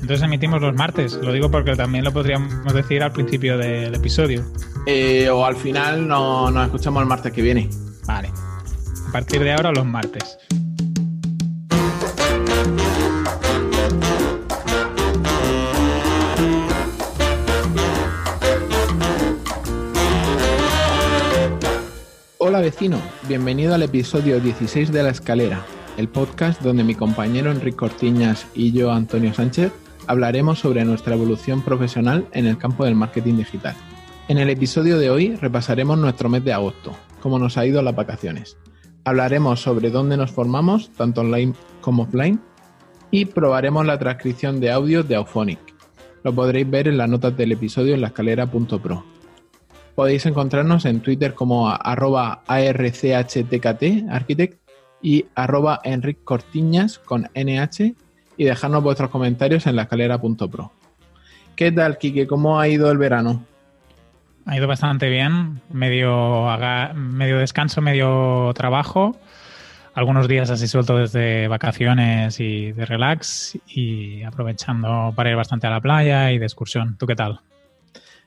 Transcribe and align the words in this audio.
Entonces 0.00 0.22
emitimos 0.22 0.60
los 0.60 0.74
martes. 0.74 1.14
Lo 1.14 1.32
digo 1.32 1.50
porque 1.50 1.76
también 1.76 2.04
lo 2.04 2.12
podríamos 2.12 2.72
decir 2.72 3.02
al 3.02 3.12
principio 3.12 3.58
del 3.58 3.94
episodio. 3.94 4.44
Eh, 4.86 5.28
o 5.28 5.44
al 5.44 5.56
final 5.56 6.08
no, 6.08 6.50
nos 6.50 6.66
escuchamos 6.66 7.02
el 7.02 7.08
martes 7.08 7.32
que 7.32 7.42
viene. 7.42 7.68
Vale. 8.06 8.30
A 9.08 9.12
partir 9.12 9.42
de 9.42 9.52
ahora 9.52 9.72
los 9.72 9.84
martes. 9.84 10.38
Hola 22.38 22.60
vecino, 22.60 23.00
bienvenido 23.28 23.74
al 23.74 23.82
episodio 23.82 24.40
16 24.40 24.90
de 24.90 25.02
La 25.02 25.10
Escalera, 25.10 25.64
el 25.96 26.08
podcast 26.08 26.60
donde 26.62 26.82
mi 26.82 26.94
compañero 26.94 27.52
Enrique 27.52 27.76
Cortiñas 27.76 28.46
y 28.54 28.72
yo, 28.72 28.90
Antonio 28.90 29.32
Sánchez, 29.32 29.70
hablaremos 30.10 30.58
sobre 30.58 30.84
nuestra 30.84 31.14
evolución 31.14 31.62
profesional 31.62 32.26
en 32.32 32.48
el 32.48 32.58
campo 32.58 32.84
del 32.84 32.96
marketing 32.96 33.36
digital. 33.36 33.76
En 34.26 34.38
el 34.38 34.50
episodio 34.50 34.98
de 34.98 35.08
hoy 35.08 35.36
repasaremos 35.36 35.98
nuestro 35.98 36.28
mes 36.28 36.44
de 36.44 36.52
agosto, 36.52 36.96
cómo 37.20 37.38
nos 37.38 37.56
ha 37.56 37.64
ido 37.64 37.80
las 37.80 37.94
vacaciones. 37.94 38.58
Hablaremos 39.04 39.60
sobre 39.60 39.90
dónde 39.90 40.16
nos 40.16 40.32
formamos, 40.32 40.90
tanto 40.96 41.20
online 41.20 41.54
como 41.80 42.02
offline, 42.02 42.40
y 43.12 43.26
probaremos 43.26 43.86
la 43.86 44.00
transcripción 44.00 44.58
de 44.58 44.72
audio 44.72 45.04
de 45.04 45.14
Auphonic. 45.14 45.60
Lo 46.24 46.34
podréis 46.34 46.68
ver 46.68 46.88
en 46.88 46.98
las 46.98 47.08
notas 47.08 47.36
del 47.36 47.52
episodio 47.52 47.94
en 47.94 48.00
laescalera.pro. 48.00 49.04
Podéis 49.94 50.26
encontrarnos 50.26 50.86
en 50.86 51.02
Twitter 51.02 51.34
como 51.34 51.70
arroba 51.70 52.42
archtkt 52.48 53.04
y 55.02 55.24
arroba 55.36 55.80
enriccortiñas 55.84 56.98
con 56.98 57.28
nh 57.32 57.94
y 58.40 58.44
dejarnos 58.44 58.82
vuestros 58.82 59.10
comentarios 59.10 59.66
en 59.66 59.76
la 59.76 59.82
escalera.pro. 59.82 60.72
¿Qué 61.54 61.70
tal, 61.72 61.98
Kike? 61.98 62.26
¿Cómo 62.26 62.58
ha 62.58 62.68
ido 62.68 62.90
el 62.90 62.96
verano? 62.96 63.44
Ha 64.46 64.56
ido 64.56 64.66
bastante 64.66 65.10
bien, 65.10 65.60
medio, 65.70 66.46
medio 66.94 67.38
descanso, 67.38 67.82
medio 67.82 68.50
trabajo. 68.54 69.14
Algunos 69.92 70.26
días 70.26 70.48
así 70.48 70.68
suelto 70.68 70.96
desde 70.96 71.48
vacaciones 71.48 72.40
y 72.40 72.72
de 72.72 72.86
relax 72.86 73.58
y 73.66 74.22
aprovechando 74.22 75.12
para 75.14 75.28
ir 75.28 75.36
bastante 75.36 75.66
a 75.66 75.70
la 75.70 75.82
playa 75.82 76.32
y 76.32 76.38
de 76.38 76.46
excursión. 76.46 76.96
¿Tú 76.96 77.06
qué 77.06 77.16
tal? 77.16 77.40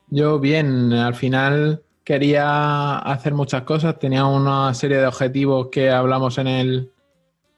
Yo 0.10 0.38
bien, 0.38 0.94
al 0.94 1.16
final 1.16 1.82
quería 2.04 3.00
hacer 3.00 3.34
muchas 3.34 3.64
cosas, 3.64 3.98
tenía 3.98 4.26
una 4.26 4.76
serie 4.76 4.98
de 4.98 5.08
objetivos 5.08 5.70
que 5.72 5.90
hablamos 5.90 6.38
en 6.38 6.46
el, 6.46 6.93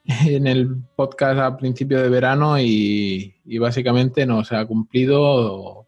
en 0.25 0.47
el 0.47 0.83
podcast 0.95 1.39
a 1.39 1.57
principio 1.57 2.01
de 2.01 2.09
verano 2.09 2.59
y, 2.59 3.35
básicamente 3.59 4.25
no 4.25 4.43
se 4.43 4.55
ha 4.55 4.65
cumplido 4.65 5.87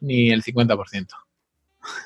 ni 0.00 0.30
el 0.30 0.42
50%. 0.42 1.08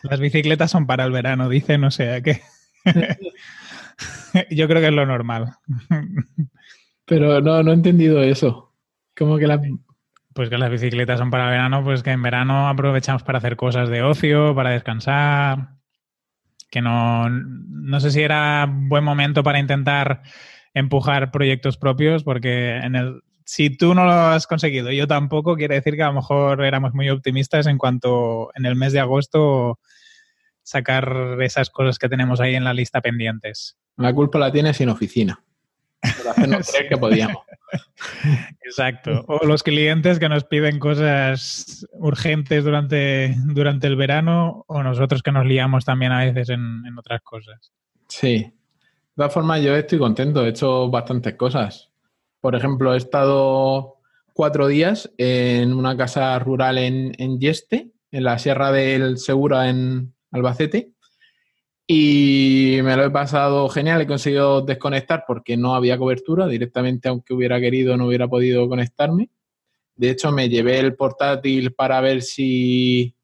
Las 0.02 0.20
bicicletas 0.20 0.70
son 0.70 0.86
para 0.86 1.04
el 1.04 1.12
verano, 1.12 1.48
dicen, 1.48 1.84
o 1.84 1.90
sea 1.90 2.20
que 2.20 2.40
yo 4.50 4.68
creo 4.68 4.80
que 4.80 4.88
es 4.88 4.94
lo 4.94 5.06
normal. 5.06 5.54
Pero 7.06 7.40
no, 7.40 7.62
no 7.62 7.70
he 7.70 7.74
entendido 7.74 8.22
eso. 8.22 8.72
Como 9.16 9.36
que 9.36 9.46
la... 9.46 9.60
Pues 10.32 10.48
que 10.48 10.58
las 10.58 10.70
bicicletas 10.70 11.18
son 11.18 11.30
para 11.30 11.44
el 11.46 11.50
verano, 11.50 11.82
pues 11.82 12.02
que 12.02 12.12
en 12.12 12.22
verano 12.22 12.68
aprovechamos 12.68 13.24
para 13.24 13.38
hacer 13.38 13.56
cosas 13.56 13.88
de 13.88 14.02
ocio, 14.02 14.54
para 14.54 14.70
descansar. 14.70 15.70
Que 16.70 16.80
no, 16.80 17.28
no 17.28 17.98
sé 17.98 18.12
si 18.12 18.22
era 18.22 18.66
buen 18.70 19.02
momento 19.02 19.42
para 19.42 19.58
intentar 19.58 20.22
empujar 20.74 21.30
proyectos 21.30 21.76
propios, 21.76 22.24
porque 22.24 22.76
en 22.76 22.96
el, 22.96 23.22
si 23.44 23.70
tú 23.70 23.94
no 23.94 24.04
lo 24.04 24.12
has 24.12 24.46
conseguido, 24.46 24.92
yo 24.92 25.06
tampoco, 25.06 25.56
quiere 25.56 25.74
decir 25.74 25.96
que 25.96 26.02
a 26.02 26.08
lo 26.08 26.14
mejor 26.14 26.64
éramos 26.64 26.94
muy 26.94 27.10
optimistas 27.10 27.66
en 27.66 27.78
cuanto 27.78 28.50
en 28.54 28.64
el 28.64 28.76
mes 28.76 28.92
de 28.92 29.00
agosto 29.00 29.80
sacar 30.62 31.36
esas 31.40 31.68
cosas 31.70 31.98
que 31.98 32.08
tenemos 32.08 32.40
ahí 32.40 32.54
en 32.54 32.64
la 32.64 32.74
lista 32.74 33.00
pendientes. 33.00 33.76
La 33.96 34.14
culpa 34.14 34.38
la 34.38 34.52
tienes 34.52 34.76
sin 34.76 34.88
oficina. 34.88 35.42
Por 36.00 36.28
hacernos 36.28 36.68
creer 36.70 36.88
que 36.88 36.96
podíamos. 36.96 37.42
Exacto. 38.64 39.24
O 39.26 39.44
los 39.46 39.62
clientes 39.62 40.18
que 40.18 40.28
nos 40.28 40.44
piden 40.44 40.78
cosas 40.78 41.86
urgentes 41.92 42.62
durante, 42.64 43.34
durante 43.46 43.88
el 43.88 43.96
verano, 43.96 44.64
o 44.68 44.82
nosotros 44.82 45.22
que 45.22 45.32
nos 45.32 45.44
liamos 45.44 45.84
también 45.84 46.12
a 46.12 46.24
veces 46.24 46.50
en, 46.50 46.84
en 46.86 46.96
otras 46.96 47.20
cosas. 47.22 47.72
Sí, 48.08 48.52
todas 49.20 49.34
formas, 49.34 49.60
yo 49.60 49.76
estoy 49.76 49.98
contento, 49.98 50.46
he 50.46 50.48
hecho 50.48 50.88
bastantes 50.88 51.34
cosas. 51.34 51.90
Por 52.40 52.56
ejemplo, 52.56 52.94
he 52.94 52.96
estado 52.96 53.96
cuatro 54.32 54.66
días 54.66 55.12
en 55.18 55.74
una 55.74 55.94
casa 55.94 56.38
rural 56.38 56.78
en, 56.78 57.12
en 57.18 57.38
Yeste, 57.38 57.90
en 58.12 58.24
la 58.24 58.38
Sierra 58.38 58.72
del 58.72 59.18
Segura, 59.18 59.68
en 59.68 60.14
Albacete. 60.30 60.92
Y 61.86 62.78
me 62.82 62.96
lo 62.96 63.04
he 63.04 63.10
pasado 63.10 63.68
genial, 63.68 64.00
he 64.00 64.06
conseguido 64.06 64.62
desconectar 64.62 65.24
porque 65.26 65.58
no 65.58 65.74
había 65.74 65.98
cobertura, 65.98 66.46
directamente 66.46 67.10
aunque 67.10 67.34
hubiera 67.34 67.60
querido 67.60 67.98
no 67.98 68.06
hubiera 68.06 68.26
podido 68.26 68.66
conectarme. 68.70 69.28
De 69.96 70.08
hecho, 70.08 70.32
me 70.32 70.48
llevé 70.48 70.78
el 70.78 70.96
portátil 70.96 71.74
para 71.74 72.00
ver 72.00 72.22
si, 72.22 73.14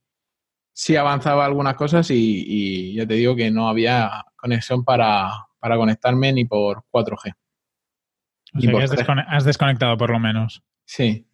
si 0.74 0.94
avanzaba 0.94 1.46
algunas 1.46 1.74
cosas 1.74 2.10
y, 2.10 2.44
y 2.46 2.94
ya 2.96 3.06
te 3.06 3.14
digo 3.14 3.34
que 3.34 3.50
no 3.50 3.66
había 3.66 4.26
conexión 4.36 4.84
para, 4.84 5.45
para 5.66 5.78
conectarme 5.78 6.32
ni 6.32 6.44
por 6.44 6.84
4G. 6.92 7.34
has, 9.26 9.44
desconectado 9.44 9.96
por 9.96 10.10
lo 10.10 10.20
menos. 10.20 10.62
Sí. 10.84 11.26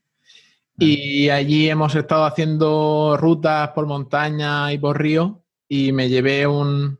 Y 0.79 1.29
allí 1.29 1.69
hemos 1.69 1.95
estado 1.95 2.25
haciendo 2.25 3.19
rutas 3.19 3.69
por 3.75 3.85
montaña 3.85 4.73
y 4.73 4.79
por 4.79 4.99
río 4.99 5.45
y 5.69 5.93
me 5.93 6.09
llevé 6.09 6.47
un, 6.47 6.99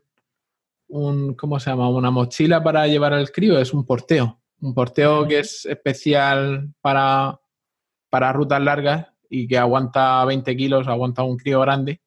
un 0.89 1.33
¿cómo 1.33 1.59
se 1.59 1.71
llama? 1.71 1.89
Una 1.89 2.11
mochila 2.11 2.61
para 2.61 2.85
llevar 2.85 3.13
al 3.15 3.31
crío, 3.31 3.57
es 3.57 3.73
un 3.73 3.83
porteo. 3.83 4.39
Un 4.61 4.75
porteo 4.75 5.27
que 5.27 5.39
es 5.39 5.65
especial 5.65 6.71
para, 6.81 7.39
para 8.11 8.31
rutas 8.31 8.61
largas 8.61 9.07
y 9.27 9.47
que 9.47 9.57
aguanta 9.57 10.23
20 10.25 10.55
kilos, 10.55 10.87
aguanta 10.87 11.23
un 11.23 11.37
crío 11.37 11.61
grande 11.61 12.02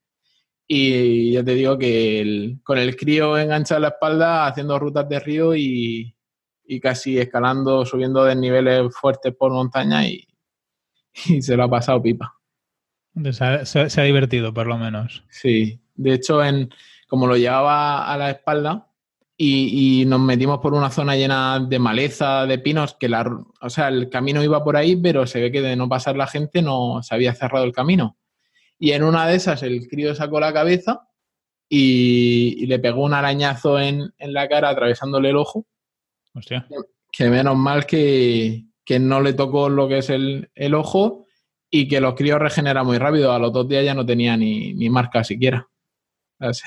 y 0.68 1.32
ya 1.32 1.44
te 1.44 1.54
digo 1.54 1.78
que 1.78 2.56
con 2.64 2.78
el 2.78 2.96
crío 2.96 3.38
enganchado 3.38 3.78
en 3.78 3.82
la 3.82 3.88
espalda, 3.88 4.46
haciendo 4.46 4.78
rutas 4.78 5.08
de 5.08 5.20
río 5.20 5.54
y, 5.54 6.14
casi 6.82 7.18
escalando, 7.18 7.84
subiendo 7.84 8.24
desniveles 8.24 8.94
fuertes 8.94 9.34
por 9.34 9.52
montaña 9.52 10.06
y, 10.06 10.26
se 11.40 11.56
lo 11.56 11.64
ha 11.64 11.70
pasado 11.70 12.02
pipa. 12.02 12.34
Se 13.30 14.00
ha, 14.00 14.04
divertido, 14.04 14.52
por 14.52 14.66
lo 14.66 14.76
menos. 14.76 15.24
Sí, 15.30 15.80
de 15.94 16.14
hecho, 16.14 16.44
en, 16.44 16.68
como 17.08 17.26
lo 17.26 17.36
llevaba 17.36 18.12
a 18.12 18.16
la 18.18 18.30
espalda 18.30 18.88
y, 19.38 20.04
nos 20.06 20.20
metimos 20.20 20.58
por 20.58 20.74
una 20.74 20.90
zona 20.90 21.14
llena 21.14 21.60
de 21.60 21.78
maleza, 21.78 22.44
de 22.44 22.58
pinos, 22.58 22.94
que 22.98 23.08
la, 23.08 23.24
o 23.60 23.70
sea, 23.70 23.88
el 23.88 24.10
camino 24.10 24.42
iba 24.42 24.64
por 24.64 24.76
ahí, 24.76 24.96
pero 24.96 25.26
se 25.26 25.40
ve 25.40 25.52
que 25.52 25.62
de 25.62 25.76
no 25.76 25.88
pasar 25.88 26.16
la 26.16 26.26
gente 26.26 26.60
no 26.60 27.02
se 27.02 27.14
había 27.14 27.34
cerrado 27.34 27.64
el 27.64 27.72
camino. 27.72 28.16
Y 28.78 28.92
en 28.92 29.02
una 29.02 29.26
de 29.26 29.36
esas 29.36 29.62
el 29.62 29.88
crío 29.88 30.14
sacó 30.14 30.40
la 30.40 30.52
cabeza 30.52 31.08
y, 31.68 32.66
le 32.66 32.78
pegó 32.78 33.04
un 33.04 33.14
arañazo 33.14 33.78
en, 33.78 34.12
la 34.18 34.48
cara 34.48 34.70
atravesándole 34.70 35.30
el 35.30 35.36
ojo. 35.36 35.66
Hostia. 36.34 36.66
Que 37.10 37.30
menos 37.30 37.56
mal 37.56 37.86
que, 37.86 38.64
no 39.00 39.20
le 39.20 39.32
tocó 39.32 39.68
lo 39.68 39.88
que 39.88 39.98
es 39.98 40.10
el, 40.10 40.74
ojo 40.74 41.26
y 41.70 41.88
que 41.88 42.00
los 42.00 42.14
críos 42.14 42.38
regeneran 42.38 42.86
muy 42.86 42.98
rápido. 42.98 43.32
A 43.32 43.38
los 43.38 43.52
dos 43.52 43.68
días 43.68 43.84
ya 43.84 43.94
no 43.94 44.04
tenía 44.04 44.36
ni, 44.36 44.90
marca 44.90 45.24
siquiera. 45.24 45.66
Así. 46.38 46.64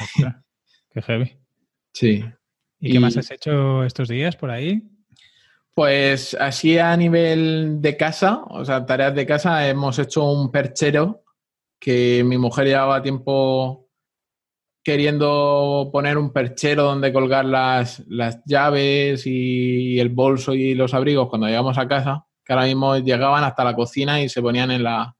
Qué 0.91 1.02
heavy. 1.02 1.38
Sí. 1.94 2.26
¿Y, 2.80 2.94
qué 2.94 3.00
más 3.00 3.18
has 3.18 3.30
hecho 3.30 3.84
estos 3.84 4.08
días 4.08 4.36
por 4.36 4.50
ahí? 4.50 4.81
Pues 5.76 6.34
así 6.34 6.78
a 6.78 6.96
nivel 6.97 7.81
de 7.81 7.96
casa, 7.96 8.44
o 8.50 8.66
sea, 8.66 8.86
tareas 8.86 9.16
de 9.16 9.26
casa, 9.26 9.68
hemos 9.70 10.00
hecho 10.00 10.30
un 10.30 10.52
perchero 10.52 11.23
que 11.79 12.23
mi 12.26 12.37
mujer 12.37 12.67
llevaba 12.67 13.02
tiempo 13.02 13.87
queriendo 14.84 15.90
poner 15.91 16.17
un 16.17 16.31
perchero 16.31 16.84
donde 16.84 17.14
colgar 17.14 17.46
las, 17.46 18.03
las 18.08 18.41
llaves 18.46 19.26
y 19.26 19.99
el 19.99 20.09
bolso 20.09 20.53
y 20.53 20.73
los 20.73 20.93
abrigos 20.93 21.29
cuando 21.29 21.47
llegamos 21.47 21.78
a 21.78 21.87
casa, 21.87 22.26
que 22.43 22.53
ahora 22.53 22.66
mismo 22.66 22.97
llegaban 22.97 23.43
hasta 23.43 23.64
la 23.64 23.76
cocina 23.76 24.22
y 24.22 24.29
se 24.29 24.41
ponían 24.41 24.72
en 24.72 24.84
la, 24.84 25.16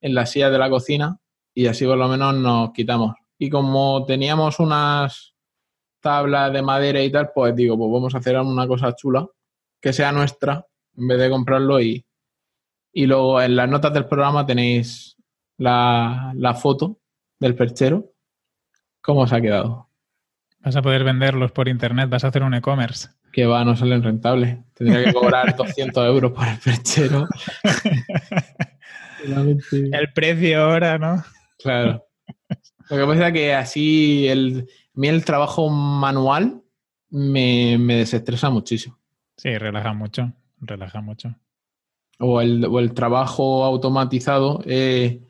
en 0.00 0.14
la 0.14 0.26
silla 0.26 0.50
de 0.50 0.58
la 0.58 0.70
cocina 0.70 1.18
y 1.54 1.66
así 1.66 1.86
por 1.86 1.96
lo 1.96 2.08
menos 2.08 2.34
nos 2.34 2.72
quitamos. 2.72 3.14
Y 3.38 3.50
como 3.50 4.04
teníamos 4.04 4.58
unas 4.58 5.34
tablas 6.00 6.52
de 6.52 6.62
madera 6.62 7.02
y 7.02 7.10
tal, 7.10 7.30
pues 7.34 7.54
digo, 7.54 7.78
pues 7.78 7.90
vamos 7.90 8.14
a 8.14 8.18
hacer 8.18 8.38
una 8.38 8.66
cosa 8.66 8.94
chula 8.94 9.26
que 9.80 9.92
sea 9.92 10.12
nuestra 10.12 10.66
en 10.96 11.08
vez 11.08 11.18
de 11.18 11.30
comprarlo 11.30 11.80
y, 11.80 12.04
y 12.92 13.06
luego 13.06 13.40
en 13.40 13.56
las 13.56 13.68
notas 13.68 13.92
del 13.92 14.06
programa 14.06 14.46
tenéis 14.46 15.13
la, 15.58 16.58
foto 16.60 17.00
del 17.38 17.54
perchero, 17.54 18.12
¿cómo 19.00 19.22
os 19.22 19.32
ha 19.32 19.40
quedado? 19.40 19.88
Vas 20.60 20.76
a 20.76 20.82
poder 20.82 21.04
venderlos 21.04 21.52
por 21.52 21.68
internet, 21.68 22.08
vas 22.08 22.24
a 22.24 22.28
hacer 22.28 22.42
un 22.42 22.54
e-commerce. 22.54 23.08
Que 23.32 23.46
va, 23.46 23.64
no 23.64 23.76
salen 23.76 24.02
rentables. 24.02 24.58
Tendría 24.74 25.04
que 25.04 25.12
cobrar 25.12 25.56
200 25.56 26.06
euros 26.06 26.32
por 26.32 26.48
el 26.48 26.58
perchero. 26.58 27.28
el 29.92 30.12
precio 30.12 30.62
ahora, 30.62 30.98
¿no? 30.98 31.22
Claro. 31.58 32.06
Lo 32.90 32.96
que 32.96 33.06
pasa 33.06 33.28
es 33.28 33.32
que 33.32 33.54
así 33.54 34.28
el, 34.28 34.68
a 34.68 35.00
mí 35.00 35.08
el 35.08 35.24
trabajo 35.24 35.68
manual 35.70 36.62
me, 37.10 37.78
desestresa 37.78 38.50
muchísimo. 38.50 38.98
Sí, 39.36 39.56
relaja 39.58 39.92
mucho, 39.92 40.32
relaja 40.60 41.00
mucho. 41.00 41.34
O 42.18 42.40
el, 42.40 42.64
o 42.64 42.78
el 42.78 42.94
trabajo 42.94 43.64
automatizado. 43.64 44.62
Eh, 44.66 45.22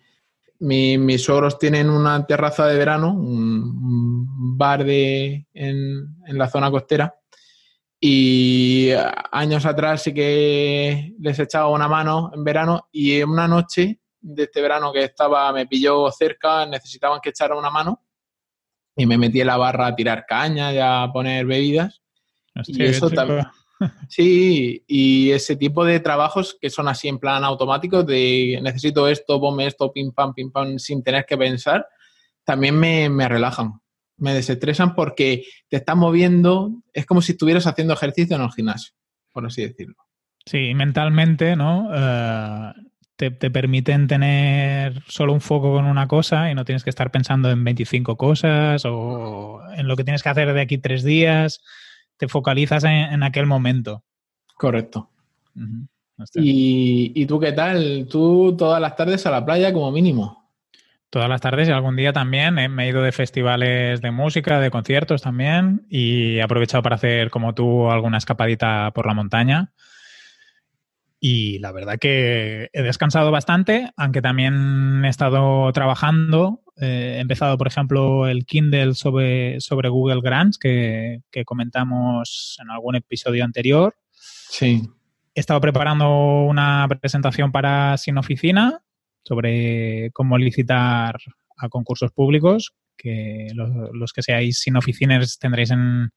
mis 0.65 1.23
suegros 1.23 1.59
tienen 1.59 1.91
una 1.91 2.27
terraza 2.27 2.67
de 2.67 2.77
verano, 2.77 3.13
un, 3.13 4.57
bar 4.57 4.85
de, 4.85 5.47
en, 5.53 6.17
en, 6.27 6.39
la 6.39 6.49
zona 6.49 6.71
costera. 6.71 7.15
Y 8.01 8.91
años 9.33 9.67
atrás 9.67 10.03
sí 10.03 10.15
que 10.15 11.15
les 11.19 11.39
echaba 11.39 11.69
una 11.69 11.89
mano 11.89 12.31
en 12.35 12.45
verano 12.45 12.89
y 12.93 13.21
en 13.21 13.31
una 13.31 13.49
noche 13.49 14.01
de 14.21 14.45
este 14.45 14.63
verano 14.63 14.93
que 14.93 15.05
estaba, 15.05 15.53
me 15.53 15.67
pilló 15.67 16.11
cerca, 16.11 16.67
necesitaban 16.67 17.21
que 17.23 17.31
echara 17.31 17.57
una 17.57 17.71
mano 17.71 18.03
y 18.97 19.07
me 19.07 19.19
metí 19.19 19.41
en 19.41 19.49
la 19.49 19.57
barra 19.57 19.89
a 19.89 19.95
tirar 19.97 20.25
caña 20.27 20.73
y 20.73 20.79
a 20.79 21.09
poner 21.13 21.47
bebidas. 21.47 22.01
y 22.67 22.85
eso 22.85 23.11
también. 23.11 23.47
Sí, 24.09 24.85
y 24.87 25.31
ese 25.33 25.57
tipo 25.57 25.85
de 25.85 26.01
trabajos 26.01 26.57
que 26.61 26.71
son 26.71 26.89
así 26.89 27.09
en 27.09 27.19
plan 27.19 27.45
automático, 27.45 28.03
de 28.03 28.59
necesito 28.63 29.09
esto, 29.09 29.41
ponme 29.41 29.67
esto, 29.67 29.93
pim 29.93 30.13
pam, 30.13 30.33
pim 30.33 30.51
pam, 30.51 30.79
sin 30.79 31.03
tener 31.03 31.27
que 31.27 31.37
pensar, 31.37 31.87
también 32.45 32.79
me, 32.79 33.09
me 33.09 33.29
relajan, 33.29 33.81
me 34.17 34.33
desestresan 34.33 34.95
porque 34.95 35.45
te 35.69 35.79
estás 35.79 35.97
moviendo, 35.97 36.71
es 36.93 37.07
como 37.07 37.21
si 37.21 37.33
estuvieras 37.33 37.67
haciendo 37.67 37.95
ejercicio 37.95 38.37
en 38.37 38.43
el 38.43 38.53
gimnasio, 38.53 38.95
por 39.33 39.45
así 39.47 39.63
decirlo. 39.63 39.97
Sí, 40.47 40.75
mentalmente, 40.75 41.57
¿no? 41.57 41.89
Eh, 41.93 42.73
te, 43.17 43.31
permiten 43.31 44.09
tener 44.09 45.03
solo 45.07 45.33
un 45.33 45.41
foco 45.41 45.73
con 45.73 45.87
una 45.87 46.09
cosa 46.09 46.51
y 46.51 46.55
no 46.55 46.65
tienes 46.65 46.85
que 46.85 46.91
estar 46.91 47.11
pensando 47.11 47.51
en 47.51 47.65
25 47.65 48.17
cosas 48.17 48.83
o 48.85 49.63
en 49.77 49.89
lo 49.89 49.97
que 49.97 50.05
tienes 50.05 50.23
que 50.23 50.29
hacer 50.29 50.53
de 50.53 50.61
aquí 50.61 50.79
tres 50.79 51.05
días. 51.05 51.63
Te 52.17 52.29
focalizas 52.29 52.85
en, 52.85 53.23
aquel 53.23 53.47
momento. 53.47 54.05
Correcto. 54.57 55.11
¿Y, 56.35 57.13
¿Y, 57.15 57.27
tú 57.27 57.41
qué 57.41 57.53
tal? 57.53 58.07
Tú 58.09 58.55
todas 58.57 58.81
las 58.81 58.97
tardes 58.97 59.27
a 59.27 59.31
la 59.31 59.45
playa 59.45 59.73
como 59.73 59.91
mínimo. 59.91 60.45
Todas 61.15 61.29
las 61.29 61.41
tardes 61.41 61.69
y 61.69 61.71
algún 61.71 61.95
día 61.95 62.13
también. 62.13 62.59
¿eh? 62.59 62.69
Me 62.69 62.87
he 62.87 62.89
ido 62.89 63.01
de 63.01 63.13
festivales 63.13 64.01
de 64.01 64.11
música, 64.11 64.59
de 64.59 64.73
conciertos 64.73 65.23
también 65.23 65.87
y 65.89 66.39
he 66.39 66.43
aprovechado 66.43 66.83
para 66.83 66.97
hacer 66.97 67.31
como 67.31 67.55
tú 67.55 67.89
alguna 67.89 68.19
escapadita 68.19 68.91
por 68.93 69.07
la 69.07 69.15
montaña. 69.15 69.73
Y 71.21 71.61
la 71.61 71.71
verdad 71.71 72.01
que 72.01 72.69
he 72.73 72.83
descansado 72.83 73.31
bastante, 73.31 73.93
aunque 73.97 74.23
también 74.23 75.05
he 75.05 75.09
estado 75.09 75.73
trabajando. 75.73 76.64
Eh, 76.81 77.15
he 77.17 77.21
empezado, 77.21 77.57
por 77.57 77.67
ejemplo, 77.67 78.27
el 78.27 78.47
Kindle 78.47 78.95
sobre, 78.95 79.61
sobre 79.61 79.89
Google 79.89 80.21
Grants, 80.21 80.59
que, 80.59 81.21
comentamos 81.45 82.59
en 82.63 82.71
algún 82.71 82.97
episodio 82.97 83.45
anterior. 83.45 83.97
Sí. 84.13 84.83
He 85.35 85.41
estado 85.41 85.61
preparando 85.61 86.45
una 86.45 86.87
presentación 87.01 87.53
para 87.53 87.97
Sin 87.97 88.19
Oficina 88.19 88.83
sobre 89.23 90.11
cómo 90.13 90.37
licitar 90.39 91.17
a 91.57 91.69
concursos 91.69 92.13
públicos, 92.13 92.75
que 92.97 93.49
los, 93.55 94.13
que 94.13 94.23
seáis 94.23 94.61
sin 94.61 94.77
oficinas 94.77 95.39
tendréis 95.39 95.71
en, 95.71 96.11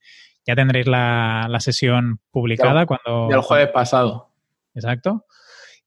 ya 0.46 0.54
tendréis 0.54 0.86
la, 0.86 1.56
sesión 1.60 2.20
publicada 2.30 2.86
cuando... 2.86 3.28
El 3.30 3.40
jueves 3.40 3.68
pasado. 3.68 4.30
Exacto. 4.74 5.24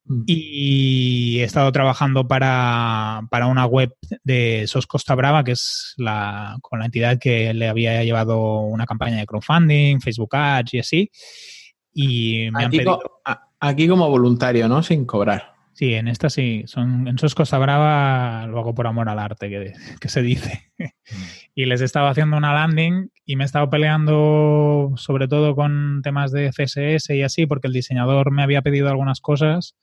Mm. 0.06 0.24
Y 0.25 1.39
he 1.39 1.44
estado 1.44 1.71
trabajando 1.71 2.27
para, 2.27 3.21
una 3.50 3.65
web 3.65 3.95
de 4.24 4.65
SOS 4.68 4.88
Costa 4.88 5.15
Brava, 5.15 5.44
que 5.44 5.51
es 5.51 5.94
la, 5.98 6.57
con 6.62 6.80
la 6.80 6.86
entidad 6.86 7.19
que 7.19 7.53
le 7.53 7.68
había 7.68 8.03
llevado 8.03 8.62
una 8.62 8.86
campaña 8.86 9.18
de 9.18 9.25
crowdfunding, 9.25 10.00
Facebook 10.00 10.36
Ads 10.36 10.74
y 10.74 10.80
así. 10.80 11.12
Y 11.94 12.50
me 12.51 12.65
aquí, 12.65 12.65
han 12.65 12.71
pedido... 12.71 13.00
aquí 13.59 13.88
como 13.88 14.09
voluntario, 14.09 14.68
¿no? 14.68 14.81
Sin 14.83 15.06
cobrar. 15.06 15.53
Sí, 15.81 15.95
en 15.95 16.07
esta 16.07 16.30
sí. 16.30 16.62
Son, 16.68 17.07
en 17.07 17.18
SOS 17.18 17.33
Costa 17.33 17.57
Brava 17.57 18.45
lo 18.45 18.60
hago 18.60 18.75
por 18.75 18.86
amor 18.86 19.10
al 19.10 19.18
arte, 19.18 19.50
que, 19.50 19.74
que 20.00 20.10
se 20.10 20.22
dice. 20.22 20.72
Mm. 20.78 20.86
y 21.56 21.66
les 21.66 21.81
estaba 21.81 22.12
haciendo 22.12 22.38
una 22.38 22.54
landing 22.54 23.10
y 23.25 23.36
me 23.36 23.44
he 23.44 23.45
estado 23.45 23.68
peleando 23.72 24.94
sobre 24.95 25.28
todo 25.28 25.56
con 25.56 26.01
temas 26.04 26.31
de 26.31 26.51
CSS 26.51 27.10
y 27.16 27.24
así, 27.24 27.48
porque 27.48 27.66
el 27.66 27.74
diseñador 27.74 28.30
me 28.30 28.44
había 28.44 28.62
pedido 28.62 28.89
algunas 28.89 29.22
cosas 29.22 29.75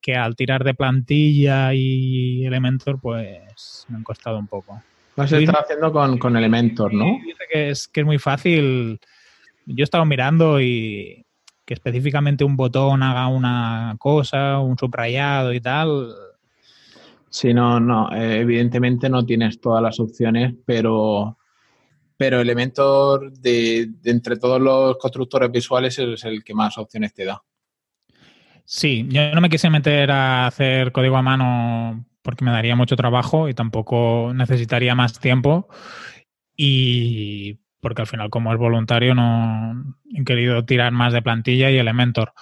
que 0.00 0.14
al 0.14 0.36
tirar 0.36 0.62
de 0.62 0.74
plantilla 0.74 1.74
y 1.74 2.46
Elementor, 2.46 3.00
pues 3.00 3.84
me 3.88 3.96
han 3.96 4.04
costado 4.04 4.38
un 4.38 4.46
poco. 4.46 4.80
Lo 5.16 5.24
has 5.24 5.32
estado 5.32 5.58
haciendo 5.58 5.90
con, 6.20 6.36
Elementor, 6.36 6.94
¿no? 6.94 7.18
Dice 7.24 7.44
que 7.52 7.70
es, 7.70 7.88
que 7.88 8.00
es 8.02 8.06
muy 8.06 8.20
fácil. 8.20 9.00
Yo 9.64 9.82
he 9.82 9.84
estado 9.84 10.04
mirando 10.04 10.60
y 10.60 11.25
que 11.66 11.74
específicamente 11.74 12.44
un 12.44 12.56
botón 12.56 13.02
haga 13.02 13.26
una 13.28 13.96
cosa, 13.98 14.60
un 14.60 14.78
subrayado 14.78 15.52
y 15.52 15.60
tal. 15.60 16.14
Sí, 17.28 17.52
no, 17.52 17.78
no. 17.80 18.08
evidentemente 18.14 19.10
no 19.10 19.26
tienes 19.26 19.60
todas 19.60 19.82
las 19.82 20.00
opciones, 20.00 20.54
pero 20.64 21.36
pero 22.16 22.40
Elementor 22.40 23.30
de, 23.32 23.90
entre 24.04 24.36
todos 24.36 24.60
los 24.60 24.96
constructores 24.96 25.50
visuales 25.50 25.98
es 25.98 26.24
el 26.24 26.42
que 26.42 26.54
más 26.54 26.78
opciones 26.78 27.12
te 27.12 27.24
da. 27.24 27.42
Sí, 28.64 29.06
yo 29.08 29.32
no 29.32 29.40
me 29.40 29.50
quise 29.50 29.70
meter 29.70 30.10
a 30.10 30.46
hacer 30.46 30.92
código 30.92 31.16
a 31.16 31.22
mano 31.22 32.04
porque 32.22 32.44
me 32.44 32.50
daría 32.50 32.74
mucho 32.74 32.96
trabajo 32.96 33.48
y 33.48 33.54
tampoco 33.54 34.32
necesitaría 34.34 34.94
más 34.94 35.20
tiempo 35.20 35.68
y 36.56 37.58
porque 37.86 38.02
al 38.02 38.08
final 38.08 38.30
como 38.30 38.52
es 38.52 38.58
voluntario 38.58 39.14
no 39.14 39.94
he 40.12 40.24
querido 40.24 40.64
tirar 40.64 40.90
más 40.90 41.12
de 41.12 41.22
plantilla 41.22 41.70
y 41.70 41.78
Elementor. 41.78 42.32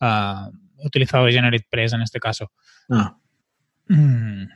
Uh, 0.00 0.50
he 0.82 0.86
utilizado 0.88 1.28
GeneratePress 1.28 1.92
en 1.92 2.02
este 2.02 2.18
caso. 2.18 2.50
Ah. 2.90 3.16
Mm. 3.86 4.46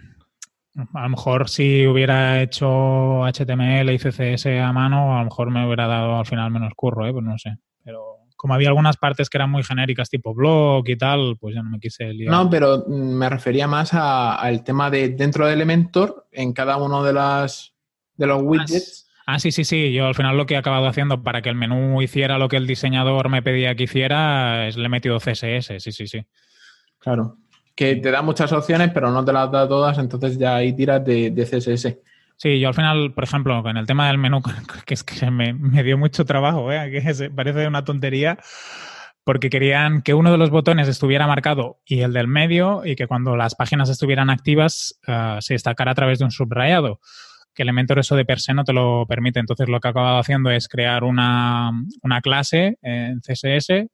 A 0.92 1.02
lo 1.02 1.08
mejor 1.08 1.48
si 1.48 1.86
hubiera 1.86 2.42
hecho 2.42 3.24
HTML 3.24 3.92
y 3.92 3.98
CSS 4.00 4.46
a 4.60 4.72
mano, 4.72 5.14
a 5.14 5.20
lo 5.20 5.26
mejor 5.26 5.52
me 5.52 5.64
hubiera 5.64 5.86
dado 5.86 6.18
al 6.18 6.26
final 6.26 6.50
menos 6.50 6.72
curro, 6.74 7.06
¿eh? 7.06 7.12
pues 7.12 7.24
no 7.24 7.38
sé. 7.38 7.56
Pero 7.84 8.02
como 8.34 8.54
había 8.54 8.70
algunas 8.70 8.96
partes 8.96 9.30
que 9.30 9.38
eran 9.38 9.52
muy 9.52 9.62
genéricas, 9.62 10.10
tipo 10.10 10.34
blog 10.34 10.88
y 10.88 10.98
tal, 10.98 11.36
pues 11.38 11.54
ya 11.54 11.62
no 11.62 11.70
me 11.70 11.78
quise 11.78 12.12
liar. 12.12 12.32
No, 12.32 12.50
pero 12.50 12.86
me 12.88 13.30
refería 13.30 13.68
más 13.68 13.94
al 13.94 14.64
tema 14.64 14.90
de 14.90 15.10
dentro 15.10 15.46
de 15.46 15.52
Elementor, 15.52 16.26
en 16.32 16.52
cada 16.52 16.76
uno 16.78 17.04
de 17.04 17.12
las 17.12 17.72
de 18.16 18.26
los 18.26 18.42
widgets. 18.42 19.03
Ah, 19.26 19.38
sí, 19.38 19.52
sí, 19.52 19.64
sí. 19.64 19.92
Yo 19.92 20.06
al 20.06 20.14
final 20.14 20.36
lo 20.36 20.46
que 20.46 20.54
he 20.54 20.56
acabado 20.58 20.86
haciendo 20.86 21.22
para 21.22 21.42
que 21.42 21.48
el 21.48 21.54
menú 21.54 22.02
hiciera 22.02 22.38
lo 22.38 22.48
que 22.48 22.56
el 22.56 22.66
diseñador 22.66 23.28
me 23.28 23.42
pedía 23.42 23.74
que 23.74 23.84
hiciera 23.84 24.68
es 24.68 24.76
le 24.76 24.86
he 24.86 24.88
metido 24.88 25.18
CSS, 25.18 25.78
sí, 25.78 25.92
sí, 25.92 26.06
sí. 26.06 26.26
Claro 26.98 27.38
que 27.74 27.96
te 27.96 28.10
da 28.10 28.22
muchas 28.22 28.52
opciones, 28.52 28.90
pero 28.92 29.10
no 29.10 29.24
te 29.24 29.32
las 29.32 29.50
da 29.50 29.68
todas, 29.68 29.98
entonces 29.98 30.38
ya 30.38 30.56
ahí 30.56 30.72
tiras 30.74 31.04
de, 31.04 31.32
CSS. 31.34 31.98
Sí, 32.36 32.60
yo 32.60 32.68
al 32.68 32.74
final, 32.74 33.12
por 33.12 33.24
ejemplo, 33.24 33.68
en 33.68 33.76
el 33.76 33.86
tema 33.86 34.08
del 34.08 34.18
menú, 34.18 34.42
que 34.86 34.94
es 34.94 35.02
que 35.04 35.30
me, 35.30 35.52
me 35.52 35.82
dio 35.82 35.98
mucho 35.98 36.24
trabajo, 36.24 36.70
¿eh? 36.72 36.90
que 37.04 37.30
parece 37.30 37.66
una 37.66 37.84
tontería, 37.84 38.38
porque 39.24 39.50
querían 39.50 40.02
que 40.02 40.14
uno 40.14 40.30
de 40.30 40.38
los 40.38 40.50
botones 40.50 40.86
estuviera 40.86 41.26
marcado 41.26 41.80
y 41.84 42.00
el 42.00 42.12
del 42.12 42.28
medio, 42.28 42.82
y 42.84 42.94
que 42.94 43.06
cuando 43.06 43.36
las 43.36 43.54
páginas 43.54 43.88
estuvieran 43.88 44.30
activas 44.30 45.00
uh, 45.08 45.40
se 45.40 45.54
destacara 45.54 45.92
a 45.92 45.94
través 45.94 46.18
de 46.18 46.26
un 46.26 46.30
subrayado. 46.30 47.00
Que 47.54 47.62
Elementor 47.62 47.98
eso 47.98 48.16
de 48.16 48.24
per 48.24 48.40
se 48.40 48.54
no 48.54 48.64
te 48.64 48.72
lo 48.72 49.06
permite. 49.06 49.40
Entonces 49.40 49.68
lo 49.68 49.80
que 49.80 49.88
he 49.88 49.90
acabado 49.90 50.18
haciendo 50.18 50.50
es 50.50 50.68
crear 50.68 51.04
una, 51.04 51.70
una 52.02 52.20
clase 52.20 52.78
en 52.82 53.20
CSS 53.20 53.88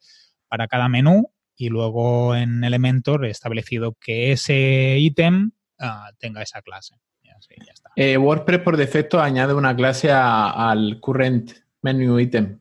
para 0.49 0.67
cada 0.67 0.88
menú 0.88 1.31
y 1.57 1.69
luego 1.69 2.35
en 2.35 2.64
Elementor 2.64 3.26
he 3.26 3.31
establecido 3.31 3.97
que 4.00 4.33
ese 4.33 4.97
ítem 4.99 5.52
ah, 5.79 6.11
tenga 6.19 6.43
esa 6.43 6.62
clase. 6.62 6.97
Eh, 7.97 8.17
WordPress 8.17 8.61
por 8.61 8.76
defecto 8.76 9.21
añade 9.21 9.55
una 9.55 9.75
clase 9.75 10.11
al 10.12 10.99
current 11.00 11.52
menu 11.83 12.19
item. 12.19 12.61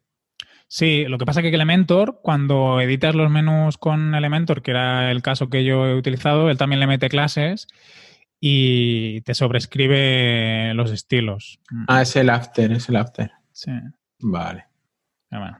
Sí, 0.67 1.05
lo 1.05 1.17
que 1.17 1.25
pasa 1.25 1.39
es 1.39 1.49
que 1.49 1.55
Elementor, 1.55 2.19
cuando 2.21 2.79
editas 2.79 3.15
los 3.15 3.31
menús 3.31 3.77
con 3.77 4.13
Elementor, 4.13 4.61
que 4.61 4.71
era 4.71 5.11
el 5.11 5.21
caso 5.23 5.49
que 5.49 5.63
yo 5.63 5.87
he 5.87 5.95
utilizado, 5.95 6.49
él 6.49 6.57
también 6.57 6.79
le 6.79 6.87
mete 6.87 7.09
clases 7.09 7.67
y 8.39 9.21
te 9.21 9.33
sobrescribe 9.33 10.73
los 10.73 10.91
estilos. 10.91 11.59
Ah, 11.87 12.01
es 12.01 12.15
el 12.15 12.29
after, 12.29 12.71
es 12.71 12.87
el 12.89 12.95
after. 12.95 13.31
Sí. 13.51 13.71
Vale. 14.19 14.65
Bueno. 15.29 15.57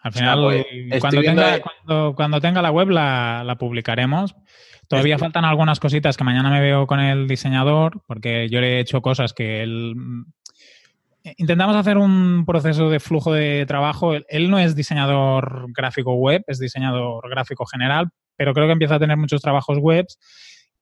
Al 0.00 0.12
final, 0.12 0.42
pues, 0.42 1.00
cuando, 1.00 2.40
tenga, 2.40 2.62
la 2.62 2.70
web 2.70 2.88
la, 2.88 3.56
publicaremos. 3.58 4.34
Todavía 4.86 5.18
faltan 5.18 5.44
algunas 5.44 5.80
cositas 5.80 6.16
que 6.16 6.24
mañana 6.24 6.50
me 6.50 6.60
veo 6.60 6.86
con 6.86 7.00
el 7.00 7.28
diseñador, 7.28 8.02
porque 8.06 8.48
yo 8.48 8.60
le 8.60 8.76
he 8.76 8.80
hecho 8.80 9.02
cosas 9.02 9.34
que 9.34 9.62
él... 9.62 9.94
Intentamos 11.36 11.76
hacer 11.76 11.98
un 11.98 12.46
proceso 12.46 12.88
de 12.88 13.00
flujo 13.00 13.34
de 13.34 13.66
trabajo. 13.66 14.14
Él 14.14 14.50
no 14.50 14.58
es 14.58 14.74
diseñador 14.74 15.66
gráfico 15.74 16.14
web, 16.14 16.42
es 16.46 16.58
diseñador 16.58 17.28
gráfico 17.28 17.66
general, 17.66 18.08
pero 18.36 18.54
creo 18.54 18.66
que 18.66 18.72
empieza 18.72 18.94
a 18.94 19.00
tener 19.00 19.18
muchos 19.18 19.42
trabajos 19.42 19.76
webs 19.78 20.18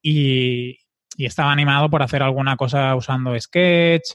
y, 0.03 0.79
estaba 1.25 1.53
animado 1.53 1.89
por 1.89 2.03
hacer 2.03 2.23
alguna 2.23 2.57
cosa 2.57 2.95
usando 2.95 3.39
Sketch, 3.39 4.11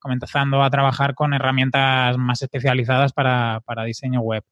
comenzando 0.00 0.62
a 0.62 0.70
trabajar 0.70 1.14
con 1.14 1.34
herramientas 1.34 2.16
más 2.18 2.42
especializadas 2.42 3.12
para, 3.12 3.62
diseño 3.86 4.20
web. 4.20 4.42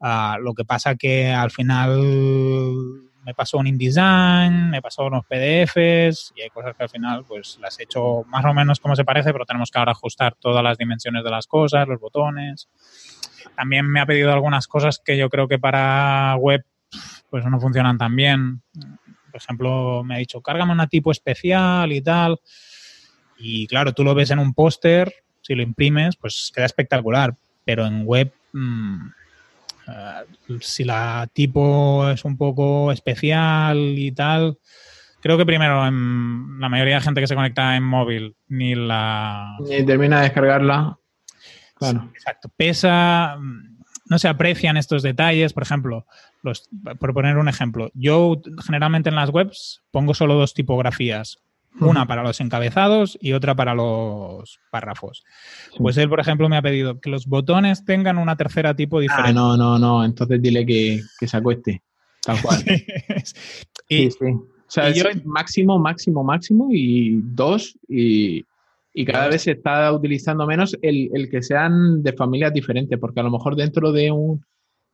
Ah, 0.00 0.36
lo 0.40 0.54
que 0.54 0.64
pasa 0.64 0.96
que 0.96 1.30
al 1.30 1.50
final 1.50 3.10
me 3.24 3.34
pasó 3.34 3.58
un 3.58 3.66
InDesign, 3.66 4.70
me 4.70 4.82
pasó 4.82 5.04
unos 5.04 5.24
PDFs 5.26 6.32
y 6.36 6.42
hay 6.42 6.50
cosas 6.50 6.74
que 6.76 6.82
al 6.82 6.88
final 6.88 7.24
pues 7.26 7.58
las 7.60 7.78
he 7.78 7.84
hecho 7.84 8.24
más 8.26 8.44
o 8.44 8.54
menos 8.54 8.80
como 8.80 8.96
se 8.96 9.04
parece, 9.04 9.32
pero 9.32 9.44
tenemos 9.44 9.70
que 9.70 9.78
ahora 9.78 9.92
ajustar 9.92 10.34
todas 10.36 10.64
las 10.64 10.78
dimensiones 10.78 11.22
de 11.22 11.30
las 11.30 11.46
cosas, 11.46 11.86
los 11.86 12.00
botones. 12.00 12.68
También 13.56 13.86
me 13.86 14.00
ha 14.00 14.06
pedido 14.06 14.32
algunas 14.32 14.66
cosas 14.66 15.00
que 15.04 15.16
yo 15.16 15.28
creo 15.28 15.48
que 15.48 15.58
para 15.58 16.34
web 16.36 16.64
pues 17.28 17.44
no 17.44 17.60
funcionan 17.60 17.98
tan 17.98 18.16
bien. 18.16 18.62
Por 19.30 19.40
ejemplo, 19.40 20.02
me 20.04 20.14
ha 20.14 20.18
dicho, 20.18 20.40
cárgame 20.40 20.72
una 20.72 20.86
tipo 20.86 21.10
especial 21.10 21.92
y 21.92 22.00
tal. 22.00 22.40
Y 23.38 23.66
claro, 23.66 23.92
tú 23.92 24.04
lo 24.04 24.14
ves 24.14 24.30
en 24.30 24.38
un 24.38 24.54
póster, 24.54 25.12
si 25.40 25.54
lo 25.54 25.62
imprimes, 25.62 26.16
pues 26.16 26.52
queda 26.54 26.66
espectacular. 26.66 27.34
Pero 27.64 27.86
en 27.86 28.04
web, 28.04 28.32
mm, 28.52 29.08
eh, 29.88 30.58
si 30.60 30.84
la 30.84 31.28
tipo 31.32 32.08
es 32.10 32.24
un 32.24 32.36
poco 32.36 32.92
especial 32.92 33.78
y 33.78 34.12
tal, 34.12 34.58
creo 35.20 35.38
que 35.38 35.46
primero 35.46 35.86
en 35.86 36.60
la 36.60 36.68
mayoría 36.68 36.96
de 36.96 37.00
gente 37.02 37.20
que 37.20 37.26
se 37.26 37.34
conecta 37.34 37.76
en 37.76 37.82
móvil 37.82 38.36
ni 38.48 38.74
la... 38.74 39.56
Ni 39.60 39.84
termina 39.84 40.18
de 40.18 40.24
descargarla. 40.24 40.98
Claro. 41.74 42.10
exacto. 42.12 42.50
Pesa, 42.54 43.38
no 44.04 44.18
se 44.18 44.28
aprecian 44.28 44.76
estos 44.76 45.02
detalles. 45.02 45.54
Por 45.54 45.62
ejemplo, 45.62 46.06
los, 46.42 46.68
por 46.98 47.14
poner 47.14 47.36
un 47.36 47.48
ejemplo, 47.48 47.90
yo 47.94 48.40
generalmente 48.64 49.08
en 49.08 49.16
las 49.16 49.30
webs 49.30 49.82
pongo 49.90 50.14
solo 50.14 50.34
dos 50.34 50.54
tipografías. 50.54 51.38
Una 51.78 52.04
para 52.04 52.24
los 52.24 52.40
encabezados 52.40 53.16
y 53.20 53.32
otra 53.32 53.54
para 53.54 53.76
los 53.76 54.58
párrafos. 54.72 55.22
Pues 55.78 55.96
él, 55.98 56.08
por 56.08 56.18
ejemplo, 56.18 56.48
me 56.48 56.56
ha 56.56 56.62
pedido 56.62 56.98
que 56.98 57.10
los 57.10 57.26
botones 57.26 57.84
tengan 57.84 58.18
una 58.18 58.36
tercera 58.36 58.74
tipo 58.74 58.98
ah, 58.98 59.02
diferente. 59.02 59.30
Ah, 59.30 59.32
no, 59.32 59.56
no, 59.56 59.78
no. 59.78 60.04
Entonces 60.04 60.42
dile 60.42 60.66
que, 60.66 61.00
se 61.24 61.36
acueste. 61.36 61.80
Tal 62.22 62.42
cual. 62.42 62.64
y, 63.88 64.10
sí, 64.10 64.10
sí. 64.10 64.26
O 64.26 64.72
sea, 64.72 64.90
yo, 64.90 65.04
máximo, 65.24 65.78
máximo, 65.78 66.24
máximo 66.24 66.68
y 66.72 67.20
dos 67.22 67.78
y, 67.88 68.44
y 68.92 69.04
cada 69.04 69.28
vez 69.28 69.42
se 69.42 69.52
está 69.52 69.92
utilizando 69.92 70.46
menos 70.46 70.76
el, 70.82 71.10
el, 71.14 71.28
que 71.30 71.42
sean 71.42 72.02
de 72.02 72.12
familias 72.12 72.52
diferentes, 72.52 72.98
porque 72.98 73.20
a 73.20 73.22
lo 73.22 73.30
mejor 73.30 73.54
dentro 73.54 73.92
de, 73.92 74.10
un, 74.10 74.44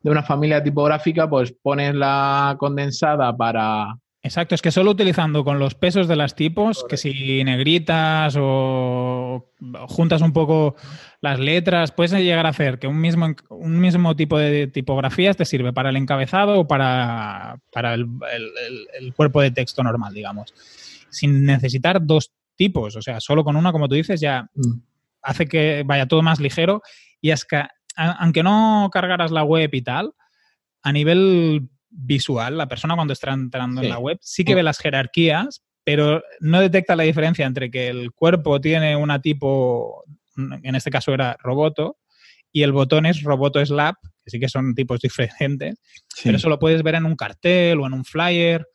de 0.01 0.11
una 0.11 0.23
familia 0.23 0.63
tipográfica, 0.63 1.29
pues 1.29 1.53
pones 1.63 1.95
la 1.95 2.57
condensada 2.59 3.37
para... 3.37 3.99
Exacto, 4.23 4.57
es 4.57 4.63
que 4.63 4.73
solo 4.73 4.91
utilizando 4.91 5.45
con 5.45 5.61
los 5.61 5.77
pesos 5.77 6.09
de 6.09 6.17
las 6.17 6.35
tipos, 6.35 6.85
que 6.89 6.97
si 6.97 7.45
negritas 7.45 8.35
o 8.37 9.53
juntas 9.87 10.21
un 10.21 10.33
poco 10.33 10.75
las 11.21 11.39
letras, 11.39 11.93
puedes 11.93 12.13
llegar 12.13 12.45
a 12.45 12.49
hacer 12.49 12.81
que 12.81 12.89
un 12.89 13.01
mismo, 13.01 13.29
un 13.51 13.79
mismo 13.79 14.17
tipo 14.17 14.37
de 14.37 14.67
tipografías 14.67 15.37
te 15.37 15.45
sirve 15.45 15.73
para 15.73 15.91
el 15.91 15.97
encabezado 15.97 16.59
o 16.59 16.67
para, 16.67 17.61
para 17.73 17.95
el, 17.95 18.07
el, 18.33 18.89
el 19.01 19.15
cuerpo 19.15 19.41
de 19.41 19.53
texto 19.53 19.85
normal, 19.85 20.13
digamos 20.13 20.53
sin 21.17 21.45
necesitar 21.45 22.05
dos 22.05 22.33
tipos. 22.57 22.97
O 22.97 23.03
sea, 23.03 23.21
solo 23.21 23.45
con 23.45 23.57
una, 23.57 23.73
como 23.73 23.89
tú 23.89 23.95
dices, 23.95 24.21
ya 24.21 24.49
mm. 24.55 24.73
hace 25.23 25.47
que 25.47 25.83
vaya 25.85 26.07
todo 26.07 26.23
más 26.23 26.41
ligero. 26.41 26.83
Y 27.21 27.33
que, 27.49 27.63
aunque 27.97 28.43
no 28.43 28.89
cargaras 28.93 29.31
la 29.31 29.43
web 29.43 29.71
y 29.73 29.83
tal, 29.83 30.13
a 30.83 30.93
nivel 30.93 31.69
visual, 31.89 32.59
la 32.59 32.69
persona 32.69 32.95
cuando 32.95 33.13
está 33.13 33.33
entrando 33.33 33.83
en 33.83 33.89
la 33.89 33.99
web 33.99 34.19
sí 34.21 34.45
que 34.45 34.55
ve 34.55 34.63
las 34.63 34.79
jerarquías, 34.79 35.63
pero 35.83 36.23
no 36.41 36.61
detecta 36.61 36.97
la 36.97 37.05
diferencia 37.05 37.47
entre 37.47 37.71
que 37.71 37.89
el 37.89 38.13
cuerpo 38.13 38.61
tiene 38.61 38.97
una 38.97 39.21
tipo, 39.21 40.05
en 40.37 40.75
este 40.75 40.91
caso 40.91 41.13
era 41.15 41.37
roboto, 41.41 41.99
y 42.53 42.63
el 42.63 42.73
botón 42.73 43.07
es 43.07 43.23
roboto 43.23 43.65
slap, 43.65 43.97
que 44.25 44.31
sí 44.31 44.41
que 44.41 44.49
son 44.49 44.75
tipos 44.75 45.01
diferentes, 45.01 45.79
pero 46.23 46.37
eso 46.37 46.49
lo 46.49 46.59
puedes 46.59 46.83
ver 46.83 46.97
en 46.97 47.07
un 47.07 47.17
cartel 47.17 47.81
o 47.81 47.87
en 47.87 47.93
un 47.93 48.05
flyer 48.05 48.67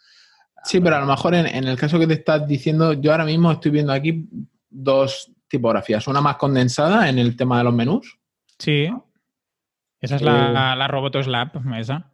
Sí, 0.63 0.79
pero 0.79 0.97
a 0.97 0.99
lo 0.99 1.07
mejor 1.07 1.33
en, 1.33 1.47
el 1.47 1.77
caso 1.77 1.97
que 1.97 2.07
te 2.07 2.13
estás 2.13 2.47
diciendo, 2.47 2.93
yo 2.93 3.11
ahora 3.11 3.25
mismo 3.25 3.51
estoy 3.51 3.71
viendo 3.71 3.93
aquí 3.93 4.27
dos 4.69 5.31
tipografías. 5.47 6.07
Una 6.07 6.21
más 6.21 6.35
condensada 6.37 7.09
en 7.09 7.17
el 7.17 7.35
tema 7.35 7.57
de 7.57 7.63
los 7.63 7.73
menús. 7.73 8.19
Sí. 8.59 8.89
Esa 10.01 10.15
es 10.15 10.21
la, 10.21 10.49
eh, 10.49 10.75
la 10.75 10.87
Roboto 10.87 11.21
Slab, 11.21 11.51
esa. 11.77 12.11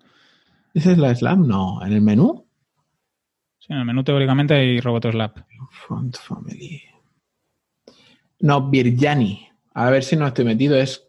¿Esa 0.74 0.92
es 0.92 0.98
la 0.98 1.16
Slab? 1.16 1.40
No. 1.40 1.84
¿En 1.84 1.94
el 1.94 2.02
menú? 2.02 2.46
Sí, 3.60 3.74
en 3.74 3.80
el 3.80 3.86
menú 3.86 4.04
teóricamente 4.04 4.54
hay 4.54 4.80
Roboto 4.80 5.12
Slab. 5.12 5.46
Font 5.72 6.16
Family. 6.18 6.84
No, 8.42 8.70
Virgiani. 8.70 9.48
A 9.74 9.90
ver 9.90 10.04
si 10.04 10.16
no 10.16 10.28
estoy 10.28 10.46
metido. 10.46 10.76
Es 10.76 11.08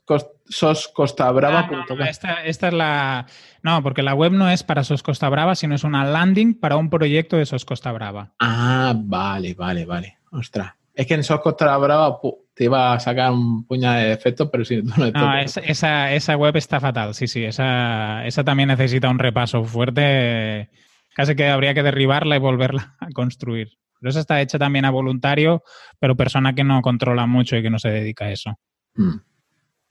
soscostabrava.com. 0.48 1.98
Ah, 2.00 2.08
esta, 2.08 2.44
es 2.44 2.62
la. 2.72 3.26
No, 3.62 3.82
porque 3.82 4.02
la 4.02 4.14
web 4.14 4.32
no 4.32 4.48
es 4.48 4.62
para 4.62 4.84
Sos 4.84 5.02
Costa 5.02 5.28
Brava, 5.28 5.54
sino 5.54 5.74
es 5.74 5.84
una 5.84 6.04
landing 6.04 6.54
para 6.54 6.76
un 6.76 6.90
proyecto 6.90 7.36
de 7.36 7.46
Sos 7.46 7.64
Costa 7.64 7.92
Brava. 7.92 8.32
Ah, 8.38 8.94
vale, 8.96 9.54
vale, 9.54 9.84
vale. 9.84 10.18
Ostras. 10.30 10.72
Es 10.94 11.06
que 11.06 11.14
en 11.14 11.24
Sos 11.24 11.40
Costa 11.40 11.76
Brava 11.76 12.18
te 12.58 12.64
iba 12.64 12.92
a 12.92 12.98
sacar 12.98 13.30
un 13.30 13.64
puñado 13.64 14.00
de 14.00 14.12
efectos, 14.12 14.48
pero 14.50 14.64
si 14.64 14.82
no, 14.82 14.92
no 14.96 15.38
esa, 15.38 16.12
esa, 16.12 16.36
web 16.36 16.56
está 16.56 16.80
fatal. 16.80 17.14
Sí, 17.14 17.28
sí. 17.28 17.44
Esa, 17.44 18.26
esa 18.26 18.42
también 18.42 18.68
necesita 18.68 19.08
un 19.08 19.20
repaso 19.20 19.62
fuerte. 19.62 20.68
Casi 21.14 21.36
que 21.36 21.46
habría 21.46 21.72
que 21.72 21.84
derribarla 21.84 22.34
y 22.34 22.40
volverla 22.40 22.96
a 22.98 23.10
construir. 23.10 23.78
Pero 24.00 24.10
esa 24.10 24.18
está 24.18 24.40
hecha 24.40 24.58
también 24.58 24.86
a 24.86 24.90
voluntario, 24.90 25.62
pero 26.00 26.16
persona 26.16 26.52
que 26.52 26.64
no 26.64 26.82
controla 26.82 27.26
mucho 27.26 27.56
y 27.56 27.62
que 27.62 27.70
no 27.70 27.78
se 27.78 27.90
dedica 27.90 28.24
a 28.24 28.32
eso. 28.32 28.58
Hmm. 28.96 29.18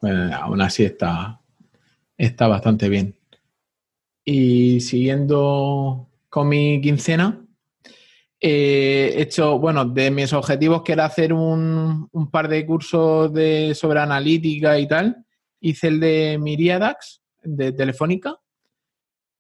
Bueno, 0.02 0.36
aún 0.36 0.60
así 0.60 0.84
está, 0.84 1.40
está 2.18 2.48
bastante 2.48 2.90
bien. 2.90 3.16
Y 4.26 4.82
siguiendo 4.82 6.10
con 6.28 6.50
mi 6.50 6.82
quincena, 6.82 7.40
he 8.40 9.22
hecho, 9.22 9.58
bueno, 9.60 9.86
de 9.86 10.12
mis 10.12 10.32
objetivos 10.34 10.84
que 10.84 10.94
era 10.94 11.06
hacer 11.06 11.34
un, 11.34 12.10
par 12.32 12.48
de 12.48 12.66
cursos 12.66 13.34
de, 13.34 13.74
sobre 13.74 14.00
analítica 14.00 14.78
y 14.80 14.88
tal. 14.88 15.26
Hice 15.60 15.88
el 15.88 16.00
de 16.00 16.38
Miriadax, 16.40 17.22
de 17.44 17.72
Telefónica, 17.72 18.38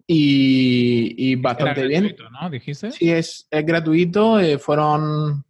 y, 0.07 1.35
bastante 1.35 1.85
bien. 1.85 2.15
¿no? 2.41 2.49
¿Dijiste? 2.49 2.91
Sí, 2.91 3.11
es, 3.11 3.47
es 3.51 3.65
gratuito. 3.65 4.39
Eh, 4.39 4.57
fueron 4.57 5.43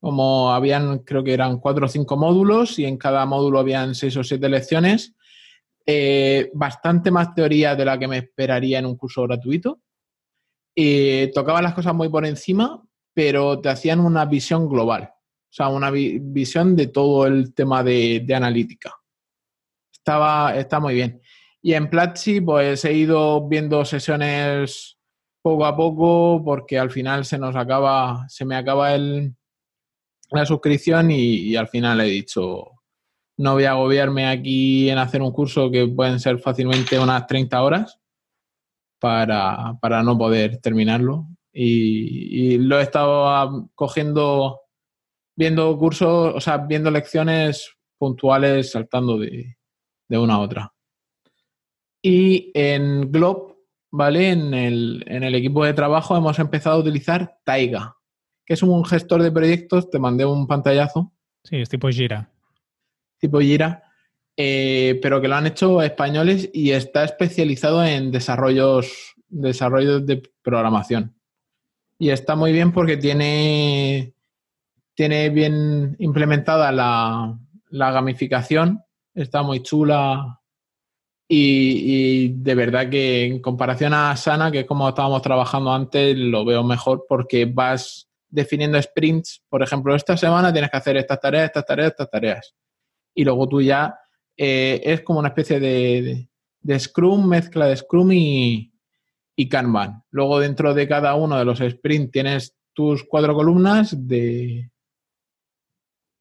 como 0.00 0.50
habían, 0.50 1.00
creo 1.00 1.22
que 1.22 1.34
eran 1.34 1.58
cuatro 1.58 1.86
o 1.86 1.88
cinco 1.88 2.16
módulos 2.16 2.78
y 2.78 2.86
en 2.86 2.96
cada 2.96 3.26
módulo 3.26 3.58
habían 3.58 3.94
seis 3.94 4.16
o 4.16 4.24
siete 4.24 4.48
lecciones. 4.48 5.14
Eh, 5.86 6.50
bastante 6.54 7.10
más 7.10 7.34
teoría 7.34 7.76
de 7.76 7.84
la 7.84 7.98
que 7.98 8.08
me 8.08 8.18
esperaría 8.18 8.78
en 8.78 8.86
un 8.86 8.96
curso 8.96 9.22
gratuito. 9.22 9.80
y 10.74 11.30
tocaban 11.32 11.64
las 11.64 11.74
cosas 11.74 11.94
muy 11.94 12.08
por 12.08 12.24
encima, 12.24 12.82
pero 13.20 13.60
te 13.60 13.68
hacían 13.68 14.00
una 14.00 14.24
visión 14.24 14.66
global, 14.66 15.10
o 15.12 15.52
sea, 15.52 15.68
una 15.68 15.90
visión 15.90 16.74
de 16.74 16.86
todo 16.86 17.26
el 17.26 17.52
tema 17.52 17.84
de, 17.84 18.26
analítica. 18.34 18.94
Estaba, 19.92 20.56
está 20.56 20.80
muy 20.80 20.94
bien. 20.94 21.20
Y 21.60 21.74
en 21.74 21.90
Platzi, 21.90 22.40
pues 22.40 22.82
he 22.86 22.94
ido 22.94 23.46
viendo 23.46 23.84
sesiones 23.84 24.96
poco 25.42 25.66
a 25.66 25.76
poco 25.76 26.42
porque 26.42 26.78
al 26.78 26.90
final 26.90 27.26
se 27.26 27.36
nos 27.36 27.56
acaba, 27.56 28.24
se 28.30 28.46
me 28.46 28.56
acaba 28.56 28.94
el, 28.94 29.36
la 30.30 30.46
suscripción 30.46 31.10
y, 31.10 31.54
al 31.56 31.68
final 31.68 32.00
he 32.00 32.04
dicho, 32.04 32.70
no 33.36 33.52
voy 33.52 33.64
a 33.64 33.72
agobiarme 33.72 34.28
aquí 34.28 34.88
en 34.88 34.96
hacer 34.96 35.20
un 35.20 35.32
curso 35.32 35.70
que 35.70 35.86
pueden 35.86 36.20
ser 36.20 36.38
fácilmente 36.38 36.98
unas 36.98 37.26
30 37.26 37.62
horas 37.62 38.00
para, 38.98 40.02
no 40.02 40.16
poder 40.16 40.56
terminarlo. 40.62 41.26
Y, 41.52 42.58
lo 42.58 42.78
he 42.78 42.82
estado 42.82 43.70
cogiendo, 43.74 44.60
viendo 45.36 45.76
cursos, 45.78 46.34
o 46.34 46.40
sea, 46.40 46.58
viendo 46.58 46.90
lecciones 46.90 47.76
puntuales 47.98 48.70
saltando 48.70 49.18
de, 49.18 49.56
una 50.08 50.34
a 50.34 50.40
otra. 50.40 50.74
Y 52.02 52.50
en 52.54 53.10
Glob, 53.12 53.56
¿vale? 53.90 54.30
En 54.30 54.54
el, 54.54 55.04
en 55.06 55.24
el 55.24 55.34
equipo 55.34 55.64
de 55.64 55.74
trabajo 55.74 56.16
hemos 56.16 56.38
empezado 56.38 56.76
a 56.76 56.80
utilizar 56.80 57.38
Taiga 57.44 57.96
que 58.50 58.54
es 58.54 58.64
un 58.64 58.84
gestor 58.84 59.22
de 59.22 59.30
proyectos, 59.30 59.90
te 59.90 60.00
mandé 60.00 60.24
un 60.24 60.48
pantallazo. 60.48 61.12
Sí, 61.44 61.58
es 61.58 61.68
tipo 61.68 61.86
Gira. 61.88 62.32
Tipo 63.20 63.38
Gira, 63.38 63.84
eh, 64.36 64.98
pero 65.00 65.20
que 65.20 65.28
lo 65.28 65.36
han 65.36 65.46
hecho 65.46 65.80
españoles 65.80 66.50
y 66.52 66.72
está 66.72 67.04
especializado 67.04 67.84
en 67.84 68.10
desarrollos, 68.10 69.14
desarrollos 69.28 70.04
de 70.04 70.20
programación. 70.42 71.14
Y 72.00 72.08
está 72.08 72.34
muy 72.34 72.50
bien 72.50 72.72
porque 72.72 72.96
tiene, 72.96 74.14
tiene 74.94 75.28
bien 75.28 75.96
implementada 75.98 76.72
la, 76.72 77.38
gamificación, 77.92 78.82
está 79.14 79.42
muy 79.42 79.62
chula 79.62 80.40
Y, 81.28 82.28
de 82.28 82.54
verdad 82.54 82.88
que 82.88 83.26
en 83.26 83.42
comparación 83.42 83.92
a 83.92 84.16
Sana, 84.16 84.50
que 84.50 84.60
es 84.60 84.66
como 84.66 84.88
estábamos 84.88 85.20
trabajando 85.20 85.74
antes, 85.74 86.16
lo 86.16 86.46
veo 86.46 86.64
mejor 86.64 87.04
porque 87.06 87.44
vas 87.44 88.08
definiendo 88.30 88.80
sprints. 88.80 89.42
Por 89.50 89.62
ejemplo, 89.62 89.94
esta 89.94 90.16
semana 90.16 90.50
tienes 90.50 90.70
que 90.70 90.78
hacer 90.78 90.96
estas 90.96 91.20
tareas, 91.20 91.44
estas 91.44 91.66
tareas, 91.66 91.90
estas 91.90 92.10
tareas. 92.10 92.54
Y 93.14 93.24
luego 93.24 93.46
tú 93.46 93.60
ya 93.60 93.94
eh, 94.38 94.80
es 94.82 95.02
como 95.02 95.18
una 95.18 95.28
especie 95.28 95.60
de, 95.60 96.78
Scrum, 96.78 97.28
mezcla 97.28 97.66
de 97.66 97.76
Scrum 97.76 98.10
y, 98.12 98.72
y 99.40 99.48
Kanban. 99.48 100.04
Luego 100.10 100.38
dentro 100.38 100.74
de 100.74 100.86
cada 100.86 101.14
uno 101.14 101.38
de 101.38 101.46
los 101.46 101.60
sprints 101.60 102.10
tienes 102.12 102.58
tus 102.74 103.04
cuatro 103.04 103.34
columnas 103.34 104.06
de... 104.06 104.70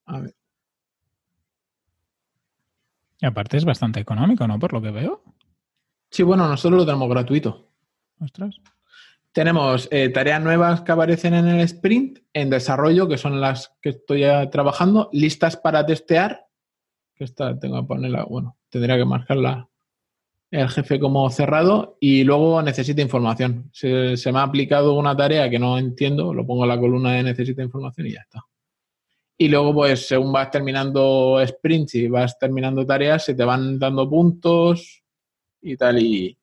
A 0.06 0.22
ver. 0.22 0.36
Y 3.20 3.26
aparte 3.26 3.58
es 3.58 3.66
bastante 3.66 4.00
económico, 4.00 4.48
¿no? 4.48 4.58
Por 4.58 4.72
lo 4.72 4.82
que 4.82 4.92
veo. 4.92 5.22
Sí, 6.10 6.24
bueno, 6.24 6.48
nosotros 6.48 6.80
lo 6.80 6.86
tenemos 6.86 7.10
gratuito. 7.10 7.68
Ostras. 8.22 8.56
Tenemos 9.34 9.90
eh, 9.92 10.08
tareas 10.08 10.42
nuevas 10.42 10.80
que 10.80 10.94
aparecen 10.94 11.34
en 11.34 11.50
el 11.50 11.60
sprint, 11.60 12.20
en 12.32 12.50
desarrollo, 12.50 13.10
que 13.10 13.18
son 13.18 13.42
las 13.42 13.76
que 13.82 13.90
estoy 13.90 14.24
trabajando, 14.50 15.10
listas 15.12 15.58
para 15.58 15.86
testear, 15.86 16.48
que 17.16 17.26
esta 17.26 17.60
tengo 17.60 17.82
que 17.82 17.88
ponerla, 17.88 18.24
bueno, 18.24 18.58
tendría 18.70 18.96
que 18.96 19.04
marcarla 19.04 19.68
el 20.52 20.70
jefe 20.70 21.00
como 21.00 21.30
cerrado 21.30 21.98
y 22.00 22.24
luego 22.24 22.62
necesita 22.62 23.02
información. 23.02 23.70
Se, 23.72 24.18
se 24.18 24.32
me 24.32 24.40
ha 24.40 24.44
aplicado 24.44 24.94
una 24.94 25.16
tarea 25.16 25.50
que 25.50 25.60
no 25.60 25.78
entiendo, 25.78 26.34
lo 26.34 26.46
pongo 26.46 26.64
en 26.64 26.70
la 26.70 26.80
columna 26.80 27.14
de 27.14 27.24
necesita 27.24 27.62
información 27.62 28.08
y 28.08 28.14
ya 28.14 28.22
está. 28.22 28.44
Y 29.42 29.48
luego, 29.48 29.74
pues, 29.74 30.06
según 30.06 30.34
vas 30.34 30.52
terminando 30.52 31.42
sprints 31.48 31.96
y 31.96 32.08
vas 32.10 32.38
terminando 32.38 32.86
tareas, 32.86 33.24
se 33.24 33.36
te 33.36 33.46
van 33.46 33.80
dando 33.80 34.10
puntos 34.10 35.02
y 35.62 35.78
tal. 35.78 36.02
Y 36.02 36.38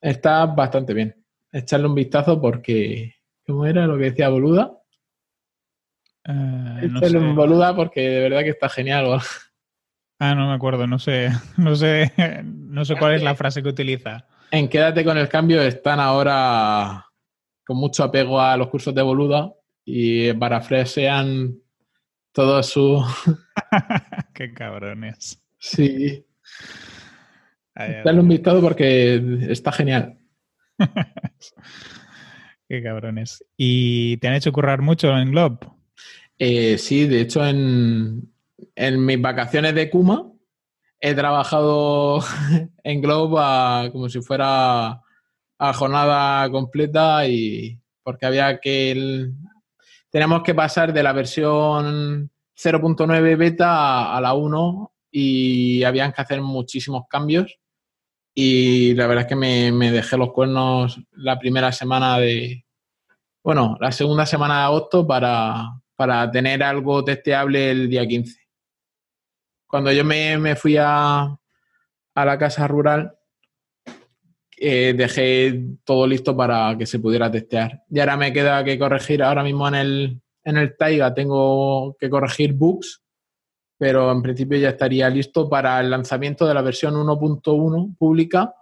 está 0.00 0.46
bastante 0.46 0.94
bien. 0.94 1.14
Echarle 1.52 1.88
un 1.88 1.94
vistazo 1.94 2.40
porque, 2.40 3.16
¿cómo 3.46 3.66
era 3.66 3.86
lo 3.86 3.98
que 3.98 4.04
decía 4.04 4.30
Boluda? 4.30 4.72
Uh, 6.26 6.78
Echarle 6.86 7.18
un 7.18 7.36
Boluda 7.36 7.76
porque 7.76 8.00
de 8.00 8.20
verdad 8.22 8.40
que 8.40 8.50
está 8.50 8.70
genial. 8.70 9.20
Ah, 10.18 10.34
no 10.34 10.48
me 10.48 10.54
acuerdo, 10.54 10.86
no 10.86 10.98
sé, 10.98 11.30
no 11.58 11.76
sé, 11.76 12.12
no 12.72 12.86
sé 12.86 12.96
cuál 12.96 13.14
es 13.14 13.22
la 13.22 13.34
frase 13.34 13.62
que 13.62 13.68
utiliza. 13.68 14.26
En 14.50 14.68
Quédate 14.68 15.04
con 15.04 15.18
el 15.18 15.28
cambio 15.28 15.60
están 15.60 16.00
ahora 16.00 17.04
con 17.64 17.76
mucho 17.76 18.02
apego 18.02 18.40
a 18.40 18.56
los 18.56 18.68
cursos 18.68 18.94
de 18.94 19.02
Boluda 19.02 19.52
y 19.84 20.32
parafrasean 20.32 21.58
todo 22.32 22.62
su... 22.62 23.04
Qué 24.34 24.54
cabrones. 24.54 25.42
Sí. 25.58 26.24
Dale 27.74 28.20
un 28.20 28.28
vistazo 28.28 28.62
porque 28.62 29.22
está 29.50 29.70
genial. 29.70 30.18
Qué 32.68 32.82
cabrones. 32.82 33.44
¿Y 33.54 34.16
te 34.16 34.28
han 34.28 34.34
hecho 34.34 34.50
currar 34.50 34.80
mucho 34.80 35.14
en 35.16 35.30
Globe? 35.30 35.58
Eh, 36.38 36.78
sí, 36.78 37.06
de 37.06 37.20
hecho 37.20 37.46
en, 37.46 38.32
en 38.74 39.04
mis 39.04 39.20
vacaciones 39.20 39.74
de 39.74 39.90
Kuma 39.90 40.31
he 41.02 41.14
trabajado 41.14 42.20
en 42.84 43.02
Globe 43.02 43.90
como 43.90 44.08
si 44.08 44.22
fuera 44.22 45.02
a 45.58 45.72
jornada 45.74 46.48
completa 46.50 47.26
y 47.26 47.78
porque 48.04 48.24
había 48.24 48.58
que 48.60 49.28
tenemos 50.10 50.42
que 50.42 50.54
pasar 50.54 50.92
de 50.92 51.02
la 51.02 51.12
versión 51.12 52.30
0.9 52.56 53.36
beta 53.36 54.16
a, 54.16 54.20
la 54.20 54.34
1 54.34 54.92
y 55.10 55.82
habían 55.82 56.12
que 56.12 56.22
hacer 56.22 56.40
muchísimos 56.40 57.04
cambios. 57.08 57.58
Y 58.34 58.94
la 58.94 59.06
verdad 59.06 59.22
es 59.22 59.28
que 59.28 59.36
me, 59.36 59.90
dejé 59.90 60.16
los 60.16 60.32
cuernos 60.32 61.00
la 61.12 61.38
primera 61.38 61.72
semana 61.72 62.18
de, 62.18 62.64
bueno, 63.42 63.76
la 63.80 63.90
segunda 63.90 64.26
semana 64.26 64.58
de 64.58 64.64
agosto 64.64 65.06
para, 65.06 65.64
para 65.96 66.30
tener 66.30 66.62
algo 66.62 67.02
testeable 67.04 67.70
el 67.70 67.88
día 67.88 68.06
15. 68.06 68.41
Cuando 69.72 69.90
yo 69.90 70.04
me, 70.04 70.54
fui 70.54 70.76
a, 70.78 71.22
a 71.22 72.24
la 72.26 72.36
casa 72.36 72.68
rural, 72.68 73.16
eh, 74.58 74.92
dejé 74.94 75.78
todo 75.82 76.06
listo 76.06 76.36
para 76.36 76.76
que 76.76 76.84
se 76.84 76.98
pudiera 76.98 77.30
testear. 77.30 77.82
Y 77.88 77.98
ahora 77.98 78.18
me 78.18 78.34
queda 78.34 78.62
que 78.64 78.78
corregir 78.78 79.22
ahora 79.22 79.42
mismo 79.42 79.66
en 79.66 79.74
el, 79.74 80.20
en 80.44 80.58
el 80.58 80.76
Taiga, 80.76 81.14
tengo 81.14 81.96
que 81.98 82.10
corregir 82.10 82.52
bugs, 82.52 83.02
pero 83.78 84.12
en 84.12 84.20
principio 84.20 84.58
ya 84.58 84.68
estaría 84.68 85.08
listo 85.08 85.48
para 85.48 85.80
el 85.80 85.88
lanzamiento 85.88 86.46
de 86.46 86.52
la 86.52 86.60
versión 86.60 86.92
1.1 86.94 87.96
pública 87.96 88.54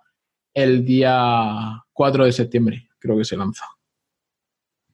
el 0.54 0.84
día 0.84 1.82
4 1.92 2.24
de 2.24 2.30
septiembre, 2.30 2.88
creo 3.00 3.18
que 3.18 3.24
se 3.24 3.36
lanza. 3.36 3.64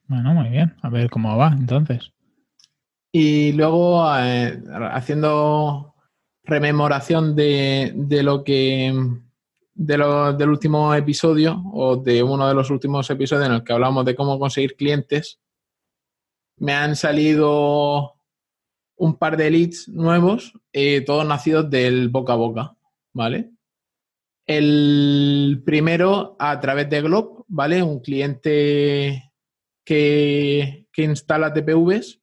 Bueno, 0.07 0.33
muy 0.33 0.49
bien. 0.49 0.75
A 0.81 0.89
ver 0.89 1.11
cómo 1.11 1.37
va 1.37 1.49
entonces. 1.55 2.11
Y 3.11 3.51
luego, 3.51 4.03
eh, 4.17 4.59
haciendo 4.91 5.93
rememoración 6.47 7.35
de, 7.35 7.91
de 7.95 8.23
lo 8.23 8.43
que 8.43 8.93
del 9.77 10.49
último 10.49 10.95
episodio 10.95 11.61
o 11.71 11.97
de 11.97 12.23
uno 12.23 12.47
de 12.47 12.55
los 12.55 12.71
últimos 12.71 13.07
episodios 13.11 13.45
en 13.45 13.53
el 13.53 13.63
que 13.63 13.73
hablamos 13.73 14.05
de 14.05 14.15
cómo 14.15 14.39
conseguir 14.39 14.75
clientes, 14.75 15.39
me 16.57 16.73
han 16.73 16.95
salido 16.95 18.15
un 18.95 19.17
par 19.17 19.37
de 19.37 19.51
leads 19.51 19.87
nuevos, 19.89 20.53
eh, 20.73 21.01
todos 21.01 21.27
nacidos 21.27 21.69
del 21.69 22.09
boca 22.09 22.33
a 22.33 22.37
boca, 22.37 22.77
¿vale? 23.13 23.51
El 24.47 25.61
primero 25.63 26.35
a 26.39 26.59
través 26.59 26.89
de 26.89 27.01
Glob, 27.01 27.45
¿vale? 27.47 27.83
Un 27.83 27.99
cliente 27.99 29.31
que, 29.85 30.87
que 30.91 31.03
instala 31.03 31.53
TPVs 31.53 32.19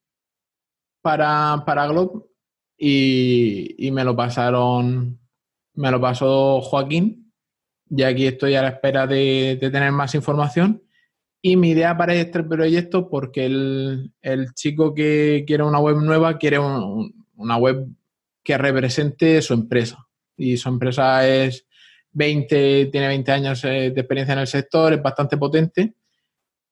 para, 1.02 1.62
para 1.64 1.86
Glob 1.86 2.26
y, 2.86 3.90
me 3.92 4.04
lo 4.04 4.14
pasaron, 4.14 5.18
me 5.74 5.90
lo 5.90 6.00
pasó 6.00 6.60
Joaquín 6.60 7.32
y 7.88 8.02
aquí 8.02 8.26
estoy 8.26 8.54
a 8.56 8.62
la 8.62 8.68
espera 8.68 9.06
de, 9.06 9.58
tener 9.60 9.90
más 9.92 10.14
información. 10.14 10.82
Y 11.40 11.56
mi 11.56 11.70
idea 11.70 11.96
para 11.96 12.14
este 12.14 12.42
proyecto, 12.42 13.08
porque 13.08 13.46
el, 13.46 14.54
chico 14.54 14.94
que 14.94 15.44
quiere 15.46 15.62
una 15.62 15.78
web 15.78 15.96
nueva 15.96 16.36
quiere 16.36 16.58
una 16.58 17.56
web 17.56 17.86
que 18.42 18.58
represente 18.58 19.40
su 19.40 19.54
empresa. 19.54 20.06
Y 20.36 20.56
su 20.58 20.68
empresa 20.68 21.26
es 21.26 21.66
20, 22.12 22.86
tiene 22.86 23.08
20 23.08 23.32
años 23.32 23.64
eh, 23.64 23.92
de 23.94 24.00
experiencia 24.00 24.32
en 24.34 24.40
el 24.40 24.46
sector, 24.46 24.92
es 24.92 25.02
bastante 25.02 25.36
potente. 25.38 25.94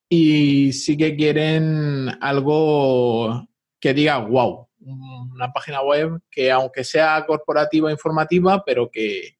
Y 0.09 0.73
sí 0.73 0.95
que 0.95 1.15
quieren 1.15 2.09
algo 2.21 3.47
que 3.79 3.93
diga, 3.93 4.19
wow, 4.19 4.67
una 4.85 5.51
página 5.51 5.81
web 5.81 6.19
que 6.29 6.51
aunque 6.51 6.83
sea 6.83 7.25
corporativa, 7.25 7.91
informativa, 7.91 8.63
pero 8.65 8.89
que, 8.89 9.37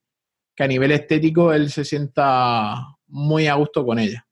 que 0.55 0.63
a 0.63 0.67
nivel 0.67 0.91
estético 0.91 1.53
él 1.53 1.69
se 1.69 1.85
sienta 1.85 2.75
muy 3.07 3.47
a 3.47 3.55
gusto 3.55 3.85
con 3.85 3.99
ella. 3.99 4.27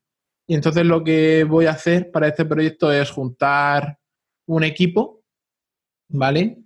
Y 0.46 0.54
entonces 0.54 0.84
lo 0.84 1.04
que 1.04 1.44
voy 1.44 1.66
a 1.66 1.72
hacer 1.72 2.10
para 2.10 2.28
este 2.28 2.44
proyecto 2.44 2.92
es 2.92 3.10
juntar 3.10 3.98
un 4.46 4.64
equipo, 4.64 5.22
¿vale? 6.08 6.58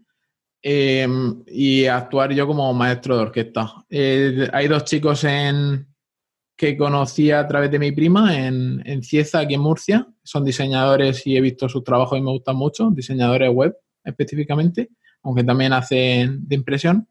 Em, 0.62 1.42
y 1.46 1.86
actuar 1.86 2.32
yo 2.32 2.46
como 2.46 2.72
maestro 2.72 3.16
de 3.16 3.22
orquesta. 3.22 3.84
Hay 4.52 4.68
dos 4.68 4.84
chicos 4.84 5.22
en, 5.24 5.86
que 6.56 6.76
conocí 6.76 7.30
a 7.30 7.46
través 7.46 7.70
de 7.70 7.78
mi 7.78 7.92
prima 7.92 8.36
en, 8.36 8.82
en 8.84 9.02
Cieza, 9.02 9.40
aquí 9.40 9.54
en 9.54 9.60
Murcia. 9.60 10.08
Son 10.24 10.44
diseñadores 10.44 11.26
y 11.26 11.36
he 11.36 11.40
visto 11.40 11.68
sus 11.68 11.84
trabajos 11.84 12.18
y 12.18 12.22
me 12.22 12.32
gustan 12.32 12.56
mucho, 12.56 12.90
diseñadores 12.90 13.50
web 13.52 13.76
específicamente, 14.06 14.90
aunque 15.22 15.44
también 15.44 15.74
hacen 15.74 16.48
de 16.48 16.54
impresión 16.54 17.06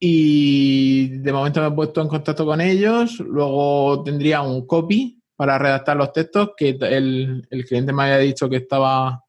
y 0.00 1.08
de 1.18 1.32
momento 1.32 1.60
me 1.60 1.68
he 1.68 1.72
puesto 1.72 2.00
en 2.00 2.08
contacto 2.08 2.46
con 2.46 2.60
ellos. 2.60 3.18
Luego 3.20 4.02
tendría 4.04 4.42
un 4.42 4.66
copy 4.66 5.20
para 5.34 5.58
redactar 5.58 5.96
los 5.96 6.12
textos, 6.12 6.50
que 6.56 6.70
el, 6.80 7.46
cliente 7.66 7.92
me 7.92 8.04
había 8.04 8.18
dicho 8.18 8.48
que 8.48 8.56
estaba 8.56 9.24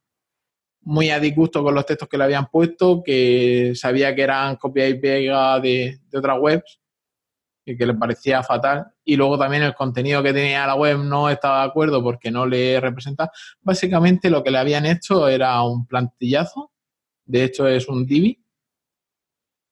muy 0.81 1.09
a 1.09 1.19
disgusto 1.19 1.63
con 1.63 1.75
los 1.75 1.85
textos 1.85 2.07
que 2.07 2.17
le 2.17 2.23
habían 2.23 2.47
puesto, 2.47 3.03
que 3.03 3.73
sabía 3.75 4.15
que 4.15 4.21
eran 4.23 4.55
copia 4.55 4.87
y 4.87 4.99
pega 4.99 5.59
de, 5.59 5.99
otras 6.13 6.39
webs 6.39 6.78
que 7.77 7.85
le 7.85 7.93
parecía 7.93 8.43
fatal. 8.43 8.87
Y 9.03 9.15
luego 9.15 9.37
también 9.37 9.63
el 9.63 9.75
contenido 9.75 10.23
que 10.23 10.33
tenía 10.33 10.67
la 10.67 10.75
web 10.75 10.99
no 10.99 11.29
estaba 11.29 11.61
de 11.63 11.69
acuerdo 11.69 12.03
porque 12.03 12.31
no 12.31 12.45
le 12.45 12.79
representaba. 12.79 13.31
Básicamente 13.61 14.29
lo 14.29 14.43
que 14.43 14.51
le 14.51 14.57
habían 14.57 14.85
hecho 14.85 15.27
era 15.27 15.61
un 15.63 15.85
plantillazo, 15.85 16.71
de 17.25 17.43
hecho 17.43 17.67
es 17.67 17.87
un 17.87 18.05
Divi, 18.05 18.43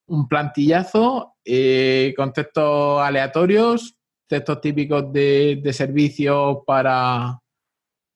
un 0.08 0.28
plantillazo 0.28 1.36
eh, 1.44 2.14
con 2.16 2.34
textos 2.34 3.02
aleatorios, 3.02 3.96
textos 4.28 4.62
típicos 4.62 5.12
de, 5.12 5.60
de 5.62 5.74
servicios 5.74 6.60
para 6.66 7.40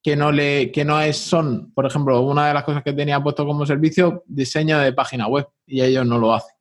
que 0.04 0.16
no 0.16 0.32
le 0.32 0.72
que 0.72 0.84
no 0.84 1.00
es 1.00 1.18
son, 1.18 1.72
por 1.74 1.86
ejemplo, 1.86 2.22
una 2.22 2.48
de 2.48 2.54
las 2.54 2.64
cosas 2.64 2.84
que 2.84 2.94
tenía 2.94 3.22
puesto 3.22 3.46
como 3.46 3.66
servicio, 3.66 4.24
diseño 4.26 4.80
de 4.80 4.94
página 4.94 5.28
web 5.28 5.48
y 5.66 5.82
ellos 5.82 6.06
no 6.06 6.18
lo 6.18 6.34
hacen. 6.34 6.56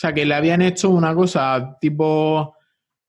Sea, 0.00 0.14
que 0.14 0.24
le 0.24 0.34
habían 0.34 0.62
hecho 0.62 0.90
una 0.90 1.12
cosa 1.12 1.76
tipo 1.80 2.54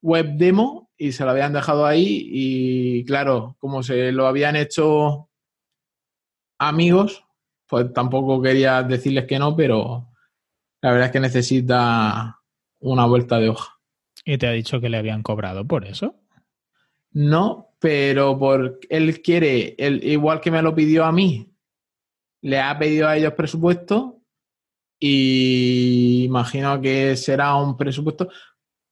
web 0.02 0.38
demo 0.38 0.90
y 0.98 1.12
se 1.12 1.24
lo 1.24 1.30
habían 1.30 1.54
dejado 1.54 1.86
ahí 1.86 2.28
y 2.32 3.06
claro, 3.06 3.56
como 3.60 3.84
se 3.84 4.12
lo 4.12 4.26
habían 4.26 4.56
hecho 4.56 5.30
amigos, 6.58 7.24
pues 7.68 7.94
tampoco 7.94 8.42
quería 8.42 8.82
decirles 8.82 9.26
que 9.26 9.38
no, 9.38 9.56
pero 9.56 10.08
la 10.82 10.92
verdad 10.92 11.06
es 11.06 11.12
que 11.12 11.20
necesita 11.20 12.40
una 12.80 13.06
vuelta 13.06 13.40
de 13.40 13.50
hoja. 13.50 13.80
¿Y 14.26 14.40
te 14.40 14.48
ha 14.48 14.52
dicho 14.52 14.82
que 14.82 14.90
le 14.90 14.98
habían 14.98 15.22
cobrado 15.22 15.68
por 15.68 15.86
eso? 15.86 16.16
No, 17.12 17.76
pero 17.80 18.40
por 18.40 18.80
él 18.90 19.22
quiere, 19.22 19.76
igual 19.78 20.42
que 20.42 20.50
me 20.50 20.64
lo 20.64 20.74
pidió 20.74 21.06
a 21.06 21.12
mí, 21.12 21.54
le 22.42 22.60
ha 22.60 22.80
pedido 22.80 23.08
a 23.08 23.16
ellos 23.16 23.34
presupuesto 23.34 24.19
y 25.00 26.26
imagino 26.26 26.80
que 26.82 27.16
será 27.16 27.56
un 27.56 27.78
presupuesto. 27.78 28.30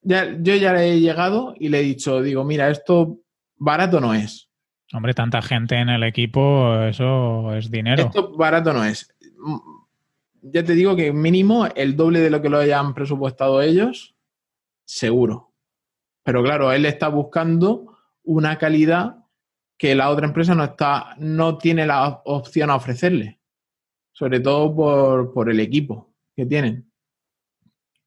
Ya, 0.02 0.38
yo 0.40 0.56
ya 0.56 0.74
le 0.74 0.94
he 0.94 1.00
llegado 1.00 1.54
y 1.60 1.70
le 1.70 1.80
he 1.80 1.84
dicho, 1.84 2.22
digo, 2.22 2.44
mira, 2.44 2.70
esto 2.70 3.20
barato 3.58 4.00
no 4.00 4.14
es. 4.14 4.50
Hombre, 4.94 5.14
tanta 5.14 5.42
gente 5.42 5.76
en 5.76 5.90
el 5.90 6.04
equipo, 6.04 6.82
eso 6.84 7.54
es 7.54 7.70
dinero. 7.70 8.04
Esto 8.04 8.36
barato 8.38 8.72
no 8.72 8.86
es. 8.86 9.14
Ya 10.42 10.64
te 10.64 10.76
digo 10.76 10.96
que 10.96 11.12
mínimo 11.12 11.68
el 11.76 11.98
doble 11.98 12.22
de 12.22 12.30
lo 12.30 12.42
que 12.42 12.50
lo 12.50 12.60
hayan 12.60 12.94
presupuestado 12.94 13.62
ellos, 13.62 14.16
seguro. 14.86 15.52
Pero 16.24 16.42
claro, 16.42 16.72
él 16.72 16.86
está 16.86 17.10
buscando 17.10 17.98
una 18.24 18.58
calidad 18.58 19.26
que 19.78 19.94
la 19.94 20.10
otra 20.10 20.26
empresa 20.26 20.56
no 20.56 20.64
está, 20.64 21.16
no 21.18 21.58
tiene 21.58 21.86
la 21.86 22.22
opción 22.26 22.70
a 22.70 22.76
ofrecerle. 22.76 23.40
Sobre 24.18 24.40
todo 24.40 24.76
por, 24.76 25.32
por 25.32 25.48
el 25.48 25.60
equipo 25.60 26.16
que 26.36 26.48
tienen. 26.48 26.92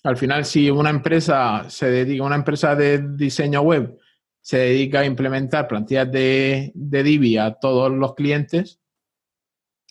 Al 0.02 0.16
final, 0.16 0.44
si 0.44 0.68
una 0.68 0.90
empresa 0.90 1.70
se 1.70 1.88
dedica, 1.88 2.24
una 2.24 2.34
empresa 2.34 2.74
de 2.74 2.98
diseño 3.16 3.60
web 3.60 3.96
se 4.40 4.58
dedica 4.58 5.00
a 5.00 5.04
implementar 5.04 5.68
plantillas 5.68 6.10
de, 6.10 6.72
de 6.74 7.02
Divi 7.04 7.36
a 7.36 7.52
todos 7.54 7.92
los 7.92 8.16
clientes, 8.16 8.80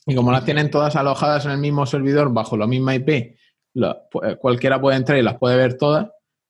y 0.05 0.13
como 0.13 0.33
las 0.33 0.43
tienen 0.43 0.69
todas 0.69 0.97
alojadas 0.97 1.45
en 1.45 1.51
el 1.51 1.59
mismo 1.59 1.85
servidor 1.85 2.33
bajo 2.33 2.57
la 2.57 2.67
misma 2.67 2.95
IP, 2.95 3.37
cualquiera 4.41 4.81
puede 4.81 4.97
entrar 4.97 5.17
y 5.17 5.21
las 5.21 5.37
puede 5.37 5.55
ver 5.55 5.77
todas, 5.77 6.09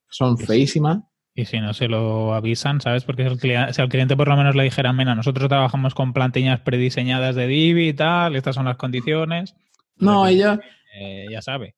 son 0.10 0.40
feísimas. 0.40 1.04
Y 1.40 1.46
si 1.46 1.62
no 1.62 1.74
se 1.74 1.88
lo 1.88 2.34
avisan, 2.34 2.82
¿sabes? 2.82 3.06
Porque 3.06 3.24
si, 3.24 3.30
el 3.30 3.38
cliente, 3.38 3.74
si 3.74 3.82
al 3.82 3.88
cliente 3.88 4.18
por 4.18 4.28
lo 4.28 4.36
menos 4.36 4.56
le 4.56 4.64
dijeran, 4.64 4.98
mira, 4.98 5.16
nosotros 5.16 5.48
trabajamos 5.48 5.96
con 5.96 6.12
plantillas 6.12 6.60
prediseñadas 6.60 7.34
de 7.34 7.48
Divi 7.48 7.88
y 7.88 7.94
tal, 7.94 8.36
estas 8.36 8.56
son 8.56 8.66
las 8.66 8.76
condiciones. 8.76 9.56
No, 9.96 10.24
pues, 10.24 10.36
ella... 10.36 10.60
Eh, 11.00 11.28
ya 11.32 11.42
sabe. 11.42 11.76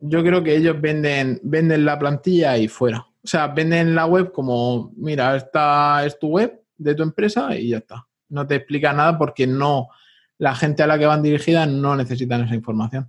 Yo 0.00 0.24
creo 0.24 0.42
que 0.42 0.56
ellos 0.56 0.80
venden, 0.80 1.38
venden 1.44 1.84
la 1.84 2.00
plantilla 2.00 2.58
y 2.58 2.66
fuera. 2.66 3.06
O 3.22 3.26
sea, 3.28 3.46
venden 3.46 3.94
la 3.94 4.06
web 4.06 4.32
como, 4.32 4.92
mira, 4.96 5.36
esta 5.36 6.04
es 6.04 6.18
tu 6.18 6.30
web 6.30 6.60
de 6.76 6.96
tu 6.96 7.04
empresa 7.04 7.56
y 7.56 7.68
ya 7.68 7.78
está. 7.78 8.08
No 8.28 8.44
te 8.44 8.56
explica 8.56 8.92
nada 8.92 9.16
porque 9.16 9.46
no, 9.46 9.90
la 10.38 10.56
gente 10.56 10.82
a 10.82 10.88
la 10.88 10.98
que 10.98 11.06
van 11.06 11.22
dirigidas 11.22 11.68
no 11.68 11.94
necesitan 11.94 12.42
esa 12.42 12.56
información. 12.56 13.08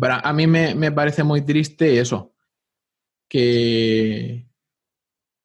Para, 0.00 0.20
a 0.20 0.32
mí 0.32 0.46
me, 0.46 0.74
me 0.74 0.90
parece 0.90 1.22
muy 1.22 1.42
triste 1.42 2.00
eso, 2.00 2.32
que, 3.28 4.46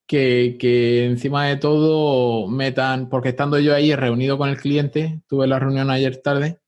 que, 0.07 0.57
que, 0.59 1.05
encima 1.05 1.47
de 1.47 1.57
todo 1.57 2.47
metan, 2.47 3.09
porque 3.09 3.29
estando 3.29 3.59
yo 3.59 3.75
ahí 3.75 3.95
reunido 3.95 4.37
con 4.37 4.49
el 4.49 4.57
cliente, 4.57 5.21
tuve 5.27 5.47
la 5.47 5.59
reunión 5.59 5.89
ayer 5.89 6.17
tarde, 6.17 6.59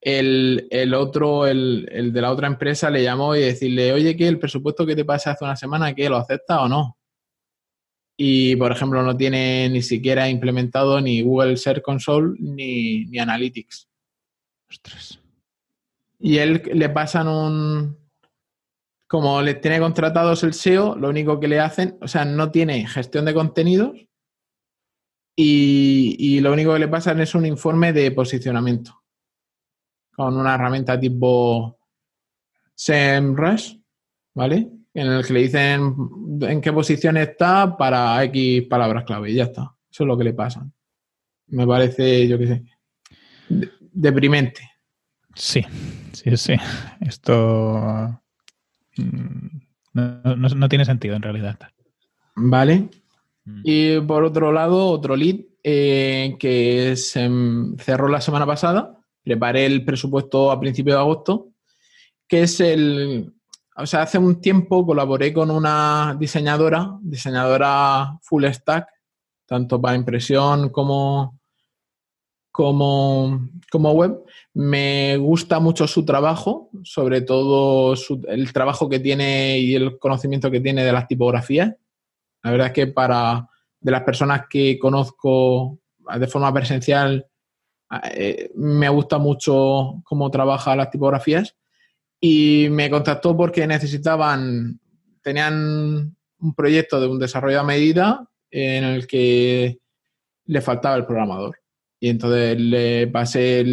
el, 0.00 0.68
el 0.70 0.94
otro, 0.94 1.46
el, 1.46 1.88
el, 1.90 2.12
de 2.12 2.20
la 2.20 2.30
otra 2.30 2.46
empresa, 2.46 2.90
le 2.90 3.02
llamó 3.02 3.34
y 3.34 3.40
decirle, 3.40 3.92
oye, 3.92 4.16
que 4.16 4.28
el 4.28 4.38
presupuesto 4.38 4.86
que 4.86 4.96
te 4.96 5.04
pasa 5.04 5.32
hace 5.32 5.44
una 5.44 5.56
semana, 5.56 5.94
¿qué? 5.94 6.08
¿Lo 6.08 6.16
acepta 6.16 6.62
o 6.62 6.68
no? 6.68 6.98
Y, 8.16 8.56
por 8.56 8.72
ejemplo, 8.72 9.02
no 9.02 9.16
tiene 9.16 9.68
ni 9.68 9.80
siquiera 9.80 10.28
implementado 10.28 11.00
ni 11.00 11.22
Google 11.22 11.56
Search 11.56 11.82
Console 11.82 12.36
ni, 12.40 13.06
ni 13.06 13.18
Analytics. 13.18 13.88
Ostras. 14.68 15.20
Y 16.18 16.38
él 16.38 16.62
le 16.74 16.88
pasan 16.88 17.28
un, 17.28 17.96
como 19.08 19.40
le 19.40 19.54
tiene 19.54 19.80
contratados 19.80 20.44
el 20.44 20.52
SEO, 20.52 20.94
lo 20.94 21.08
único 21.08 21.40
que 21.40 21.48
le 21.48 21.58
hacen, 21.58 21.96
o 22.02 22.06
sea, 22.06 22.26
no 22.26 22.50
tiene 22.50 22.86
gestión 22.86 23.24
de 23.24 23.34
contenidos 23.34 24.06
y, 25.34 26.40
lo 26.40 26.52
único 26.52 26.72
que 26.72 26.80
le 26.80 26.88
pasan 26.88 27.20
es 27.20 27.34
un 27.34 27.46
informe 27.46 27.92
de 27.92 28.10
posicionamiento 28.10 29.02
con 30.14 30.36
una 30.36 30.56
herramienta 30.56 30.98
tipo 30.98 31.78
SEMrush, 32.74 33.76
¿vale? 34.34 34.68
En 34.92 35.06
el 35.06 35.24
que 35.24 35.32
le 35.32 35.42
dicen 35.42 35.94
en 36.40 36.60
qué 36.60 36.72
posición 36.72 37.16
está 37.16 37.76
para 37.76 38.22
X 38.24 38.64
palabras 38.68 39.04
clave 39.04 39.30
y 39.30 39.36
ya 39.36 39.44
está. 39.44 39.76
Eso 39.90 40.02
es 40.04 40.08
lo 40.08 40.18
que 40.18 40.24
le 40.24 40.34
pasa. 40.34 40.68
Me 41.46 41.66
parece, 41.66 42.26
yo 42.26 42.36
qué 42.36 42.46
sé, 42.48 42.64
deprimente. 43.92 44.68
Sí, 45.34 45.64
sí, 46.12 46.36
sí. 46.36 46.54
Esto 47.00 48.20
Mm, 48.98 49.60
no, 49.94 50.68
tiene 50.68 50.84
sentido 50.84 51.16
en 51.16 51.22
realidad. 51.22 51.58
Vale. 52.36 52.88
Mm. 53.44 53.60
Y 53.64 54.00
por 54.00 54.24
otro 54.24 54.52
lado, 54.52 54.88
otro 54.88 55.16
lead 55.16 55.40
eh, 55.62 56.36
que 56.38 56.96
se 56.96 57.30
cerró 57.78 58.08
la 58.08 58.20
semana 58.20 58.46
pasada. 58.46 58.98
Preparé 59.22 59.66
el 59.66 59.84
presupuesto 59.84 60.50
a 60.50 60.60
principios 60.60 60.96
de 60.96 61.00
agosto, 61.00 61.48
que 62.26 62.42
es 62.42 62.60
el. 62.60 63.32
O 63.76 63.86
sea, 63.86 64.02
hace 64.02 64.18
un 64.18 64.40
tiempo 64.40 64.84
colaboré 64.84 65.32
con 65.32 65.50
una 65.50 66.16
diseñadora, 66.18 66.98
diseñadora 67.00 68.18
full 68.22 68.44
stack, 68.44 68.88
tanto 69.46 69.80
para 69.80 69.96
impresión 69.96 70.70
como, 70.70 71.37
como, 72.58 73.48
como 73.70 73.92
web. 73.92 74.18
Me 74.52 75.16
gusta 75.16 75.60
mucho 75.60 75.86
su 75.86 76.04
trabajo, 76.04 76.70
sobre 76.82 77.20
todo 77.20 77.94
el 78.26 78.52
trabajo 78.52 78.88
que 78.88 78.98
tiene 78.98 79.60
y 79.60 79.76
el 79.76 79.96
conocimiento 80.00 80.50
que 80.50 80.58
tiene 80.58 80.82
de 80.82 80.90
las 80.90 81.06
tipografías. 81.06 81.72
La 82.42 82.50
verdad 82.50 82.66
es 82.66 82.72
que 82.72 82.88
para 82.88 83.48
de 83.78 83.92
las 83.92 84.02
personas 84.02 84.46
que 84.50 84.76
conozco 84.76 85.78
de 86.18 86.26
forma 86.26 86.52
presencial, 86.52 87.28
eh, 88.12 88.50
me 88.56 88.88
gusta 88.88 89.18
mucho 89.18 90.02
cómo 90.02 90.28
trabaja 90.28 90.74
las 90.74 90.90
tipografías 90.90 91.54
y 92.20 92.66
me 92.72 92.90
contactó 92.90 93.36
porque 93.36 93.68
necesitaban, 93.68 94.80
tenían 95.22 96.16
un 96.40 96.54
proyecto 96.56 97.00
de 97.00 97.06
un 97.06 97.20
desarrollo 97.20 97.60
a 97.60 97.64
medida 97.64 98.28
en 98.50 98.82
el 98.82 99.06
que 99.06 99.78
le 100.46 100.60
faltaba 100.60 100.96
el 100.96 101.06
programador. 101.06 101.56
Y 102.00 102.10
entonces 102.10 102.58
le 102.60 103.08
pasé 103.08 103.64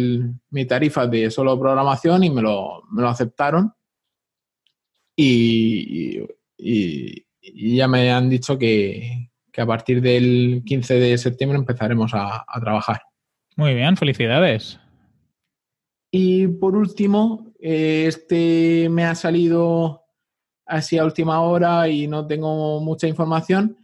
mi 0.50 0.64
tarifa 0.64 1.06
de 1.06 1.30
solo 1.30 1.58
programación 1.58 2.24
y 2.24 2.30
me 2.30 2.42
lo, 2.42 2.82
me 2.90 3.02
lo 3.02 3.08
aceptaron. 3.08 3.72
Y, 5.14 6.20
ya 6.58 7.88
me 7.88 8.10
han 8.10 8.28
dicho 8.28 8.58
que, 8.58 9.30
a 9.56 9.66
partir 9.66 10.02
del 10.02 10.62
15 10.66 10.94
de 10.94 11.18
septiembre 11.18 11.58
empezaremos 11.58 12.12
a, 12.14 12.44
trabajar. 12.60 13.00
Muy 13.56 13.74
bien, 13.74 13.96
felicidades. 13.96 14.78
Y 16.10 16.46
por 16.46 16.76
último, 16.76 17.52
este 17.58 18.88
me 18.90 19.04
ha 19.04 19.14
salido 19.14 20.02
así 20.66 20.98
a 20.98 21.04
última 21.04 21.40
hora 21.40 21.88
y 21.88 22.06
no 22.06 22.26
tengo 22.26 22.80
mucha 22.80 23.06
información, 23.06 23.78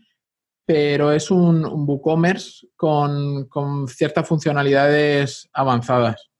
pero 0.65 1.13
es 1.13 1.31
un, 1.31 1.65
WooCommerce 1.65 2.69
con, 2.77 3.49
ciertas 3.89 4.27
funcionalidades 4.27 5.49
avanzadas. 5.53 6.31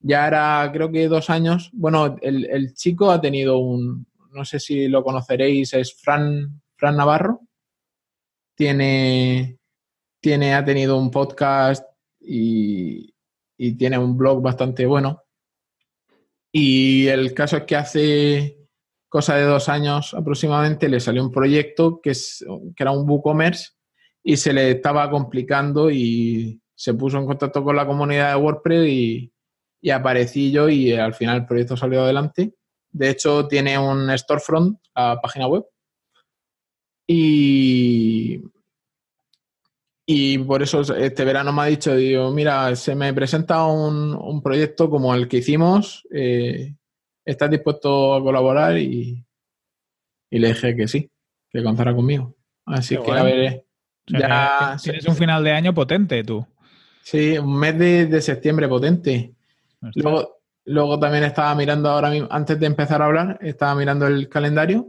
Ya 0.00 0.26
era, 0.26 0.70
creo 0.72 0.90
que 0.90 1.08
dos 1.08 1.30
años. 1.30 1.70
Bueno, 1.72 2.16
el, 2.20 2.74
chico 2.74 3.10
ha 3.10 3.20
tenido 3.20 3.58
un, 3.58 4.06
no 4.32 4.44
sé 4.44 4.60
si 4.60 4.88
lo 4.88 5.02
conoceréis, 5.02 5.74
es 5.74 5.94
Fran, 5.94 6.60
Fran 6.76 6.96
Navarro. 6.96 7.40
Tiene, 8.54 9.58
tiene, 10.20 10.54
ha 10.54 10.64
tenido 10.64 10.98
un 10.98 11.10
podcast 11.10 11.84
y, 12.20 13.14
y 13.56 13.72
tiene 13.76 13.98
un 13.98 14.16
blog 14.16 14.42
bastante 14.42 14.86
bueno. 14.86 15.22
Y 16.52 17.06
el 17.06 17.32
caso 17.32 17.58
es 17.58 17.64
que 17.64 17.76
hace 17.76 18.59
cosa 19.10 19.34
de 19.34 19.42
dos 19.42 19.68
años 19.68 20.14
aproximadamente, 20.14 20.88
le 20.88 21.00
salió 21.00 21.22
un 21.22 21.32
proyecto 21.32 22.00
que, 22.00 22.10
es, 22.10 22.42
que 22.74 22.82
era 22.82 22.92
un 22.92 23.10
WooCommerce 23.10 23.72
y 24.22 24.36
se 24.36 24.52
le 24.52 24.70
estaba 24.70 25.10
complicando 25.10 25.90
y 25.90 26.62
se 26.74 26.94
puso 26.94 27.18
en 27.18 27.26
contacto 27.26 27.62
con 27.62 27.76
la 27.76 27.86
comunidad 27.86 28.30
de 28.30 28.40
WordPress 28.40 28.88
y, 28.88 29.32
y 29.82 29.90
aparecí 29.90 30.52
yo 30.52 30.68
y 30.68 30.92
al 30.94 31.12
final 31.12 31.38
el 31.38 31.46
proyecto 31.46 31.76
salió 31.76 32.02
adelante. 32.02 32.54
De 32.92 33.10
hecho, 33.10 33.48
tiene 33.48 33.78
un 33.78 34.16
storefront, 34.16 34.78
la 34.94 35.20
página 35.20 35.48
web. 35.48 35.64
Y, 37.06 38.40
y 40.06 40.38
por 40.38 40.62
eso 40.62 40.80
este 40.94 41.24
verano 41.24 41.52
me 41.52 41.62
ha 41.62 41.66
dicho, 41.66 41.96
digo, 41.96 42.30
mira, 42.30 42.76
se 42.76 42.94
me 42.94 43.12
presenta 43.12 43.66
un, 43.66 44.14
un 44.14 44.40
proyecto 44.40 44.88
como 44.88 45.14
el 45.14 45.26
que 45.26 45.38
hicimos, 45.38 46.06
eh, 46.12 46.76
¿estás 47.30 47.50
dispuesto 47.50 48.14
a 48.14 48.22
colaborar? 48.22 48.76
Y, 48.78 49.24
y 50.30 50.38
le 50.38 50.48
dije 50.48 50.76
que 50.76 50.88
sí, 50.88 51.10
que 51.50 51.62
contara 51.62 51.94
conmigo. 51.94 52.36
Así 52.66 52.96
que 52.96 53.10
a 53.10 53.22
ver, 53.22 53.64
ya 54.06 54.76
tienes 54.82 55.06
un 55.06 55.16
final 55.16 55.42
de 55.44 55.52
año 55.52 55.74
potente 55.74 56.22
tú. 56.24 56.46
Sí, 57.02 57.38
un 57.38 57.58
mes 57.58 57.78
de, 57.78 58.20
septiembre 58.20 58.68
potente. 58.68 59.34
Luego, 59.94 60.42
luego 60.64 60.98
también 60.98 61.24
estaba 61.24 61.54
mirando 61.54 61.88
ahora 61.88 62.10
mismo, 62.10 62.28
antes 62.30 62.58
de 62.60 62.66
empezar 62.66 63.02
a 63.02 63.06
hablar, 63.06 63.38
estaba 63.40 63.74
mirando 63.74 64.06
el 64.06 64.28
calendario 64.28 64.88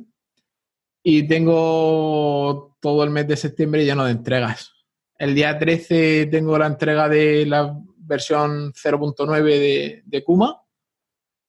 y 1.03 1.27
tengo 1.27 2.77
todo 2.79 3.03
el 3.03 3.09
mes 3.09 3.27
de 3.27 3.37
septiembre 3.37 3.85
lleno 3.85 4.05
de 4.05 4.11
entregas. 4.11 4.71
El 5.17 5.33
día 5.33 5.57
13 5.57 6.27
tengo 6.27 6.57
la 6.57 6.67
entrega 6.67 7.07
de 7.07 7.45
la 7.45 7.75
versión 7.97 8.73
0.9 8.73 9.43
de, 9.43 10.01
de 10.05 10.23
Kuma, 10.23 10.60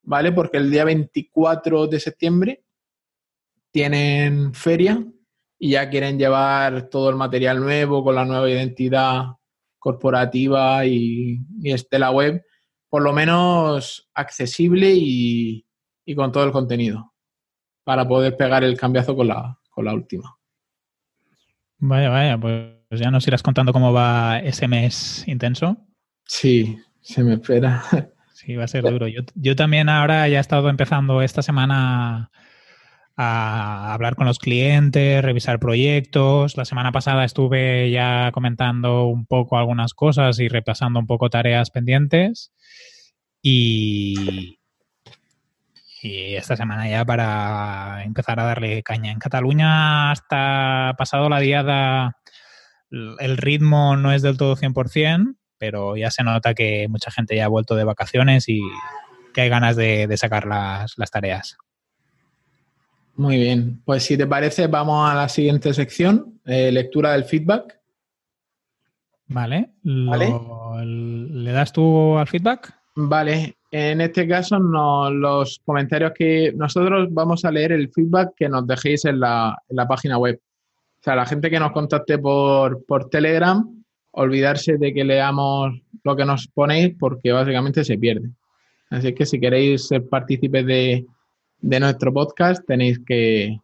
¿vale? 0.03 0.33
Porque 0.33 0.59
el 0.59 0.71
día 0.71 0.85
24 0.85 1.87
de 1.87 2.01
septiembre 2.01 2.65
tienen 3.71 4.53
feria 4.55 5.05
y 5.59 5.71
ya 5.71 5.89
quieren 5.89 6.19
llevar 6.19 6.89
todo 6.89 7.09
el 7.09 7.17
material 7.17 7.61
nuevo 7.61 8.05
con 8.05 8.15
la 8.15 8.25
nueva 8.25 8.51
identidad 8.51 9.37
corporativa 9.79 10.85
y, 10.87 11.41
y 11.61 11.73
Estela 11.73 12.11
Web, 12.11 12.45
por 12.89 13.03
lo 13.03 13.13
menos 13.13 14.09
accesible 14.15 14.93
y, 14.95 15.65
con 16.15 16.31
todo 16.31 16.45
el 16.45 16.53
contenido, 16.53 17.15
para 17.85 18.07
poder 18.07 18.37
pegar 18.37 18.65
el 18.65 18.77
cambiazo 18.77 19.17
con 19.17 19.29
la, 19.29 19.59
con 19.71 19.85
la 19.87 19.95
última. 19.95 20.37
Vaya, 21.79 22.11
vaya, 22.11 22.39
pues 22.39 22.75
ya 22.91 23.11
nos 23.11 23.27
irás 23.27 23.43
contando 23.43 23.73
cómo 23.73 23.93
va 23.93 24.39
ese 24.41 24.69
mes 24.69 25.27
intenso. 25.27 25.79
Sí, 26.27 26.77
se 27.01 27.25
me 27.25 27.35
espera. 27.35 27.83
Sí, 28.45 28.57
va 28.57 28.65
a 28.65 28.69
ser 28.69 28.83
duro. 28.83 29.07
Yo, 29.07 29.23
yo 29.37 29.55
también 29.55 29.89
ahora 29.89 30.27
ya 30.29 30.39
he 30.39 30.41
estado 30.41 30.69
empezando 30.69 31.23
esta 31.23 31.43
semana 31.43 32.33
a 33.17 33.95
hablar 33.95 34.17
con 34.17 34.27
los 34.27 34.41
clientes, 34.41 35.23
revisar 35.23 35.61
proyectos. 35.61 36.57
La 36.57 36.65
semana 36.65 36.91
pasada 36.91 37.25
estuve 37.25 37.93
ya 37.93 38.33
comentando 38.33 39.05
un 39.07 39.27
poco 39.27 39.59
algunas 39.59 39.95
cosas 39.95 40.41
y 40.41 40.49
repasando 40.49 40.99
un 40.99 41.07
poco 41.07 41.31
tareas 41.31 41.71
pendientes. 41.71 42.53
Y, 43.41 44.59
y 46.03 46.35
esta 46.35 46.57
semana 46.57 46.89
ya 46.89 47.05
para 47.05 48.03
empezar 48.03 48.41
a 48.41 48.45
darle 48.45 48.83
caña. 48.83 49.13
En 49.13 49.21
Cataluña 49.21 50.11
hasta 50.11 50.97
pasado 50.99 51.29
la 51.29 51.39
diada 51.39 52.17
el 52.91 53.37
ritmo 53.37 53.97
no 53.97 54.13
es 54.13 54.23
del 54.23 54.37
todo 54.37 54.57
100%, 54.57 55.37
pero 55.63 55.97
ya 55.97 56.11
se 56.11 56.25
nota 56.25 56.55
que 56.55 56.89
mucha 56.89 57.13
gente 57.13 57.37
ya 57.37 57.45
ha 57.45 57.49
vuelto 57.49 57.77
de 57.77 57.85
vacaciones 57.85 58.49
y 58.49 58.61
que 59.33 59.43
hay 59.43 59.49
ganas 59.49 59.77
de, 59.77 60.13
sacar 60.17 60.45
las, 60.45 60.99
las 60.99 61.13
tareas. 61.13 61.57
Muy 63.15 63.37
bien, 63.37 63.81
pues 63.85 64.03
si 64.03 64.19
te 64.19 64.27
parece, 64.27 64.67
vamos 64.67 65.09
a 65.09 65.15
la 65.15 65.29
siguiente 65.29 65.73
sección, 65.73 66.41
eh, 66.47 66.73
lectura 66.73 67.13
del 67.13 67.23
feedback. 67.23 67.79
Vale. 69.29 69.71
¿Le 69.85 71.53
das 71.53 71.73
tú 71.73 72.19
al 72.19 72.27
feedback? 72.27 72.75
Vale, 72.97 73.55
en 73.71 74.01
este 74.01 74.27
caso 74.27 74.59
los 74.59 75.61
comentarios 75.65 76.11
que 76.13 76.53
nosotros 76.57 77.07
vamos 77.13 77.45
a 77.45 77.53
leer 77.53 77.71
el 77.71 77.89
feedback 77.93 78.33
que 78.37 78.49
nos 78.49 78.67
dejéis 78.67 79.05
en 79.05 79.21
la, 79.21 79.57
página 79.89 80.19
web. 80.19 80.41
O 80.43 81.05
sea, 81.05 81.15
la 81.15 81.25
gente 81.25 81.49
que 81.51 81.61
nos 81.61 81.71
contacte 81.71 82.19
por, 82.19 82.85
por 82.85 83.09
Telegram, 83.09 83.82
olvidarse 84.13 84.79
de 84.79 84.93
que 84.93 85.05
leamos 85.05 85.81
lo 86.05 86.17
que 86.17 86.25
nos 86.25 86.47
ponéis 86.49 86.95
porque 86.99 87.33
básicamente 87.33 87.85
se 87.85 87.99
pierde. 87.99 88.31
Así 88.91 89.15
que 89.15 89.27
si 89.27 89.41
queréis 89.41 89.89
ser 89.89 90.09
partícipes 90.09 90.67
de, 90.67 91.07
de 91.59 91.81
nuestro 91.81 92.13
podcast, 92.13 92.65
tenéis 92.67 93.01
que, 93.05 93.59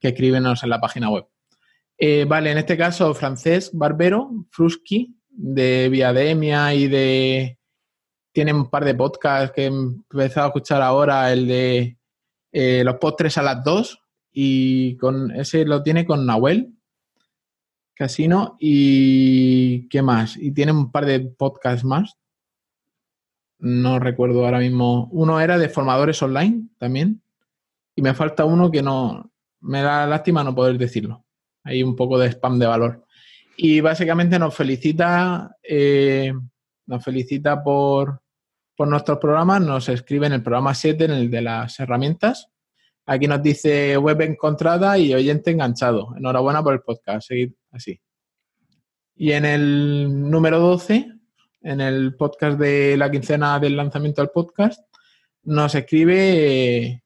que 0.00 0.08
escribirnos 0.08 0.62
en 0.62 0.70
la 0.70 0.80
página 0.80 1.10
web. 1.10 1.26
Eh, 1.98 2.24
vale, 2.26 2.50
en 2.50 2.58
este 2.58 2.78
caso, 2.78 3.12
Francés 3.12 3.70
Barbero, 3.74 4.30
Fruski, 4.50 5.14
de 5.28 5.88
Viademia 5.90 6.74
y 6.74 6.88
de. 6.88 7.58
Tiene 8.32 8.54
un 8.54 8.70
par 8.70 8.84
de 8.84 8.94
podcasts 8.94 9.52
que 9.54 9.64
he 9.64 9.66
empezado 9.66 10.46
a 10.46 10.48
escuchar 10.48 10.80
ahora, 10.80 11.32
el 11.32 11.46
de 11.46 11.98
eh, 12.52 12.82
los 12.84 12.96
postres 12.96 13.36
a 13.36 13.42
las 13.42 13.62
dos, 13.62 14.00
y 14.32 14.96
con 14.96 15.32
ese 15.32 15.64
lo 15.64 15.82
tiene 15.82 16.06
con 16.06 16.24
Nahuel 16.24 16.72
Casino, 18.00 18.56
y 18.58 19.88
¿qué 19.88 20.00
más? 20.00 20.36
Y 20.36 20.52
tiene 20.52 20.72
un 20.72 20.90
par 20.90 21.04
de 21.04 21.20
podcasts 21.20 21.84
más 21.84 22.16
no 23.60 23.98
recuerdo 23.98 24.44
ahora 24.44 24.58
mismo. 24.58 25.08
Uno 25.12 25.38
era 25.40 25.58
de 25.58 25.68
formadores 25.68 26.20
online 26.22 26.68
también. 26.78 27.22
Y 27.94 28.02
me 28.02 28.14
falta 28.14 28.44
uno 28.44 28.70
que 28.70 28.82
no. 28.82 29.30
Me 29.60 29.82
da 29.82 30.06
lástima 30.06 30.42
no 30.42 30.54
poder 30.54 30.78
decirlo. 30.78 31.24
Hay 31.64 31.82
un 31.82 31.94
poco 31.94 32.18
de 32.18 32.28
spam 32.28 32.58
de 32.58 32.66
valor. 32.66 33.04
Y 33.56 33.80
básicamente 33.80 34.38
nos 34.38 34.54
felicita. 34.54 35.56
Eh, 35.62 36.32
nos 36.86 37.04
felicita 37.04 37.62
por, 37.62 38.22
por 38.74 38.88
nuestros 38.88 39.18
programas. 39.18 39.60
Nos 39.60 39.88
escribe 39.90 40.26
en 40.26 40.32
el 40.32 40.42
programa 40.42 40.74
7, 40.74 41.04
en 41.04 41.10
el 41.10 41.30
de 41.30 41.42
las 41.42 41.78
herramientas. 41.78 42.48
Aquí 43.10 43.26
nos 43.26 43.42
dice 43.42 43.96
web 43.96 44.20
encontrada 44.20 44.96
y 44.96 45.12
oyente 45.12 45.50
enganchado. 45.50 46.14
Enhorabuena 46.16 46.62
por 46.62 46.74
el 46.74 46.80
podcast. 46.80 47.26
Seguid 47.26 47.52
así. 47.72 48.00
Y 49.16 49.32
en 49.32 49.44
el 49.44 50.30
número 50.30 50.60
12 50.60 51.20
en 51.62 51.80
el 51.80 52.14
podcast 52.16 52.58
de 52.58 52.96
la 52.96 53.10
quincena 53.10 53.58
del 53.58 53.76
lanzamiento 53.76 54.22
del 54.22 54.30
podcast, 54.30 54.80
nos 55.42 55.74
escribe, 55.74 57.02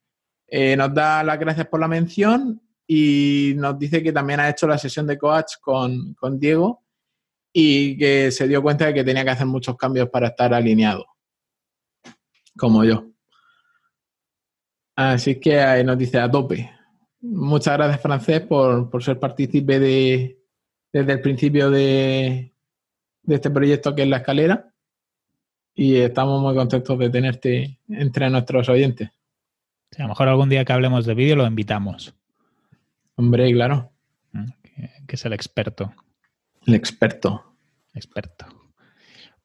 eh, 0.46 0.76
nos 0.76 0.94
da 0.94 1.24
las 1.24 1.38
gracias 1.38 1.66
por 1.66 1.80
la 1.80 1.88
mención 1.88 2.60
y 2.86 3.54
nos 3.56 3.78
dice 3.78 4.02
que 4.02 4.12
también 4.12 4.40
ha 4.40 4.50
hecho 4.50 4.66
la 4.66 4.78
sesión 4.78 5.06
de 5.06 5.18
coach 5.18 5.54
con, 5.60 6.14
Diego 6.38 6.84
y 7.52 7.96
que 7.96 8.30
se 8.30 8.46
dio 8.46 8.62
cuenta 8.62 8.86
de 8.86 8.94
que 8.94 9.04
tenía 9.04 9.24
que 9.24 9.30
hacer 9.30 9.46
muchos 9.46 9.76
cambios 9.76 10.08
para 10.10 10.28
estar 10.28 10.52
alineado, 10.52 11.06
como 12.56 12.84
yo. 12.84 13.13
Así 14.96 15.40
que 15.40 15.60
ahí 15.60 15.84
nos 15.84 15.98
dice 15.98 16.18
a 16.18 16.30
tope. 16.30 16.70
Muchas 17.20 17.76
gracias, 17.76 18.00
Francés, 18.00 18.40
por, 18.42 18.90
por 18.90 19.02
ser 19.02 19.18
partícipe 19.18 19.78
de, 19.80 20.38
desde 20.92 21.12
el 21.12 21.20
principio 21.20 21.70
de, 21.70 22.52
de 23.22 23.34
este 23.34 23.50
proyecto 23.50 23.94
que 23.94 24.02
es 24.02 24.08
La 24.08 24.18
Escalera 24.18 24.74
y 25.74 25.96
estamos 25.96 26.40
muy 26.40 26.54
contentos 26.54 26.98
de 26.98 27.10
tenerte 27.10 27.78
entre 27.88 28.30
nuestros 28.30 28.68
oyentes. 28.68 29.10
a 29.98 30.02
lo 30.02 30.08
mejor 30.08 30.28
algún 30.28 30.48
día 30.48 30.64
que 30.64 30.72
hablemos 30.72 31.04
de 31.04 31.14
vídeo 31.14 31.36
lo 31.36 31.46
invitamos. 31.46 32.14
Hombre, 33.16 33.52
claro. 33.52 33.90
Mm, 34.32 34.46
que, 35.06 35.16
es 35.16 35.24
el 35.24 35.32
experto. 35.32 35.92
El 36.66 36.74
experto. 36.74 37.56
Experto. 37.92 38.46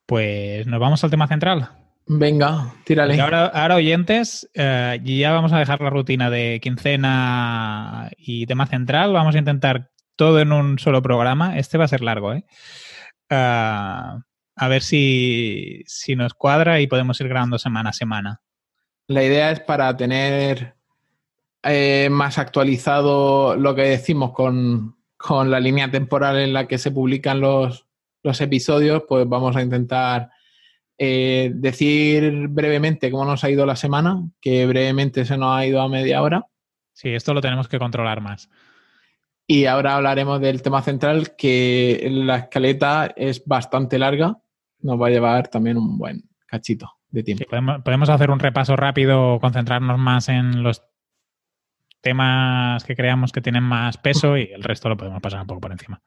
Pues 0.06 0.66
nos 0.66 0.80
vamos 0.80 1.04
al 1.04 1.12
tema 1.12 1.28
central. 1.28 1.70
Venga, 2.12 2.74
tírale. 2.86 3.22
ahora, 3.22 3.76
oyentes, 3.76 4.50
eh, 4.56 5.00
ya 5.04 5.32
vamos 5.32 5.54
a 5.54 5.60
dejar 5.60 5.80
la 5.80 5.92
rutina 5.92 6.32
de 6.32 6.60
quincena 6.60 8.10
y 8.18 8.48
tema 8.48 8.66
central. 8.66 9.14
Vamos 9.14 9.36
a 9.36 9.38
intentar 9.38 9.92
todo 10.16 10.40
en 10.40 10.52
un 10.52 10.80
solo 10.80 11.04
programa. 11.04 11.60
Este 11.60 11.78
va 11.78 11.86
a 11.86 11.90
ser 11.90 12.02
largo, 12.02 12.34
¿eh? 12.34 12.44
a 14.60 14.68
ver 14.68 14.82
si, 14.82 15.86
nos 16.18 16.34
cuadra 16.34 16.82
y 16.82 16.88
podemos 16.88 17.22
ir 17.22 17.30
grabando 17.30 17.58
semana 17.58 17.92
a 17.92 17.94
semana. 17.94 18.42
La 19.08 19.24
idea 19.24 19.52
es 19.52 19.62
para 19.62 19.96
tener 19.96 20.76
eh, 21.64 22.10
más 22.12 22.38
actualizado 22.38 23.56
lo 23.56 23.74
que 23.74 23.84
decimos 23.84 24.34
con, 24.34 24.98
la 25.30 25.60
línea 25.60 25.90
temporal 25.90 26.40
en 26.40 26.54
la 26.54 26.68
que 26.68 26.78
se 26.78 26.92
publican 26.92 27.40
los, 27.40 27.86
episodios, 28.24 29.04
pues 29.08 29.28
vamos 29.30 29.56
a 29.56 29.62
intentar 29.62 30.30
eh, 31.02 31.52
decir 31.56 32.50
brevemente 32.50 33.10
cómo 33.10 33.24
nos 33.24 33.46
ha 33.46 33.50
ido 33.50 33.66
la 33.66 33.78
semana, 33.78 34.22
que 34.42 34.66
brevemente 34.66 35.24
se 35.24 35.38
nos 35.38 35.58
ha 35.58 35.66
ido 35.66 35.82
a 35.82 35.88
media 35.88 36.22
hora. 36.22 36.46
Sí, 36.92 37.10
esto 37.10 37.34
lo 37.34 37.40
tenemos 37.40 37.70
que 37.70 37.80
controlar 37.80 38.20
más. 38.20 38.50
Y 39.48 39.66
ahora 39.66 39.96
hablaremos 39.96 40.42
del 40.42 40.62
tema 40.62 40.82
central, 40.82 41.36
que 41.38 42.08
la 42.12 42.36
escaleta 42.36 43.14
es 43.16 43.44
bastante 43.46 43.98
larga. 43.98 44.38
Nos 44.82 45.02
va 45.02 45.08
a 45.08 45.10
llevar 45.10 45.48
también 45.48 45.78
un 45.78 45.98
buen 45.98 46.30
cachito 46.46 46.92
de 47.10 47.24
tiempo. 47.24 47.46
podemos, 47.84 48.10
hacer 48.10 48.30
un 48.30 48.40
repaso 48.40 48.76
rápido, 48.76 49.40
concentrarnos 49.40 49.98
más 49.98 50.28
en 50.28 50.62
los 50.62 50.84
temas 52.02 52.84
que 52.84 52.96
creamos 52.96 53.32
que 53.32 53.42
tienen 53.42 53.64
más 53.64 53.98
peso 53.98 54.38
y 54.38 54.52
el 54.54 54.64
resto 54.64 54.90
lo 54.90 54.98
podemos 54.98 55.22
pasar 55.22 55.42
un 55.42 55.48
poco 55.48 55.62
por 55.62 55.72
encima. 55.72 56.02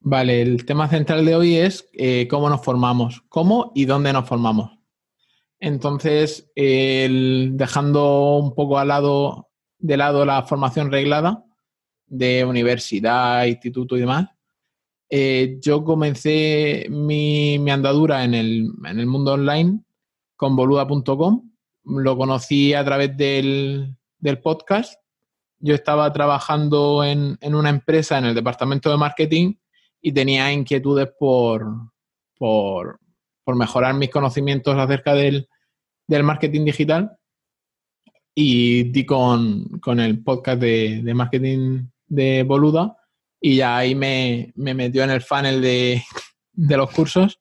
Vale, 0.00 0.40
el 0.40 0.64
tema 0.64 0.88
central 0.88 1.24
de 1.26 1.36
hoy 1.36 1.56
es 1.56 1.88
eh, 1.92 2.26
cómo 2.28 2.48
nos 2.48 2.64
formamos, 2.64 3.22
cómo 3.28 3.70
y 3.74 3.84
dónde 3.84 4.12
nos 4.12 4.26
formamos. 4.26 4.70
Entonces, 5.58 6.50
dejando 6.56 8.38
un 8.38 8.54
poco 8.54 8.78
al 8.78 8.88
lado, 8.88 9.50
de 9.78 9.98
lado 9.98 10.24
la 10.24 10.42
formación 10.44 10.90
reglada, 10.90 11.44
de 12.06 12.46
universidad, 12.46 13.44
instituto 13.44 13.96
y 13.96 14.00
demás, 14.00 14.28
eh, 15.10 15.58
yo 15.60 15.84
comencé 15.84 16.86
mi, 16.88 17.56
andadura 17.68 18.24
en 18.24 18.34
el, 18.34 18.72
mundo 19.06 19.34
online 19.34 19.80
con 20.36 20.56
boluda.com 20.56 21.50
lo 21.84 22.16
conocí 22.16 22.74
a 22.74 22.84
través 22.84 23.16
del, 23.16 23.96
podcast. 24.42 24.94
Yo 25.58 25.74
estaba 25.74 26.12
trabajando 26.12 27.04
en, 27.04 27.38
una 27.42 27.70
empresa 27.70 28.18
en 28.18 28.26
el 28.26 28.34
departamento 28.34 28.90
de 28.90 28.96
marketing 28.96 29.54
y 30.00 30.12
tenía 30.12 30.52
inquietudes 30.52 31.08
por, 31.18 31.66
por, 32.38 32.98
mejorar 33.46 33.94
mis 33.94 34.10
conocimientos 34.10 34.76
acerca 34.76 35.14
del, 35.14 35.48
marketing 36.08 36.64
digital 36.64 37.10
y 38.34 38.84
di 38.84 39.04
con, 39.04 39.80
el 39.98 40.22
podcast 40.22 40.60
de, 40.60 41.12
marketing 41.14 41.88
de 42.06 42.44
Boluda 42.44 42.96
y 43.40 43.56
ya 43.56 43.76
ahí 43.76 43.94
me, 43.94 44.52
me 44.54 44.74
metió 44.74 45.02
en 45.02 45.10
el 45.10 45.20
funnel 45.20 45.60
de, 45.60 46.02
de 46.52 46.76
los 46.76 46.90
cursos 46.90 47.40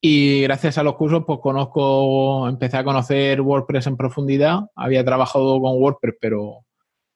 y 0.00 0.40
gracias 0.42 0.78
a 0.78 0.82
los 0.82 0.96
cursos, 0.96 1.24
pues 1.26 1.40
conozco, 1.42 2.48
empecé 2.48 2.78
a 2.78 2.84
conocer 2.84 3.42
WordPress 3.42 3.86
en 3.86 3.98
profundidad. 3.98 4.60
Había 4.74 5.04
trabajado 5.04 5.60
con 5.60 5.80
WordPress, 5.80 6.14
pero 6.18 6.64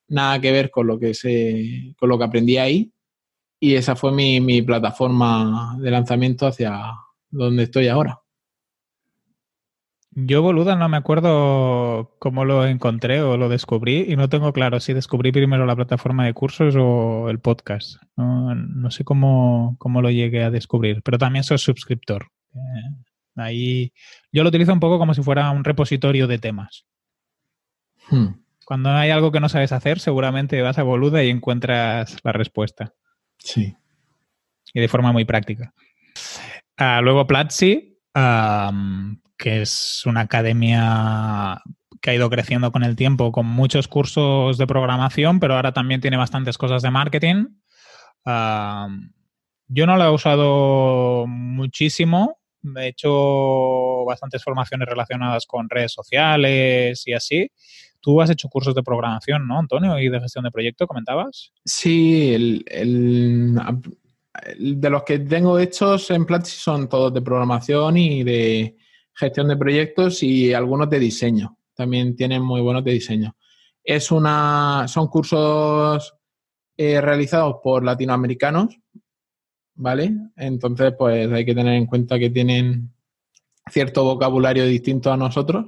nada 0.08 0.38
que 0.38 0.52
ver 0.52 0.70
con 0.70 0.86
lo 0.86 0.98
que 0.98 1.14
se, 1.14 1.94
con 1.98 2.10
lo 2.10 2.18
que 2.18 2.24
aprendí 2.24 2.58
ahí. 2.58 2.92
Y 3.64 3.76
esa 3.76 3.96
fue 3.96 4.12
mi, 4.12 4.42
mi 4.42 4.60
plataforma 4.60 5.74
de 5.80 5.90
lanzamiento 5.90 6.46
hacia 6.46 6.92
donde 7.30 7.62
estoy 7.62 7.88
ahora. 7.88 8.20
Yo, 10.10 10.42
boluda, 10.42 10.76
no 10.76 10.86
me 10.90 10.98
acuerdo 10.98 12.14
cómo 12.18 12.44
lo 12.44 12.66
encontré 12.66 13.22
o 13.22 13.38
lo 13.38 13.48
descubrí 13.48 14.04
y 14.06 14.16
no 14.16 14.28
tengo 14.28 14.52
claro 14.52 14.80
si 14.80 14.92
descubrí 14.92 15.32
primero 15.32 15.64
la 15.64 15.74
plataforma 15.74 16.26
de 16.26 16.34
cursos 16.34 16.74
o 16.78 17.30
el 17.30 17.38
podcast. 17.38 18.02
No, 18.16 18.90
sé 18.90 19.02
cómo, 19.02 19.76
cómo, 19.78 20.02
lo 20.02 20.10
llegué 20.10 20.44
a 20.44 20.50
descubrir, 20.50 21.00
pero 21.02 21.16
también 21.16 21.42
soy 21.42 21.56
suscriptor. 21.56 22.26
Eh, 22.54 23.04
ahí 23.36 23.94
yo 24.30 24.42
lo 24.42 24.50
utilizo 24.50 24.74
un 24.74 24.80
poco 24.80 24.98
como 24.98 25.14
si 25.14 25.22
fuera 25.22 25.50
un 25.52 25.64
repositorio 25.64 26.26
de 26.26 26.38
temas. 26.38 26.84
Hmm. 28.10 28.34
Cuando 28.66 28.90
hay 28.90 29.08
algo 29.08 29.32
que 29.32 29.40
no 29.40 29.48
sabes 29.48 29.72
hacer, 29.72 30.00
seguramente 30.00 30.60
vas 30.60 30.78
a 30.78 30.82
Boluda 30.82 31.24
y 31.24 31.30
encuentras 31.30 32.18
la 32.24 32.32
respuesta. 32.32 32.92
Sí. 33.44 33.76
Y 34.72 34.80
de 34.80 34.88
forma 34.88 35.12
muy 35.12 35.24
práctica. 35.24 35.72
Ah, 36.76 37.00
luego 37.02 37.26
Platzi, 37.26 38.00
que 39.36 39.62
es 39.62 40.02
una 40.06 40.22
academia 40.22 41.62
que 42.00 42.10
ha 42.10 42.14
ido 42.14 42.28
creciendo 42.30 42.72
con 42.72 42.82
el 42.82 42.96
tiempo, 42.96 43.32
con 43.32 43.46
muchos 43.46 43.86
cursos 43.86 44.58
de 44.58 44.66
programación, 44.66 45.40
pero 45.40 45.54
ahora 45.54 45.72
también 45.72 46.00
tiene 46.00 46.16
bastantes 46.16 46.58
cosas 46.58 46.82
de 46.82 46.90
marketing. 46.90 47.46
yo 48.24 49.86
no 49.86 49.96
la 49.96 50.06
he 50.06 50.10
usado 50.10 51.26
muchísimo, 51.26 52.38
he 52.76 52.88
hecho 52.88 54.04
bastantes 54.04 54.42
formaciones 54.42 54.88
relacionadas 54.88 55.46
con 55.46 55.68
redes 55.68 55.92
sociales 55.92 57.02
y 57.06 57.12
así. 57.12 57.50
Tú 58.00 58.20
has 58.20 58.30
hecho 58.30 58.48
cursos 58.48 58.74
de 58.74 58.82
programación, 58.82 59.46
¿no, 59.46 59.58
Antonio? 59.58 59.98
Y 59.98 60.08
de 60.08 60.20
gestión 60.20 60.44
de 60.44 60.50
proyecto, 60.50 60.86
comentabas. 60.86 61.52
Sí, 61.64 62.34
el, 62.34 63.54
de 64.58 64.90
los 64.90 65.02
que 65.04 65.20
tengo 65.20 65.58
hechos 65.58 66.10
en 66.10 66.26
Platzi 66.26 66.56
son 66.56 66.88
todos 66.88 67.14
de 67.14 67.22
programación 67.22 67.96
y 67.96 68.22
de 68.22 68.76
gestión 69.14 69.48
de 69.48 69.56
proyectos 69.56 70.22
y 70.22 70.52
algunos 70.52 70.90
de 70.90 70.98
diseño. 70.98 71.56
También 71.74 72.14
tienen 72.16 72.42
muy 72.42 72.60
buenos 72.60 72.84
de 72.84 72.92
diseño. 72.92 73.36
Es 73.82 74.10
una, 74.10 74.86
son 74.88 75.08
cursos 75.08 76.14
eh, 76.76 77.00
realizados 77.00 77.56
por 77.62 77.84
latinoamericanos, 77.84 78.76
¿vale? 79.74 80.12
Entonces, 80.36 80.92
pues 80.98 81.30
hay 81.30 81.44
que 81.44 81.54
tener 81.54 81.74
en 81.74 81.86
cuenta 81.86 82.18
que 82.18 82.30
tienen 82.30 82.90
cierto 83.70 84.04
vocabulario 84.04 84.66
distinto 84.66 85.12
a 85.12 85.16
nosotros. 85.16 85.66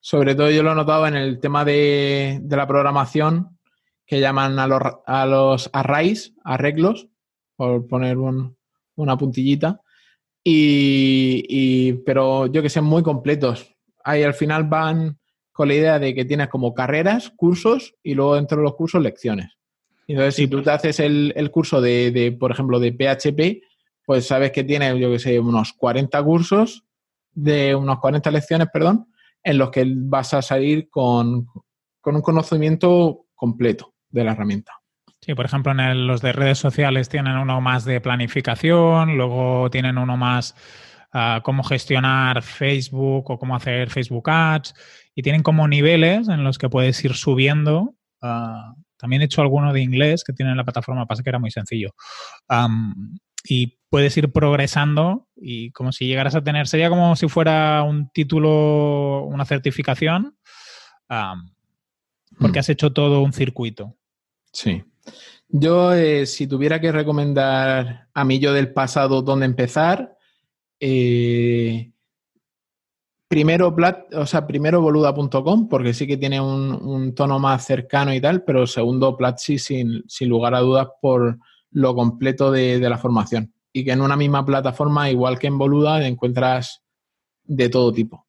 Sobre 0.00 0.34
todo 0.34 0.50
yo 0.50 0.62
lo 0.62 0.72
he 0.72 0.74
notado 0.74 1.06
en 1.06 1.14
el 1.14 1.38
tema 1.38 1.64
de, 1.64 2.42
la 2.48 2.66
programación, 2.66 3.58
que 4.04 4.20
llaman 4.20 4.58
a 4.58 4.66
los, 4.66 4.82
a 5.06 5.26
los 5.26 5.70
arrays, 5.72 6.34
arreglos, 6.44 7.08
por 7.56 7.86
poner 7.86 8.18
una 8.18 9.16
puntillita. 9.16 9.80
Y, 10.44 11.92
pero 12.04 12.46
yo 12.46 12.62
que 12.62 12.70
sé, 12.70 12.80
muy 12.80 13.02
completos. 13.02 13.76
Ahí 14.04 14.22
al 14.22 14.34
final 14.34 14.64
van 14.64 15.18
con 15.52 15.68
la 15.68 15.74
idea 15.74 15.98
de 15.98 16.14
que 16.14 16.24
tienes 16.24 16.48
como 16.48 16.74
carreras, 16.74 17.30
cursos 17.30 17.94
y 18.02 18.14
luego 18.14 18.34
dentro 18.34 18.58
de 18.58 18.64
los 18.64 18.74
cursos 18.74 19.02
lecciones. 19.02 19.56
Entonces, 20.06 20.34
si 20.34 20.48
tú 20.48 20.62
te 20.62 20.70
haces 20.70 21.00
el, 21.00 21.50
curso 21.50 21.80
de, 21.80 22.36
por 22.38 22.50
ejemplo, 22.50 22.80
de 22.80 22.92
PHP, 22.92 23.62
pues 24.04 24.26
sabes 24.26 24.50
que 24.50 24.64
tiene, 24.64 24.98
yo 24.98 25.10
que 25.10 25.18
sé, 25.18 25.38
unos 25.38 25.72
40 25.74 26.22
cursos, 26.22 26.84
de 27.32 27.74
unos 27.74 27.98
40 28.00 28.30
lecciones, 28.30 28.68
perdón, 28.72 29.06
en 29.42 29.58
los 29.58 29.70
que 29.70 29.84
vas 29.86 30.34
a 30.34 30.42
salir 30.42 30.88
con, 30.90 31.48
un 32.04 32.22
conocimiento 32.22 33.26
completo 33.34 33.94
de 34.10 34.24
la 34.24 34.32
herramienta. 34.32 34.72
Sí, 35.20 35.34
por 35.34 35.44
ejemplo, 35.44 35.72
en 35.72 36.06
los 36.06 36.20
de 36.20 36.32
redes 36.32 36.58
sociales 36.58 37.08
tienen 37.08 37.36
uno 37.36 37.60
más 37.60 37.84
de 37.84 38.00
planificación, 38.00 39.16
luego 39.16 39.70
tienen 39.70 39.96
uno 39.96 40.16
más 40.16 40.56
uh, 41.14 41.40
cómo 41.42 41.62
gestionar 41.62 42.42
Facebook 42.42 43.30
o 43.30 43.38
cómo 43.38 43.54
hacer 43.54 43.88
Facebook 43.88 44.28
Ads, 44.28 44.74
y 45.14 45.22
tienen 45.22 45.44
como 45.44 45.68
niveles 45.68 46.28
en 46.28 46.42
los 46.42 46.58
que 46.58 46.68
puedes 46.68 47.02
ir 47.04 47.14
subiendo 47.14 47.94
uh, 48.20 48.74
también 49.02 49.20
he 49.20 49.24
hecho 49.24 49.42
alguno 49.42 49.72
de 49.72 49.82
inglés 49.82 50.22
que 50.22 50.32
tiene 50.32 50.52
en 50.52 50.56
la 50.56 50.62
plataforma, 50.62 51.06
pasa 51.06 51.24
que 51.24 51.28
era 51.28 51.40
muy 51.40 51.50
sencillo. 51.50 51.90
y 53.44 53.78
puedes 53.90 54.16
ir 54.16 54.30
progresando 54.30 55.26
y 55.34 55.72
como 55.72 55.90
si 55.90 56.06
llegaras 56.06 56.36
a 56.36 56.44
tener, 56.44 56.68
sería 56.68 56.88
como 56.88 57.16
si 57.16 57.28
fuera 57.28 57.82
un 57.82 58.10
título, 58.10 59.24
una 59.24 59.44
certificación, 59.44 60.36
porque 61.08 62.58
mm. 62.58 62.60
has 62.60 62.68
hecho 62.68 62.92
todo 62.92 63.22
un 63.22 63.32
circuito. 63.32 63.96
Sí. 64.52 64.84
Yo, 65.48 65.92
eh, 65.92 66.24
si 66.26 66.46
tuviera 66.46 66.80
que 66.80 66.92
recomendar 66.92 68.06
a 68.14 68.24
mí 68.24 68.38
yo 68.38 68.52
del 68.52 68.72
pasado 68.72 69.20
dónde 69.22 69.46
empezar, 69.46 70.16
eh, 70.78 71.91
primero, 73.32 73.74
o 74.12 74.26
sea, 74.26 74.46
primero 74.46 74.82
boluda.com, 74.82 75.66
porque 75.66 75.94
sí 75.94 76.06
que 76.06 76.18
tiene 76.18 76.38
un, 76.38 77.14
tono 77.14 77.38
más 77.38 77.64
cercano 77.64 78.12
y 78.12 78.20
tal, 78.20 78.44
pero 78.44 78.66
segundo, 78.66 79.16
Platzi 79.16 79.58
sin, 79.58 80.04
sin 80.06 80.28
lugar 80.28 80.54
a 80.54 80.60
dudas 80.60 80.88
por 81.00 81.38
lo 81.70 81.94
completo 81.94 82.52
de, 82.52 82.78
la 82.78 82.98
formación. 82.98 83.54
Y 83.72 83.86
que 83.86 83.92
en 83.92 84.02
una 84.02 84.18
misma 84.18 84.44
plataforma, 84.44 85.08
igual 85.08 85.38
que 85.38 85.46
en 85.46 85.56
Boluda, 85.56 86.06
encuentras 86.06 86.82
de 87.44 87.70
todo 87.70 87.90
tipo. 87.90 88.26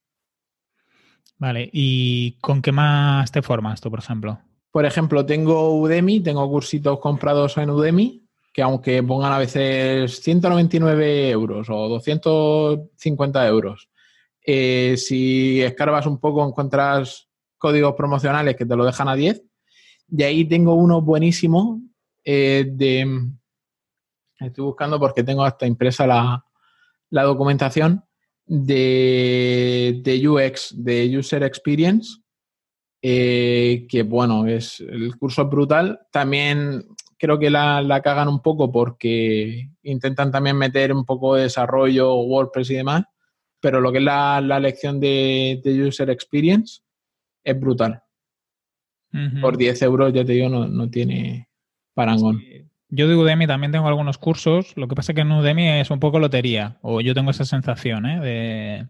Vale, 1.37 1.69
¿y 1.73 2.37
con 2.39 2.61
qué 2.61 2.71
más 2.71 3.29
te 3.29 3.41
formas 3.41 3.81
tú, 3.81 3.89
por 3.89 3.99
ejemplo? 3.99 4.39
Por 4.71 4.85
ejemplo, 4.85 5.25
tengo 5.25 5.81
Udemy, 5.81 6.21
tengo 6.21 6.49
cursitos 6.49 6.99
comprados 6.99 7.57
en 7.57 7.71
Udemy, 7.71 8.23
que 8.53 8.61
aunque 8.61 9.03
pongan 9.03 9.33
a 9.33 9.37
veces 9.37 10.21
199 10.21 11.29
euros 11.29 11.67
o 11.69 11.89
250 11.89 13.45
euros, 13.47 13.89
eh, 14.45 14.95
si 14.97 15.61
escarbas 15.61 16.05
un 16.05 16.19
poco, 16.19 16.45
encuentras 16.45 17.29
códigos 17.57 17.95
promocionales 17.95 18.55
que 18.55 18.65
te 18.65 18.75
lo 18.75 18.85
dejan 18.85 19.07
a 19.07 19.15
10. 19.15 19.41
Y 20.09 20.23
ahí 20.23 20.45
tengo 20.45 20.75
uno 20.75 21.01
buenísimo 21.01 21.81
eh, 22.23 22.65
de... 22.69 23.31
Estoy 24.39 24.65
buscando 24.65 24.99
porque 24.99 25.23
tengo 25.23 25.45
hasta 25.45 25.65
impresa 25.65 26.05
la, 26.05 26.43
documentación 27.09 28.03
de, 28.45 30.01
de, 30.03 30.27
UX, 30.27 30.73
de 30.75 31.17
User 31.17 31.43
Experience, 31.43 32.17
eh, 33.01 33.85
que 33.87 34.03
bueno, 34.03 34.45
es 34.45 34.81
el 34.81 35.15
curso 35.17 35.43
es 35.43 35.49
brutal. 35.49 36.01
También 36.11 36.85
creo 37.17 37.39
que 37.39 37.49
la, 37.49 37.81
la, 37.81 38.01
cagan 38.01 38.27
un 38.27 38.41
poco 38.41 38.69
porque 38.69 39.69
intentan 39.83 40.29
también 40.29 40.57
meter 40.57 40.91
un 40.91 41.05
poco 41.05 41.35
de 41.35 41.43
desarrollo, 41.43 42.15
WordPress 42.15 42.71
y 42.71 42.75
demás 42.75 43.03
pero 43.63 43.79
lo 43.79 43.93
que 43.93 43.99
es 43.99 44.03
la, 44.03 44.59
lección 44.59 44.99
de, 44.99 45.61
User 45.87 46.09
Experience 46.09 46.81
es 47.45 47.57
brutal. 47.57 48.03
Por 49.39 49.55
10 49.55 49.81
euros, 49.83 50.11
ya 50.11 50.25
te 50.25 50.33
digo, 50.33 50.49
no, 50.49 50.89
tiene 50.89 51.47
parangón. 51.93 52.41
Yo 52.89 53.07
de 53.07 53.15
Udemy 53.15 53.47
también 53.47 53.71
tengo 53.71 53.87
algunos 53.87 54.17
cursos, 54.17 54.73
lo 54.75 54.89
que 54.89 54.95
pasa 54.95 55.13
es 55.13 55.15
que 55.15 55.21
en 55.21 55.31
Udemy 55.31 55.79
es 55.79 55.91
un 55.91 56.01
poco 56.01 56.19
lotería, 56.19 56.77
o 56.81 56.99
yo 56.99 57.13
tengo 57.13 57.31
esa 57.31 57.45
sensación, 57.45 58.05
¿eh? 58.05 58.19
de 58.19 58.87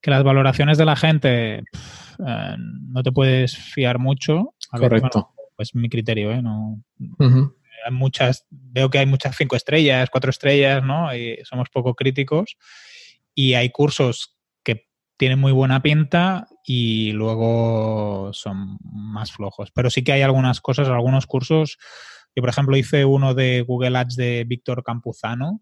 que 0.00 0.10
las 0.12 0.22
valoraciones 0.22 0.78
de 0.78 0.84
la 0.84 0.94
gente 0.94 1.54
eh, 1.58 2.56
no 2.58 3.02
te 3.02 3.10
puedes 3.10 3.56
fiar 3.56 3.98
mucho. 3.98 4.54
Correcto. 4.70 5.30
pues 5.56 5.74
mi 5.74 5.88
criterio, 5.88 6.30
¿eh? 6.30 6.40
No, 6.40 6.80
hay 7.08 7.92
muchas, 7.92 8.46
veo 8.48 8.90
que 8.90 8.98
hay 8.98 9.06
muchas 9.06 9.36
cinco 9.36 9.56
estrellas, 9.56 10.08
cuatro 10.08 10.30
estrellas, 10.30 10.84
¿no? 10.84 11.12
Y 11.16 11.38
somos 11.42 11.68
poco 11.68 11.94
críticos 11.94 12.56
y 13.34 13.54
hay 13.54 13.70
cursos 13.70 14.36
que 14.62 14.88
tienen 15.16 15.38
muy 15.38 15.52
buena 15.52 15.82
pinta 15.82 16.48
y 16.64 17.12
luego 17.12 18.30
son 18.32 18.78
más 18.82 19.32
flojos. 19.32 19.70
Pero 19.72 19.90
sí 19.90 20.02
que 20.04 20.12
hay 20.12 20.22
algunas 20.22 20.60
cosas, 20.60 20.88
algunos 20.88 21.26
cursos. 21.26 21.78
Yo, 22.34 22.42
por 22.42 22.50
ejemplo, 22.50 22.76
hice 22.76 23.04
uno 23.04 23.34
de 23.34 23.62
Google 23.62 23.98
Ads 23.98 24.16
de 24.16 24.44
Víctor 24.46 24.82
Campuzano. 24.82 25.60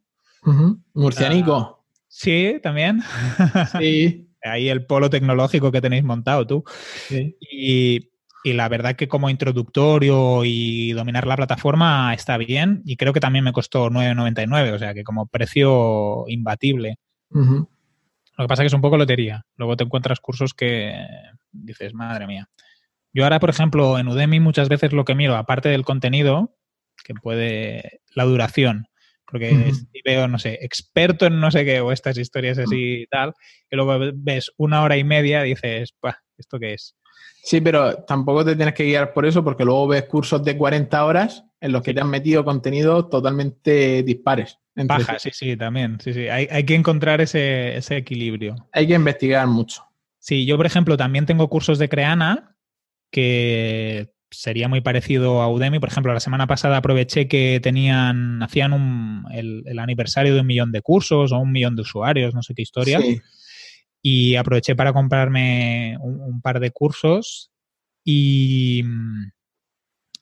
Murcianico. 0.95 1.85
sí, 2.09 2.59
también. 2.63 3.03
Sí. 3.79 4.27
ahí 4.43 4.71
el 4.71 4.87
polo 4.87 5.11
tecnológico 5.11 5.71
que 5.71 5.83
tenéis 5.83 6.03
montado 6.03 6.47
tú. 6.47 6.65
Y, 7.11 8.09
y, 8.43 8.53
la 8.55 8.69
verdad 8.71 8.97
que 8.97 9.09
como 9.09 9.29
introductorio 9.29 10.45
y 10.45 10.93
dominar 10.93 11.27
la 11.27 11.37
plataforma 11.37 12.15
está 12.15 12.39
bien 12.39 12.81
y 12.87 12.97
creo 12.97 13.13
que 13.13 13.21
también 13.21 13.45
me 13.45 13.53
costó 13.53 13.91
9,99, 13.91 14.73
o 14.73 14.79
sea 14.79 14.95
que 14.95 15.05
como 15.05 15.27
precio 15.27 16.25
imbatible. 16.29 16.97
Lo 17.31 18.45
que 18.45 18.49
pasa 18.49 18.63
es 18.63 18.65
que 18.65 18.67
es 18.69 18.75
un 18.75 18.81
poco 18.81 18.97
lotería. 18.97 19.45
Luego 19.57 19.77
te 19.77 19.85
encuentras 19.85 20.21
cursos 20.21 20.55
que 20.55 20.95
dices, 21.53 21.95
madre 21.95 22.27
mía. 22.27 22.49
Yo 23.13 23.25
ahora, 23.25 23.41
por 23.41 23.51
ejemplo, 23.51 23.99
en 23.99 24.09
Udemy 24.09 24.41
muchas 24.41 24.69
veces 24.69 24.93
lo 24.93 25.05
que 25.05 25.15
miro, 25.15 25.37
aparte 25.37 25.69
del 25.69 25.85
contenido, 25.85 26.57
que 27.05 27.15
puede 27.15 28.03
la 28.15 28.25
duración, 28.25 28.87
porque 29.27 29.73
si 29.73 30.03
veo, 30.05 30.29
no 30.29 30.39
sé, 30.39 30.59
experto 30.63 31.27
en 31.27 31.41
no 31.41 31.51
sé 31.51 31.65
qué 31.65 31.81
o 31.81 31.93
estas 31.93 32.19
historias 32.19 32.59
así 32.59 33.03
y 33.03 33.07
tal, 33.07 33.35
y 33.71 33.77
luego 33.77 34.13
ves 34.15 34.53
una 34.57 34.83
hora 34.83 34.97
y 34.97 35.05
media 35.05 35.43
dices, 35.43 35.95
¿esto 36.37 36.59
qué 36.59 36.75
es? 36.75 36.97
Sí, 37.43 37.61
pero 37.61 38.05
tampoco 38.05 38.45
te 38.45 38.55
tienes 38.55 38.75
que 38.75 38.85
guiar 38.85 39.13
por 39.13 39.27
eso, 39.27 39.43
porque 39.43 39.65
luego 39.65 39.89
ves 39.89 40.05
cursos 40.05 40.45
de 40.45 40.57
40 40.57 41.05
horas 41.05 41.45
en 41.61 41.73
los 41.73 41.83
que 41.83 41.95
te 41.95 42.01
han 42.01 42.11
metido 42.11 42.45
contenido 42.45 43.09
totalmente 43.09 44.03
dispares. 44.03 44.60
Baja, 44.75 45.19
sí, 45.19 45.31
sí, 45.33 45.57
también. 45.57 45.99
Sí, 46.01 46.15
sí. 46.15 46.29
Hay, 46.29 46.47
hay 46.51 46.65
que 46.65 46.75
encontrar 46.75 47.21
ese, 47.21 47.77
ese, 47.77 47.97
equilibrio. 47.97 48.57
Hay 48.73 48.87
que 48.87 48.95
investigar 48.95 49.47
mucho. 49.47 49.85
Sí, 50.19 50.47
yo, 50.47 50.57
por 50.57 50.67
ejemplo, 50.67 50.97
también 50.97 51.27
tengo 51.27 51.49
cursos 51.49 51.79
de 51.79 51.89
Creana 51.89 52.57
que 53.11 54.13
sería 54.31 54.69
muy 54.69 54.81
parecido 54.81 55.43
a 55.43 55.49
Udemy. 55.51 55.81
Por 55.81 55.89
ejemplo, 55.89 56.15
la 56.15 56.21
semana 56.21 56.47
pasada 56.47 56.77
aproveché 56.77 57.27
que 57.27 57.61
tenían, 57.61 58.43
hacían 58.43 58.73
un, 58.73 59.25
el, 59.33 59.79
aniversario 59.79 60.35
de 60.35 60.41
un 60.41 60.47
millón 60.47 60.73
de 60.73 60.83
cursos 60.83 61.33
o 61.33 61.39
un 61.39 61.53
millón 61.53 61.75
de 61.75 61.83
usuarios, 61.83 62.35
no 62.35 62.43
sé 62.43 62.55
qué 62.55 62.63
historia. 62.63 63.01
Y 64.03 64.37
aproveché 64.37 64.77
para 64.77 64.93
comprarme 64.93 65.97
un, 66.01 66.41
par 66.41 66.61
de 66.61 66.71
cursos 66.71 67.51
y 68.05 68.83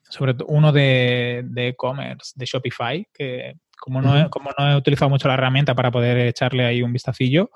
sobre 0.03 0.34
todo 0.34 0.49
uno 0.49 0.72
de 0.72 1.44
e-commerce, 1.55 2.32
de, 2.34 2.46
Shopify, 2.46 3.07
que 3.12 3.55
como 3.79 4.03
no, 4.03 4.18
he, 4.18 4.31
como 4.31 4.51
no 4.59 4.70
he 4.70 4.76
utilizado 4.76 5.09
mucho 5.09 5.29
la 5.29 5.35
herramienta 5.35 5.74
para 5.74 5.91
poder 5.91 6.18
echarle 6.18 6.64
ahí 6.64 6.83
un 6.83 6.93
vistacillo. 6.93 7.51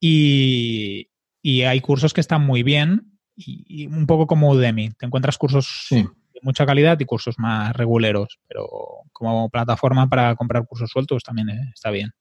Y, 0.00 1.08
y 1.42 1.62
hay 1.62 1.80
cursos 1.80 2.12
que 2.12 2.20
están 2.20 2.44
muy 2.44 2.62
bien 2.62 3.18
y, 3.36 3.86
un 3.86 4.06
poco 4.06 4.26
como 4.26 4.50
Udemy. 4.50 4.90
Te 4.90 5.06
encuentras 5.06 5.38
cursos 5.38 5.86
de 5.90 6.06
mucha 6.42 6.66
calidad 6.66 6.98
y 7.00 7.04
cursos 7.04 7.38
más 7.38 7.74
reguleros, 7.76 8.38
pero 8.46 8.68
como 9.12 9.48
plataforma 9.48 10.08
para 10.08 10.34
comprar 10.36 10.66
cursos 10.66 10.90
sueltos 10.90 11.22
también 11.22 11.50
eh, 11.50 11.70
está 11.74 11.90
bien. 11.90 12.12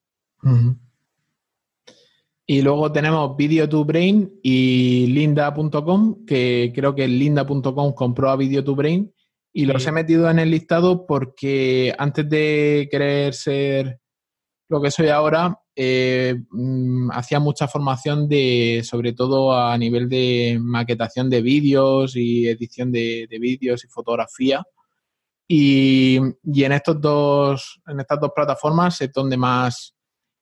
Y 2.46 2.62
luego 2.62 2.92
tenemos 2.92 3.38
Video2Brain 3.38 4.40
y 4.42 5.08
Linda.com, 5.08 6.26
que 6.26 6.72
creo 6.74 6.96
que 6.96 7.08
Linda.com 7.08 7.94
compró 7.94 8.32
a 8.32 8.38
Video2Brain 8.38 9.12
y 9.60 9.66
los 9.66 9.86
he 9.86 9.92
metido 9.92 10.30
en 10.30 10.40
el 10.40 10.52
listado 10.52 11.06
porque 11.06 11.94
antes 11.98 12.30
de 12.30 12.88
querer 12.90 13.34
ser 13.34 14.00
lo 14.70 14.82
que 14.82 14.90
soy 14.90 15.10
ahora, 15.10 15.60
eh, 15.76 16.34
mm, 16.50 17.12
hacía 17.12 17.42
mucha 17.42 17.68
formación 17.68 18.30
de, 18.30 18.82
sobre 18.86 19.12
todo 19.12 19.52
a 19.52 19.78
nivel 19.78 20.08
de 20.08 20.58
maquetación 20.62 21.30
de 21.30 21.42
vídeos 21.42 22.16
y 22.16 22.48
edición 22.48 22.90
de, 22.94 23.28
vídeos 23.32 23.84
y 23.84 23.90
fotografía. 23.90 24.64
Y, 25.46 26.16
en 26.16 26.72
estos 26.72 27.02
dos, 27.02 27.82
en 27.86 28.00
estas 28.00 28.18
dos 28.22 28.32
plataformas 28.34 29.02
es 29.02 29.12
donde 29.12 29.36
más 29.36 29.94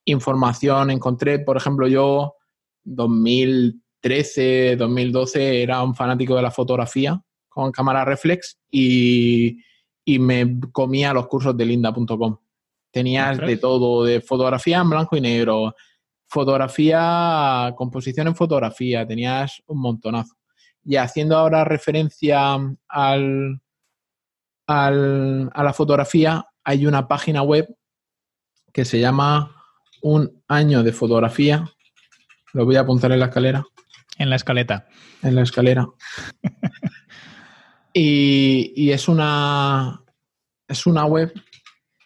información 0.05 0.91
encontré. 0.91 1.39
Por 1.39 1.57
ejemplo, 1.57 1.87
yo 1.87 2.35
2013, 2.83 4.75
2012 4.75 5.63
era 5.63 5.81
un 5.81 5.95
fanático 5.95 6.35
de 6.35 6.43
la 6.43 6.51
fotografía 6.51 7.19
con 7.57 7.71
cámara 7.71 8.05
reflex 8.05 8.59
y, 8.69 9.63
y 10.05 10.19
me 10.19 10.59
comía 10.71 11.11
los 11.11 11.27
cursos 11.27 11.57
de 11.57 11.65
linda.com. 11.65 12.37
Tenías 12.91 13.39
de 13.39 13.57
todo, 13.57 14.03
de 14.03 14.21
fotografía 14.21 14.77
en 14.77 14.89
blanco 14.91 15.17
y 15.17 15.21
negro, 15.21 15.75
fotografía, 16.27 17.73
composición 17.75 18.27
en 18.27 18.35
fotografía, 18.35 19.07
tenías 19.07 19.63
un 19.65 19.81
montonazo. 19.81 20.35
Y 20.85 20.97
haciendo 20.97 21.35
ahora 21.35 21.63
referencia 21.63 22.53
al, 22.87 23.59
al, 24.67 25.49
a 25.51 25.63
la 25.63 25.73
fotografía, 25.73 26.45
hay 26.63 26.85
una 26.85 27.07
página 27.07 27.41
web 27.41 27.75
que 28.71 28.85
se 28.85 28.99
llama 28.99 29.51
Un 30.03 30.43
año 30.47 30.83
de 30.83 30.93
fotografía. 30.93 31.65
Lo 32.53 32.65
voy 32.65 32.75
a 32.75 32.81
apuntar 32.81 33.11
en 33.11 33.19
la 33.19 33.25
escalera. 33.25 33.65
En 34.19 34.29
la 34.29 34.35
escaleta. 34.35 34.87
En 35.23 35.33
la 35.33 35.41
escalera. 35.41 35.87
y, 37.99 38.91
es 38.91 39.07
una 39.07 40.03
es 40.67 40.85
una 40.85 41.05
web 41.05 41.33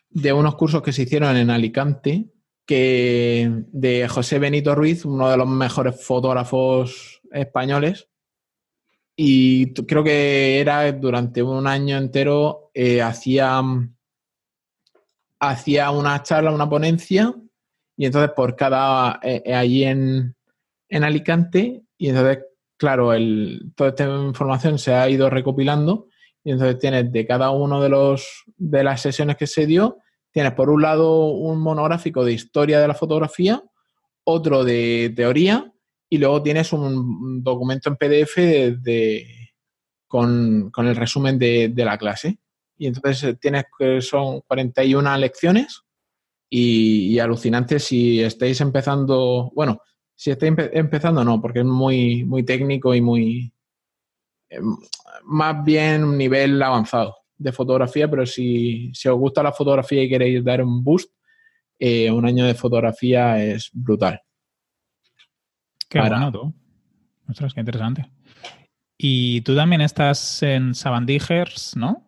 de 0.10 0.34
unos 0.34 0.56
cursos 0.56 0.82
que 0.82 0.94
se 0.94 1.04
hicieron 1.04 1.36
en 1.36 1.50
Alicante, 1.50 2.28
que 2.66 3.50
de 3.72 4.08
José 4.08 4.40
Benito 4.40 4.76
Ruiz, 4.76 5.04
uno 5.06 5.30
de 5.30 5.38
los 5.38 5.48
mejores 5.48 6.04
fotógrafos 6.04 7.22
españoles. 7.32 8.08
Y 9.16 9.74
creo 9.74 10.04
que 10.04 10.60
era 10.60 10.92
durante 10.92 11.42
un 11.44 11.68
año 11.68 11.98
entero, 11.98 12.72
eh, 12.74 13.02
hacía, 13.02 13.62
hacía 15.40 15.92
una 15.92 16.22
charla, 16.24 16.52
una 16.52 16.70
ponencia, 16.70 17.34
y 17.98 18.06
entonces 18.06 18.32
por 18.36 18.56
cada, 18.56 19.20
eh, 19.24 19.42
eh, 19.46 19.54
allí 19.54 19.84
en, 19.84 20.36
en, 20.90 21.04
Alicante, 21.04 21.84
y 21.98 22.10
entonces, 22.10 22.46
claro, 22.82 23.14
el, 23.14 23.74
toda 23.76 23.92
esta 23.92 24.06
información 24.06 24.80
se 24.80 24.92
ha 24.92 25.08
ido 25.08 25.30
recopilando 25.30 26.08
y 26.44 26.50
entonces 26.50 26.80
tienes 26.80 27.12
de 27.12 27.28
cada 27.28 27.52
uno 27.52 27.80
de 27.80 27.90
los 27.90 28.44
de 28.58 28.84
las 28.84 29.02
sesiones 29.02 29.38
que 29.38 29.46
se 29.46 29.68
dio, 29.68 30.00
tienes 30.32 30.54
por 30.54 30.72
un 30.72 30.82
lado 30.82 31.26
un 31.26 31.62
monográfico 31.62 32.26
de 32.26 32.34
historia 32.34 32.80
de 32.80 32.88
la 32.88 32.96
fotografía, 32.96 33.62
otro 34.24 34.64
de 34.64 35.14
teoría, 35.16 35.72
y 36.10 36.18
luego 36.18 36.42
tienes 36.42 36.74
un 36.74 37.44
documento 37.44 37.90
en 37.90 37.98
PDF 37.98 38.38
de, 38.82 39.28
con, 40.08 40.72
el 40.76 40.96
resumen 40.96 41.38
de, 41.38 41.72
la 41.76 42.00
clase. 42.00 42.40
Y 42.80 42.88
entonces 42.88 43.24
eh, 43.24 43.38
tienes 43.40 43.66
que 43.78 44.02
son 44.02 44.42
41 44.42 45.18
lecciones 45.18 45.84
y, 46.50 47.14
y 47.14 47.20
alucinante 47.20 47.78
si 47.78 48.22
estáis 48.22 48.60
empezando, 48.60 49.52
bueno, 49.54 49.82
si 50.22 50.30
estáis 50.30 50.54
empezando 50.74 51.24
no, 51.24 51.42
porque 51.42 51.60
es 51.60 51.66
muy, 51.66 52.24
muy 52.26 52.44
técnico 52.44 52.94
y 52.94 53.02
muy, 53.02 53.54
Em, 54.52 54.76
más 55.24 55.64
bien 55.64 56.04
un 56.04 56.18
nivel 56.18 56.62
avanzado 56.62 57.16
de 57.38 57.54
fotografía, 57.54 58.10
pero 58.10 58.26
si, 58.26 58.92
os 58.92 59.18
gusta 59.18 59.42
la 59.42 59.54
fotografía 59.54 60.04
y 60.04 60.10
queréis 60.10 60.44
dar 60.44 60.62
un 60.62 60.84
boost, 60.84 61.10
eh, 61.80 62.12
un 62.12 62.26
año 62.26 62.46
de 62.46 62.54
fotografía 62.54 63.42
es 63.42 63.70
brutal. 63.72 64.22
Qué 65.88 66.00
bueno 66.00 66.32
tú. 66.32 66.54
Ostras, 67.30 67.54
qué 67.54 67.62
interesante. 67.62 68.12
Y 68.98 69.42
tú 69.42 69.56
también 69.56 69.82
estás 69.82 70.44
en 70.44 70.76
Sabandijers, 70.76 71.76
¿no? 71.78 72.06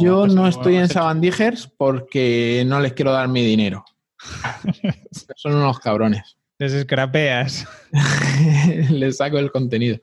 Yo 0.00 0.26
no 0.26 0.48
estoy 0.48 0.76
en 0.76 0.88
Sabandijers 0.88 1.68
porque 1.68 2.64
no 2.66 2.80
les 2.80 2.92
quiero 2.92 3.12
dar 3.12 3.28
mi 3.28 3.42
dinero. 3.42 3.84
Son 5.36 5.54
unos 5.54 5.78
cabrones. 5.78 6.36
Les 6.62 6.74
escrapeas. 6.74 7.66
les 8.90 9.16
saco 9.16 9.36
el 9.36 9.50
contenido. 9.50 9.98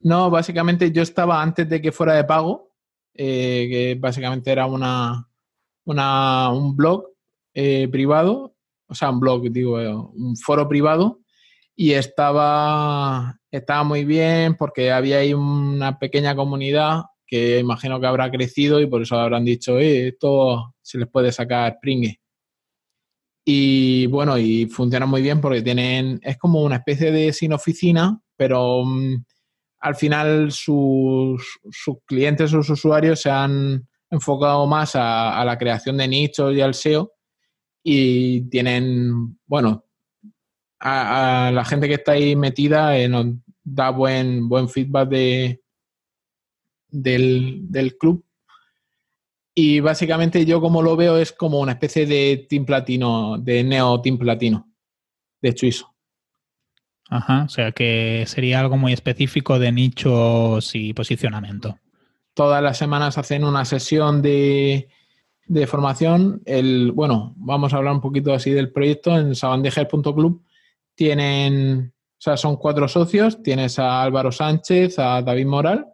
No, 0.00 0.30
básicamente 0.30 0.90
yo 0.90 1.02
estaba 1.02 1.42
antes 1.42 1.68
de 1.68 1.82
que 1.82 1.92
fuera 1.92 2.14
de 2.14 2.24
pago, 2.24 2.70
eh, 3.12 3.66
que 3.70 3.96
básicamente 4.00 4.50
era 4.50 4.64
una, 4.64 5.28
un 5.84 6.74
blog 6.74 7.08
eh, 7.52 7.88
privado, 7.92 8.56
o 8.86 8.94
sea, 8.94 9.10
un 9.10 9.20
blog, 9.20 9.50
digo, 9.50 9.78
eh, 9.78 9.94
un 9.94 10.34
foro 10.38 10.66
privado, 10.66 11.20
y 11.76 11.92
estaba, 11.92 13.38
estaba 13.50 13.84
muy 13.84 14.06
bien 14.06 14.54
porque 14.54 14.90
había 14.90 15.18
ahí 15.18 15.34
una 15.34 15.98
pequeña 15.98 16.34
comunidad 16.34 17.02
que 17.26 17.58
imagino 17.58 18.00
que 18.00 18.06
habrá 18.06 18.30
crecido 18.30 18.80
y 18.80 18.86
por 18.86 19.02
eso 19.02 19.18
habrán 19.18 19.44
dicho, 19.44 19.78
esto 19.78 20.74
se 20.80 20.96
les 20.96 21.08
puede 21.08 21.32
sacar 21.32 21.76
pringue. 21.82 22.18
Y 23.50 24.06
bueno, 24.08 24.36
y 24.36 24.66
funciona 24.66 25.06
muy 25.06 25.22
bien 25.22 25.40
porque 25.40 25.62
tienen, 25.62 26.20
es 26.22 26.36
como 26.36 26.62
una 26.62 26.76
especie 26.76 27.10
de 27.10 27.32
sin 27.32 27.54
oficina, 27.54 28.20
pero 28.36 28.84
mm, 28.84 29.24
al 29.80 29.94
final 29.96 30.52
sus, 30.52 31.58
clientes, 32.04 32.50
sus 32.50 32.68
usuarios 32.68 33.22
se 33.22 33.30
han 33.30 33.88
enfocado 34.10 34.66
más 34.66 34.92
a, 34.94 35.42
la 35.46 35.56
creación 35.56 35.96
de 35.96 36.08
nichos 36.08 36.54
y 36.54 36.60
al 36.60 36.74
SEO 36.74 37.10
y 37.82 38.42
tienen, 38.50 39.38
bueno, 39.46 39.82
a, 40.78 41.50
la 41.50 41.64
gente 41.64 41.88
que 41.88 41.94
está 41.94 42.12
ahí 42.12 42.36
metida 42.36 42.98
eh, 42.98 43.08
nos 43.08 43.28
da 43.64 43.88
buen, 43.88 44.46
buen 44.46 44.68
feedback 44.68 45.08
de, 45.08 45.62
del, 46.90 47.60
del, 47.62 47.96
club. 47.96 48.22
Y 49.60 49.80
básicamente 49.80 50.46
yo 50.46 50.60
como 50.60 50.82
lo 50.82 50.94
veo 50.94 51.18
es 51.18 51.32
como 51.32 51.58
una 51.58 51.72
especie 51.72 52.06
de 52.06 52.46
team 52.48 52.64
platino, 52.64 53.38
de 53.38 53.64
neo 53.64 54.00
team 54.00 54.16
platino, 54.16 54.68
de 55.42 55.52
Chuiso. 55.52 55.96
Ajá, 57.10 57.42
o 57.42 57.48
sea 57.48 57.72
que 57.72 58.22
sería 58.28 58.60
algo 58.60 58.76
muy 58.76 58.92
específico 58.92 59.58
de 59.58 59.72
nichos 59.72 60.76
y 60.76 60.92
posicionamiento. 60.92 61.76
Todas 62.34 62.62
las 62.62 62.78
semanas 62.78 63.18
hacen 63.18 63.42
una 63.42 63.64
sesión 63.64 64.22
de, 64.22 64.90
de 65.48 65.66
formación. 65.66 66.40
El, 66.44 66.92
bueno, 66.92 67.34
vamos 67.36 67.74
a 67.74 67.78
hablar 67.78 67.94
un 67.94 68.00
poquito 68.00 68.32
así 68.32 68.52
del 68.52 68.70
proyecto. 68.70 69.18
En 69.18 69.34
sabandejer.club 69.34 70.40
tienen, 70.94 71.92
o 72.12 72.20
sea, 72.20 72.36
son 72.36 72.58
cuatro 72.58 72.86
socios. 72.86 73.42
Tienes 73.42 73.80
a 73.80 74.04
Álvaro 74.04 74.30
Sánchez, 74.30 75.00
a 75.00 75.20
David 75.20 75.46
Moral, 75.46 75.84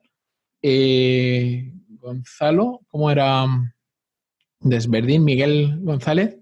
eh, 0.61 1.74
Gonzalo, 2.05 2.83
¿cómo 2.89 3.11
era? 3.11 3.47
Desverdín, 4.61 5.25
Miguel 5.25 5.79
González 5.81 6.39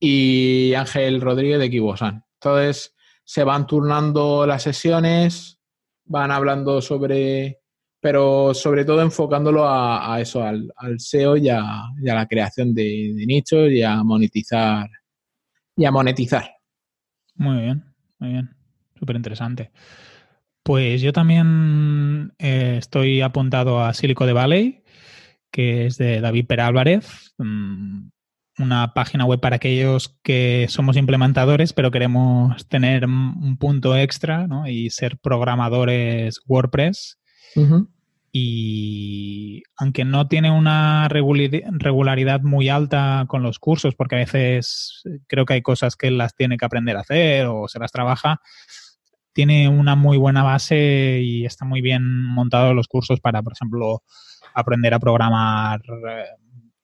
y 0.00 0.74
Ángel 0.74 1.20
Rodríguez 1.20 1.60
de 1.60 1.70
Kibosan. 1.70 2.24
Entonces, 2.34 2.96
se 3.24 3.44
van 3.44 3.68
turnando 3.68 4.46
las 4.46 4.64
sesiones, 4.64 5.60
van 6.04 6.32
hablando 6.32 6.82
sobre, 6.82 7.60
pero 8.00 8.52
sobre 8.52 8.84
todo 8.84 9.02
enfocándolo 9.02 9.68
a, 9.68 10.20
eso, 10.20 10.42
al, 10.42 10.72
SEO 10.98 11.36
y 11.36 11.48
a, 11.48 11.84
la 12.02 12.26
creación 12.26 12.74
de, 12.74 13.12
nichos 13.26 13.70
y 13.70 13.82
a 13.82 14.02
monetizar. 14.02 14.90
Y 15.76 15.84
a 15.84 15.92
monetizar. 15.92 16.50
Muy 17.36 17.60
bien, 17.62 17.84
muy 18.18 18.30
bien. 18.30 18.50
Súper 18.98 19.14
interesante. 19.14 19.70
Pues 20.62 21.00
yo 21.00 21.12
también 21.12 22.32
eh, 22.38 22.76
estoy 22.78 23.22
apuntado 23.22 23.82
a 23.82 23.94
Silicon 23.94 24.26
de 24.26 24.32
Valley, 24.32 24.84
que 25.50 25.86
es 25.86 25.96
de 25.96 26.20
David 26.20 26.46
Perálvarez. 26.46 27.34
Mm, 27.38 28.08
una 28.58 28.92
página 28.94 29.24
web 29.24 29.40
para 29.40 29.56
aquellos 29.56 30.18
que 30.22 30.66
somos 30.68 30.96
implementadores, 30.96 31.72
pero 31.72 31.90
queremos 31.90 32.68
tener 32.68 33.06
un 33.06 33.56
punto 33.58 33.96
extra 33.96 34.46
¿no? 34.46 34.66
y 34.66 34.90
ser 34.90 35.18
programadores 35.18 36.40
WordPress. 36.46 37.18
Y 38.32 39.64
aunque 39.76 40.04
no 40.04 40.28
tiene 40.28 40.52
una 40.52 41.08
regularidad 41.08 42.42
muy 42.42 42.68
alta 42.68 43.24
con 43.26 43.42
los 43.42 43.58
cursos, 43.58 43.96
porque 43.96 44.14
a 44.14 44.18
veces 44.18 45.02
creo 45.26 45.46
que 45.46 45.54
hay 45.54 45.62
cosas 45.62 45.96
que 45.96 46.10
las 46.12 46.36
tiene 46.36 46.56
que 46.56 46.64
aprender 46.64 46.96
a 46.96 47.00
hacer 47.00 47.46
o 47.46 47.66
se 47.66 47.80
las 47.80 47.90
trabaja, 47.90 48.40
tiene 49.40 49.70
una 49.70 49.96
muy 49.96 50.18
buena 50.18 50.42
base 50.42 51.22
y 51.22 51.46
está 51.46 51.64
muy 51.64 51.80
bien 51.80 52.26
montado 52.26 52.74
los 52.74 52.88
cursos 52.88 53.20
para, 53.20 53.40
por 53.42 53.54
ejemplo, 53.54 54.02
aprender 54.52 54.92
a 54.92 54.98
programar 54.98 55.80
eh, 55.80 56.26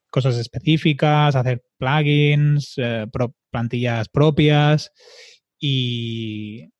cosas 0.08 0.38
específicas, 0.38 1.36
hacer 1.36 1.62
plugins, 1.76 2.72
eh, 2.78 3.08
plantillas 3.50 4.08
propias 4.08 4.90
y, 5.60 6.70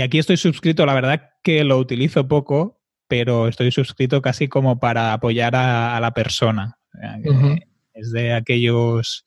aquí 0.00 0.20
estoy 0.20 0.36
suscrito, 0.36 0.86
la 0.86 0.94
verdad 0.94 1.30
que 1.42 1.64
lo 1.64 1.78
utilizo 1.78 2.28
poco, 2.28 2.80
pero 3.08 3.48
estoy 3.48 3.72
suscrito 3.72 4.22
casi 4.22 4.46
como 4.46 4.78
para 4.78 5.14
apoyar 5.14 5.56
a, 5.56 5.98
la 5.98 6.12
persona. 6.12 6.78
Es 7.92 8.12
de 8.12 8.34
aquellos 8.34 9.24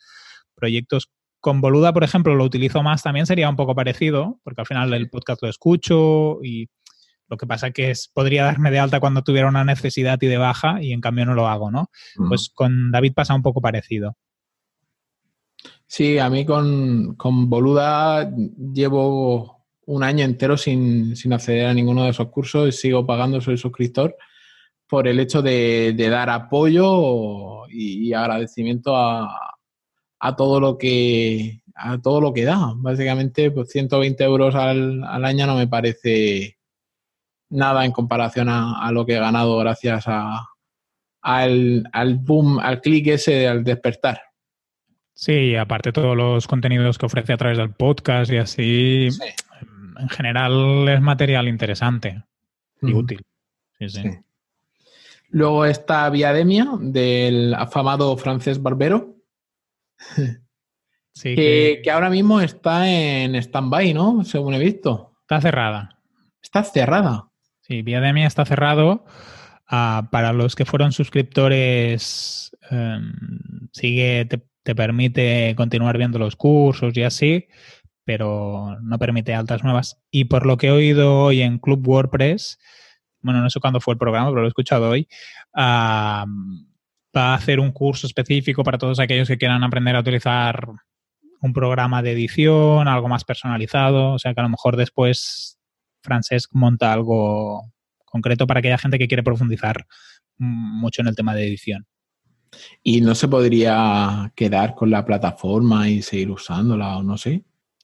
proyectos 0.55 1.09
con 1.47 1.61
Boluda, 1.61 1.93
por 1.93 2.03
ejemplo, 2.03 2.35
lo 2.35 2.43
utilizo 2.43 2.83
más, 2.83 3.03
también 3.03 3.25
sería 3.25 3.49
un 3.49 3.55
poco 3.55 3.73
parecido, 3.73 4.37
porque 4.43 4.59
al 4.59 4.67
final 4.67 4.93
el 4.93 5.09
podcast 5.09 5.41
lo 5.41 5.47
escucho 5.47 6.39
y 6.43 6.67
lo 7.29 7.37
que 7.37 7.47
pasa 7.47 7.71
que 7.71 7.89
es, 7.89 8.11
podría 8.13 8.43
darme 8.43 8.69
de 8.69 8.79
alta 8.79 8.99
cuando 8.99 9.21
tuviera 9.21 9.47
una 9.47 9.63
necesidad 9.63 10.21
y 10.21 10.27
de 10.27 10.37
baja 10.37 10.83
y 10.83 10.91
en 10.91 10.99
cambio 10.99 11.25
no 11.25 11.35
lo 11.35 11.47
hago, 11.47 11.71
¿no? 11.71 11.89
Pues 12.27 12.51
con 12.53 12.91
David 12.91 13.13
pasa 13.15 13.33
un 13.33 13.43
poco 13.43 13.61
parecido. 13.61 14.17
Sí, 15.87 16.19
a 16.19 16.29
mí 16.29 16.45
con, 16.45 17.15
Boluda 17.17 18.29
llevo 18.73 19.65
un 19.85 20.03
año 20.03 20.25
entero 20.25 20.57
sin, 20.57 21.13
acceder 21.31 21.67
a 21.67 21.73
ninguno 21.73 22.03
de 22.03 22.09
esos 22.09 22.27
cursos 22.27 22.67
y 22.67 22.73
sigo 22.73 23.05
pagando, 23.05 23.39
soy 23.39 23.57
suscriptor, 23.57 24.17
por 24.85 25.07
el 25.07 25.17
hecho 25.21 25.41
de, 25.41 25.95
dar 25.97 26.29
apoyo 26.29 27.65
y, 27.69 28.11
agradecimiento 28.11 28.97
a, 28.97 29.56
todo 30.35 30.59
lo 30.59 30.77
que 30.77 31.61
a 31.75 31.99
todo 31.99 32.21
lo 32.21 32.33
que 32.33 32.43
da. 32.43 32.73
Básicamente, 32.75 33.51
pues 33.51 33.69
120 33.69 34.23
euros 34.23 34.55
al, 34.55 35.03
al 35.03 35.25
año 35.25 35.45
no 35.45 35.55
me 35.55 35.67
parece 35.67 36.57
nada 37.49 37.85
en 37.85 37.91
comparación 37.91 38.49
a, 38.49 38.91
lo 38.91 39.05
que 39.05 39.15
he 39.15 39.19
ganado 39.19 39.57
gracias 39.57 40.05
a, 40.07 40.47
al, 41.21 41.87
al 41.93 42.15
boom, 42.15 42.59
al 42.59 42.81
clic 42.81 43.07
ese, 43.07 43.47
al 43.47 43.63
despertar. 43.63 44.21
Sí, 45.13 45.55
aparte 45.55 45.91
todos 45.91 46.15
los 46.15 46.47
contenidos 46.47 46.97
que 46.97 47.05
ofrece 47.05 47.33
a 47.33 47.37
través 47.37 47.57
del 47.57 47.73
podcast 47.73 48.31
y 48.31 48.37
así, 48.37 49.09
en 49.99 50.09
general 50.09 50.87
es 50.89 51.01
material 51.01 51.47
interesante 51.47 52.23
y 52.81 52.93
útil. 52.93 53.23
Sí, 53.79 53.89
sí. 53.89 54.09
Luego 55.29 55.65
está 55.65 56.09
Viademia 56.09 56.67
del 56.79 57.53
afamado 57.53 58.15
francés 58.17 58.61
Barbero. 58.61 59.16
Sí, 61.13 61.33
que, 61.33 61.81
que... 61.83 61.89
ahora 61.89 62.11
mismo 62.11 62.41
está 62.41 62.87
en 62.87 63.33
stand-by, 63.33 63.91
¿no? 63.95 64.23
Según 64.23 64.53
he 64.53 64.59
visto. 64.59 65.15
Está 65.21 65.41
cerrada. 65.41 65.97
Está 66.43 66.63
cerrada. 66.63 67.29
Sí, 67.61 67.81
Viademia 67.81 68.27
está 68.27 68.45
cerrado. 68.45 69.03
Ah, 69.67 70.07
para 70.11 70.31
los 70.31 70.55
que 70.55 70.63
fueron 70.63 70.93
suscriptores, 70.93 72.55
em, 72.69 73.11
sigue, 73.73 74.25
te, 74.25 74.75
permite 74.75 75.53
continuar 75.55 75.97
viendo 75.97 76.19
los 76.19 76.35
cursos 76.35 76.95
y 76.95 77.03
así, 77.03 77.47
pero 78.05 78.77
no 78.81 78.99
permite 78.99 79.33
altas 79.33 79.63
nuevas. 79.63 80.01
Y 80.11 80.25
por 80.25 80.45
lo 80.45 80.57
que 80.57 80.67
he 80.67 80.71
oído 80.71 81.23
hoy 81.23 81.41
en 81.41 81.57
Club 81.57 81.85
WordPress, 81.85 82.59
bueno, 83.21 83.41
no 83.41 83.49
sé 83.49 83.59
cuándo 83.59 83.81
fue 83.81 83.93
el 83.93 83.97
programa, 83.97 84.29
pero 84.29 84.41
lo 84.41 84.47
he 84.47 84.49
escuchado 84.49 84.89
hoy, 84.89 85.07
hacer 87.17 87.59
un 87.59 87.71
curso 87.71 88.07
específico 88.07 88.63
para 88.63 88.77
todos 88.77 88.99
aquellos 88.99 89.27
que 89.27 89.37
quieran 89.37 89.63
aprender 89.63 89.95
a 89.95 89.99
utilizar 89.99 90.67
un 91.41 91.53
programa 91.53 92.01
de 92.01 92.13
edición, 92.13 92.87
algo 92.87 93.07
más 93.07 93.23
personalizado, 93.23 94.13
o 94.13 94.19
sea 94.19 94.33
que 94.33 94.39
a 94.39 94.43
lo 94.43 94.49
mejor 94.49 94.75
después 94.75 95.59
Francesc 96.01 96.51
monta 96.53 96.93
algo 96.93 97.71
concreto 98.05 98.47
para 98.47 98.59
aquella 98.59 98.77
gente 98.77 98.97
que 98.97 99.07
quiere 99.07 99.23
profundizar 99.23 99.85
mucho 100.37 101.01
en 101.01 101.07
el 101.07 101.15
tema 101.15 101.35
de 101.35 101.47
edición. 101.47 101.85
¿Y 102.81 103.01
no 103.01 103.13
se 103.13 103.27
podría 103.27 104.31
quedar 104.35 104.73
con 104.73 104.89
la 104.89 105.05
plataforma 105.05 105.89
y 105.89 106.01
seguir 106.01 106.31
usándola 106.31 106.97
o 106.97 107.03
no 107.03 107.17
sé? 107.17 107.43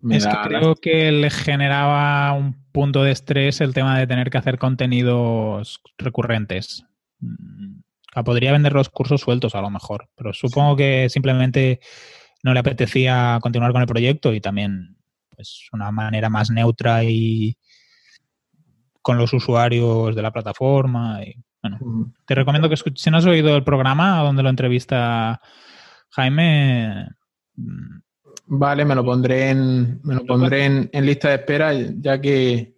es 0.09 0.27
que 0.27 0.35
creo 0.43 0.75
que 0.75 1.11
le 1.11 1.29
generaba 1.29 2.33
un 2.33 2.55
punto 2.71 3.03
de 3.03 3.11
estrés 3.11 3.61
el 3.61 3.73
tema 3.73 3.97
de 3.97 4.07
tener 4.07 4.29
que 4.29 4.37
hacer 4.37 4.57
contenidos 4.57 5.81
recurrentes. 5.97 6.85
Podría 8.21 8.51
vender 8.51 8.73
los 8.73 8.89
cursos 8.89 9.21
sueltos 9.21 9.55
a 9.55 9.61
lo 9.61 9.69
mejor, 9.69 10.09
pero 10.15 10.33
supongo 10.33 10.75
que 10.75 11.09
simplemente 11.09 11.79
no 12.43 12.53
le 12.53 12.59
apetecía 12.59 13.39
continuar 13.41 13.71
con 13.71 13.81
el 13.81 13.87
proyecto 13.87 14.33
y 14.33 14.41
también 14.41 14.97
pues 15.35 15.69
una 15.71 15.91
manera 15.91 16.29
más 16.29 16.51
neutra 16.51 17.03
y, 17.03 17.57
con 19.03 19.17
los 19.17 19.31
usuarios 19.33 20.15
de 20.15 20.21
la 20.23 20.31
plataforma. 20.31 21.21
Y, 21.23 21.35
bueno, 21.61 22.11
te 22.25 22.33
recomiendo 22.33 22.67
que 22.67 22.73
escuches, 22.73 23.03
si 23.03 23.11
no 23.11 23.17
has 23.17 23.25
oído 23.25 23.55
el 23.55 23.63
programa 23.63 24.23
donde 24.23 24.41
lo 24.41 24.49
entrevista 24.49 25.39
Jaime. 26.09 27.09
Mm, 27.55 27.99
vale, 28.47 28.85
me 28.85 28.95
lo 28.95 29.05
pondré 29.05 29.51
en, 29.51 29.99
me 30.03 30.15
lo 30.15 30.25
pondré 30.25 30.65
en, 30.65 31.05
lista 31.05 31.29
de 31.29 31.35
espera, 31.35 31.73
ya 31.73 32.19
que 32.19 32.73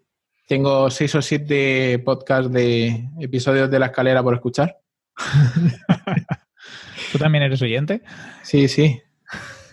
tengo 0.48 0.90
seis 0.90 1.16
o 1.16 1.22
siete 1.22 2.00
podcasts 2.00 2.52
de 2.52 3.10
episodios 3.20 3.72
de 3.72 3.80
la 3.80 3.88
escalera 3.88 4.22
por 4.22 4.34
escuchar. 4.34 4.78
¿Tú 7.12 7.18
también 7.18 7.44
eres 7.44 7.62
oyente? 7.62 8.02
Sí, 8.44 8.68
sí. 8.68 9.02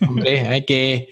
Hombre, 0.01 0.49
hay 0.49 0.64
que, 0.64 1.09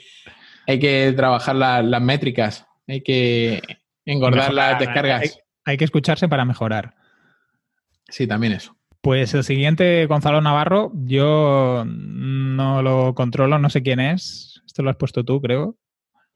hay 0.67 0.79
que 0.79 1.13
trabajar 1.17 1.57
las 1.57 2.03
métricas. 2.03 2.67
Hay 2.87 3.03
que 3.03 3.63
engordar 4.05 4.53
las 4.53 4.79
descargas. 4.79 5.41
Hay, 5.65 5.77
que 5.77 5.85
escucharse 5.85 6.29
para 6.29 6.45
mejorar. 6.45 6.95
Sí, 8.09 8.27
también 8.27 8.53
eso. 8.55 8.77
Pues 9.01 9.33
el 9.35 9.45
siguiente, 9.45 10.07
Gonzalo 10.07 10.41
Navarro, 10.41 10.93
yo 10.95 11.85
no 11.87 12.83
lo 12.83 13.15
controlo, 13.15 13.59
no 13.59 13.71
sé 13.71 13.83
quién 13.83 14.01
es. 14.01 14.63
Esto 14.67 14.83
lo 14.83 14.91
has 14.91 14.97
puesto 14.97 15.25
tú, 15.25 15.41
creo. 15.41 15.77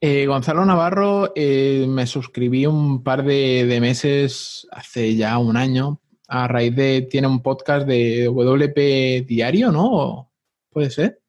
Eh, 0.00 0.26
Gonzalo 0.26 0.64
Navarro, 0.64 1.32
eh, 1.34 1.86
me 1.88 2.06
suscribí 2.06 2.66
un 2.66 3.02
par 3.02 3.24
de, 3.24 3.78
meses, 3.80 4.66
hace 4.70 5.14
ya 5.16 5.38
un 5.38 5.56
año, 5.56 6.00
a 6.28 6.48
raíz 6.48 6.74
de, 6.74 7.02
tiene 7.02 7.26
un 7.26 7.42
podcast 7.42 7.86
de 7.86 8.26
WP 8.26 9.26
Diario, 9.26 9.70
¿no? 9.70 10.30
¿Puede 10.70 10.90
ser? 10.90 11.20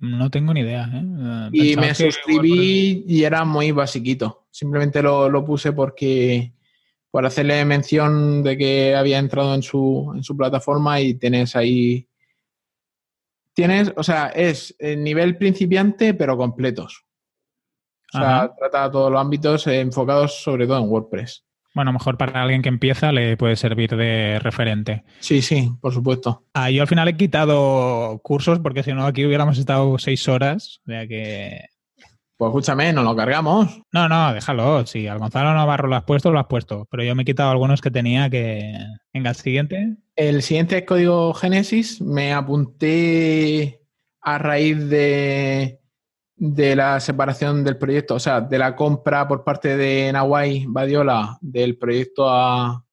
No 0.00 0.30
tengo 0.30 0.54
ni 0.54 0.60
idea. 0.60 0.88
¿eh? 0.92 1.02
eh 1.02 1.48
y 1.52 1.76
me 1.76 1.94
suscribí 1.94 3.04
y 3.06 3.24
era 3.24 3.44
muy 3.44 3.72
basiquito. 3.72 4.46
Simplemente 4.50 5.02
lo, 5.02 5.44
puse 5.44 5.72
porque 5.72 6.52
por 7.10 7.26
hacerle 7.26 7.64
mención 7.64 8.42
de 8.42 8.56
que 8.56 8.94
había 8.94 9.18
entrado 9.18 9.54
en 9.54 9.62
su, 9.62 10.12
en 10.14 10.22
su 10.22 10.36
plataforma 10.36 11.00
y 11.00 11.14
tienes 11.14 11.56
ahí. 11.56 12.08
Tienes, 13.54 13.92
o 13.96 14.04
sea, 14.04 14.28
es 14.28 14.74
el 14.78 15.02
nivel 15.02 15.36
principiante, 15.36 16.14
pero 16.14 16.36
completos. 16.36 17.04
O 18.14 18.18
sea, 18.18 18.54
trata 18.56 18.90
todos 18.90 19.10
los 19.10 19.20
ámbitos 19.20 19.66
enfocados 19.66 20.42
sobre 20.42 20.66
todo 20.66 20.78
en 20.78 20.88
WordPress. 20.88 21.47
Bueno, 21.78 21.92
mejor 21.92 22.18
para 22.18 22.42
alguien 22.42 22.60
que 22.60 22.68
empieza 22.68 23.12
le 23.12 23.36
puede 23.36 23.54
servir 23.54 23.94
de 23.94 24.40
referente. 24.40 25.04
Sí, 25.20 25.42
sí, 25.42 25.70
por 25.80 25.94
supuesto. 25.94 26.42
Ah, 26.52 26.72
yo 26.72 26.82
al 26.82 26.88
final 26.88 27.06
he 27.06 27.16
quitado 27.16 28.18
cursos 28.24 28.58
porque 28.58 28.82
si 28.82 28.92
no 28.92 29.06
aquí 29.06 29.24
hubiéramos 29.24 29.58
estado 29.58 29.96
seis 29.96 30.26
horas. 30.26 30.80
O 30.84 30.90
sea 30.90 31.06
que. 31.06 31.66
Pues 32.36 32.48
escúchame, 32.48 32.92
no 32.92 33.04
lo 33.04 33.14
cargamos. 33.14 33.80
No, 33.92 34.08
no, 34.08 34.34
déjalo. 34.34 34.84
Si 34.86 35.06
al 35.06 35.20
Gonzalo 35.20 35.54
Navarro 35.54 35.86
lo 35.86 35.94
has 35.94 36.02
puesto, 36.02 36.32
lo 36.32 36.40
has 36.40 36.48
puesto. 36.48 36.88
Pero 36.90 37.04
yo 37.04 37.14
me 37.14 37.22
he 37.22 37.24
quitado 37.24 37.52
algunos 37.52 37.80
que 37.80 37.92
tenía 37.92 38.28
que. 38.28 38.76
Venga, 39.14 39.30
el 39.30 39.36
siguiente. 39.36 39.98
El 40.16 40.42
siguiente 40.42 40.78
es 40.78 40.84
código 40.84 41.32
Génesis. 41.32 42.00
Me 42.00 42.32
apunté 42.32 43.82
a 44.20 44.38
raíz 44.38 44.88
de 44.88 45.78
de 46.38 46.76
la 46.76 47.00
separación 47.00 47.64
del 47.64 47.76
proyecto, 47.76 48.14
o 48.14 48.20
sea, 48.20 48.40
de 48.40 48.58
la 48.58 48.76
compra 48.76 49.26
por 49.26 49.42
parte 49.42 49.76
de 49.76 50.12
Nawai 50.12 50.66
Badiola 50.68 51.36
del 51.40 51.76
proyecto 51.76 52.26
a, 52.28 52.84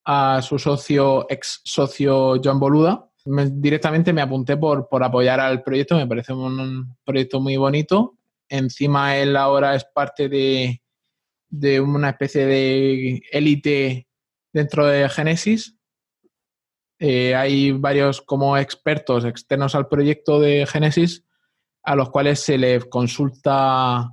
su 0.42 0.60
socio, 0.60 1.26
ex 1.30 1.62
socio 1.64 2.40
John 2.44 2.60
Boluda. 2.60 3.08
directamente 3.26 4.14
me 4.14 4.22
apunté 4.22 4.58
por, 4.58 4.88
por 4.88 5.04
apoyar 5.04 5.40
al 5.40 5.64
proyecto, 5.64 5.96
me 5.96 6.08
parece 6.08 6.34
un, 6.34 6.96
proyecto 7.04 7.40
muy 7.40 7.58
bonito. 7.58 8.18
Encima 8.50 9.18
él 9.18 9.36
ahora 9.36 9.76
es 9.76 9.86
parte 9.86 10.30
de, 10.30 10.82
de 11.50 11.82
una 11.82 12.10
especie 12.10 12.46
de 12.46 13.22
élite 13.32 14.08
dentro 14.54 14.86
de 14.86 15.08
Genesis. 15.10 15.76
Eh, 17.00 17.36
hay 17.36 17.72
varios 17.74 18.22
como 18.22 18.58
expertos 18.58 19.26
externos 19.26 19.76
al 19.76 19.88
proyecto 19.88 20.40
de 20.40 20.66
Genesis 20.66 21.25
a 21.86 21.96
los 21.96 22.10
cuales 22.10 22.40
se 22.40 22.58
les 22.58 22.86
consulta 22.86 24.10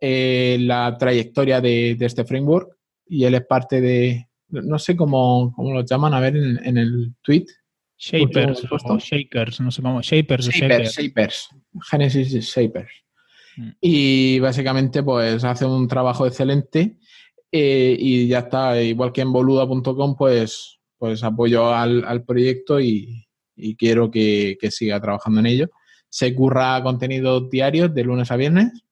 eh, 0.00 0.58
la 0.60 0.96
trayectoria 0.98 1.60
de, 1.60 1.96
este 2.00 2.24
framework 2.24 2.76
y 3.06 3.24
él 3.24 3.34
es 3.34 3.46
parte 3.46 3.80
de, 3.80 4.28
no 4.48 4.78
sé 4.78 4.96
cómo, 4.96 5.52
cómo 5.54 5.72
lo 5.72 5.84
llaman, 5.84 6.14
a 6.14 6.20
ver 6.20 6.36
en, 6.36 6.76
el 6.76 7.14
tweet. 7.22 7.46
Shapers 7.96 8.64
o 8.70 8.98
Shakers, 8.98 9.60
no 9.60 9.70
sé 9.72 9.82
cómo, 9.82 10.00
Shapers 10.02 10.48
Shapers, 10.48 10.96
Shapers. 10.96 11.48
Genesis 11.90 12.44
Shapers. 12.44 12.92
Mm. 13.56 13.70
Y 13.80 14.38
básicamente 14.38 15.02
pues 15.02 15.42
hace 15.42 15.64
un 15.64 15.88
trabajo 15.88 16.26
excelente 16.26 16.96
eh, 17.50 17.96
y 17.98 18.28
ya 18.28 18.40
está, 18.40 18.80
igual 18.80 19.12
que 19.12 19.22
en 19.22 19.32
boluda.com 19.32 20.16
pues, 20.16 20.78
pues 20.96 21.24
apoyo 21.24 21.74
al, 21.74 22.24
proyecto 22.24 22.78
y, 22.80 23.26
quiero 23.76 24.10
que, 24.10 24.56
siga 24.70 25.00
trabajando 25.00 25.40
en 25.40 25.46
ello 25.46 25.70
se 26.08 26.34
curra 26.34 26.82
contenido 26.82 27.40
diario 27.40 27.88
de 27.88 28.04
lunes 28.04 28.30
a 28.30 28.36
viernes. 28.36 28.84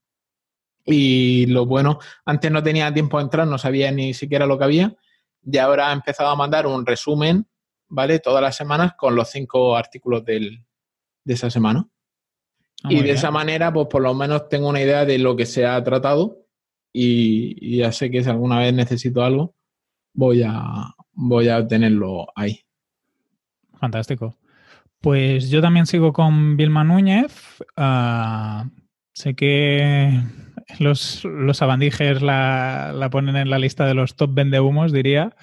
Y 0.84 1.46
lo 1.46 1.66
bueno, 1.66 1.98
antes 2.24 2.50
no 2.50 2.62
tenía 2.62 2.92
tiempo 2.94 3.18
de 3.18 3.24
entrar, 3.24 3.46
no 3.46 3.58
sabía 3.58 3.90
ni 3.90 4.14
siquiera 4.14 4.46
lo 4.46 4.56
que 4.58 4.64
había. 4.64 4.96
Y 5.42 5.58
ahora 5.58 5.90
ha 5.90 5.92
empezado 5.92 6.30
a 6.30 6.36
mandar 6.36 6.66
un 6.66 6.86
resumen, 6.86 7.46
¿vale? 7.88 8.18
Todas 8.18 8.42
las 8.42 8.56
semanas 8.56 8.94
con 8.96 9.14
los 9.14 9.30
cinco 9.30 9.76
artículos 9.76 10.24
del, 10.24 10.64
de 11.24 11.34
esa 11.34 11.50
semana. 11.50 11.88
Ah, 12.84 12.92
y 12.92 13.02
de 13.02 13.12
esa 13.12 13.30
manera, 13.30 13.72
pues 13.72 13.88
por 13.88 14.02
lo 14.02 14.14
menos 14.14 14.48
tengo 14.48 14.68
una 14.68 14.80
idea 14.80 15.04
de 15.04 15.18
lo 15.18 15.34
que 15.34 15.46
se 15.46 15.66
ha 15.66 15.82
tratado 15.82 16.46
y, 16.92 17.78
ya 17.78 17.92
sé 17.92 18.10
que 18.10 18.22
si 18.22 18.30
alguna 18.30 18.58
vez 18.60 18.72
necesito 18.72 19.22
algo, 19.22 19.54
voy 20.14 20.42
a, 20.42 20.94
voy 21.12 21.48
a 21.48 21.66
tenerlo 21.66 22.28
ahí. 22.34 22.60
Fantástico. 23.78 24.36
Pues 25.06 25.50
yo 25.50 25.62
también 25.62 25.86
sigo 25.86 26.12
con 26.12 26.56
Vilma 26.56 26.82
Núñez. 26.82 27.62
Ah, 27.76 28.68
sé 29.14 29.36
que 29.36 30.20
los, 30.80 31.24
los 31.24 31.62
abandijes 31.62 32.22
la, 32.22 33.08
ponen 33.12 33.36
en 33.36 33.48
la 33.48 33.60
lista 33.60 33.86
de 33.86 33.94
los 33.94 34.16
top 34.16 34.34
vendehumos, 34.34 34.90
diría. 34.90 35.36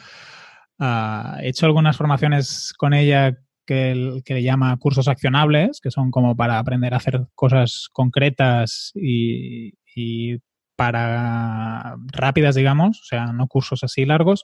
Ah, 0.80 1.38
he 1.42 1.48
hecho 1.48 1.66
algunas 1.66 1.96
formaciones 1.96 2.74
con 2.78 2.94
ella 2.94 3.38
que, 3.66 4.22
que 4.26 4.34
le 4.34 4.44
llama 4.44 4.76
cursos 4.80 5.08
accionables, 5.08 5.80
que 5.80 5.92
son 5.92 6.12
como 6.12 6.36
para 6.36 6.60
aprender 6.60 6.94
a 6.94 6.98
hacer 6.98 7.28
cosas 7.34 7.88
concretas 7.94 8.92
y, 8.96 9.76
y 9.96 10.40
para 10.76 11.96
rápidas, 12.12 12.56
digamos, 12.56 13.02
o 13.02 13.06
sea, 13.06 13.28
no 13.28 13.48
cursos 13.48 13.84
así 13.84 14.06
largos. 14.06 14.44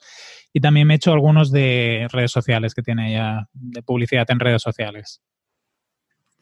Y 0.54 0.62
también 0.62 0.88
me 0.88 0.96
he 0.96 0.98
hecho 0.98 1.12
algunos 1.12 1.52
de 1.52 2.08
redes 2.12 2.32
sociales 2.32 2.74
que 2.74 2.82
tiene 2.82 3.12
ella, 3.12 3.48
de 3.54 3.84
publicidad 3.84 4.30
en 4.30 4.40
redes 4.40 4.62
sociales. 4.62 5.22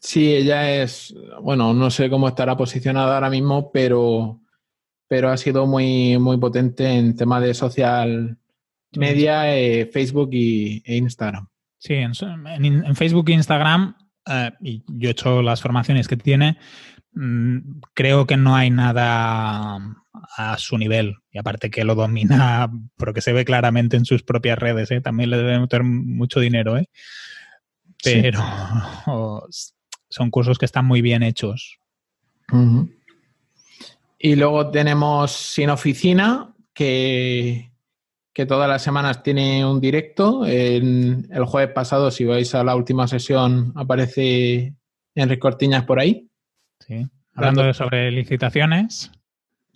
Sí, 0.00 0.32
ella 0.32 0.82
es, 0.82 1.14
bueno, 1.42 1.74
no 1.74 1.90
sé 1.90 2.08
cómo 2.08 2.28
estará 2.28 2.56
posicionada 2.56 3.16
ahora 3.16 3.30
mismo, 3.30 3.72
pero, 3.72 4.40
pero 5.08 5.30
ha 5.30 5.36
sido 5.36 5.66
muy, 5.66 6.18
muy 6.18 6.38
potente 6.38 6.88
en 6.88 7.16
temas 7.16 7.42
de 7.42 7.54
social 7.54 8.38
media, 8.96 9.54
eh, 9.56 9.86
Facebook 9.86 10.30
y, 10.32 10.82
e 10.84 10.96
Instagram. 10.96 11.48
Sí, 11.78 11.94
en, 11.94 12.14
Facebook 12.94 13.28
e 13.28 13.32
Instagram, 13.32 13.94
eh, 14.26 14.52
y 14.60 14.84
yo 14.86 15.08
he 15.08 15.12
hecho 15.12 15.42
las 15.42 15.60
formaciones 15.60 16.08
que 16.08 16.16
tiene, 16.16 16.58
creo 17.94 18.26
que 18.26 18.36
no 18.36 18.54
hay 18.54 18.70
nada 18.70 19.78
a 20.36 20.58
su 20.58 20.78
nivel. 20.78 21.16
Y 21.30 21.38
aparte 21.38 21.70
que 21.70 21.84
lo 21.84 21.94
domina, 21.94 22.70
porque 22.96 23.20
se 23.20 23.32
ve 23.32 23.44
claramente 23.44 23.96
en 23.96 24.04
sus 24.04 24.22
propias 24.22 24.58
redes, 24.58 24.90
¿eh? 24.90 25.00
también 25.00 25.30
le 25.30 25.38
debe 25.38 25.58
meter 25.58 25.82
mucho 25.82 26.40
dinero, 26.40 26.76
¿eh? 26.76 26.88
pero 28.02 28.40
son 30.08 30.30
cursos 30.30 30.58
que 30.58 30.64
están 30.64 30.86
muy 30.86 31.02
bien 31.02 31.22
hechos. 31.22 31.78
Y 34.18 34.36
luego 34.36 34.70
tenemos 34.70 35.32
Sin 35.32 35.70
Oficina, 35.70 36.54
que, 36.72 37.72
que 38.32 38.46
todas 38.46 38.68
las 38.68 38.82
semanas 38.82 39.22
tiene 39.22 39.66
un 39.66 39.80
directo. 39.80 40.46
el 40.46 41.44
jueves 41.46 41.74
pasado, 41.74 42.10
si 42.10 42.24
vais 42.24 42.54
a 42.54 42.64
la 42.64 42.74
última 42.74 43.06
sesión, 43.06 43.72
aparece 43.74 44.74
Enrique 45.14 45.40
Cortiñas 45.40 45.84
por 45.84 46.00
ahí. 46.00 46.27
Sí. 46.88 47.06
Hablando 47.34 47.72
sobre 47.72 48.10
licitaciones. 48.10 49.12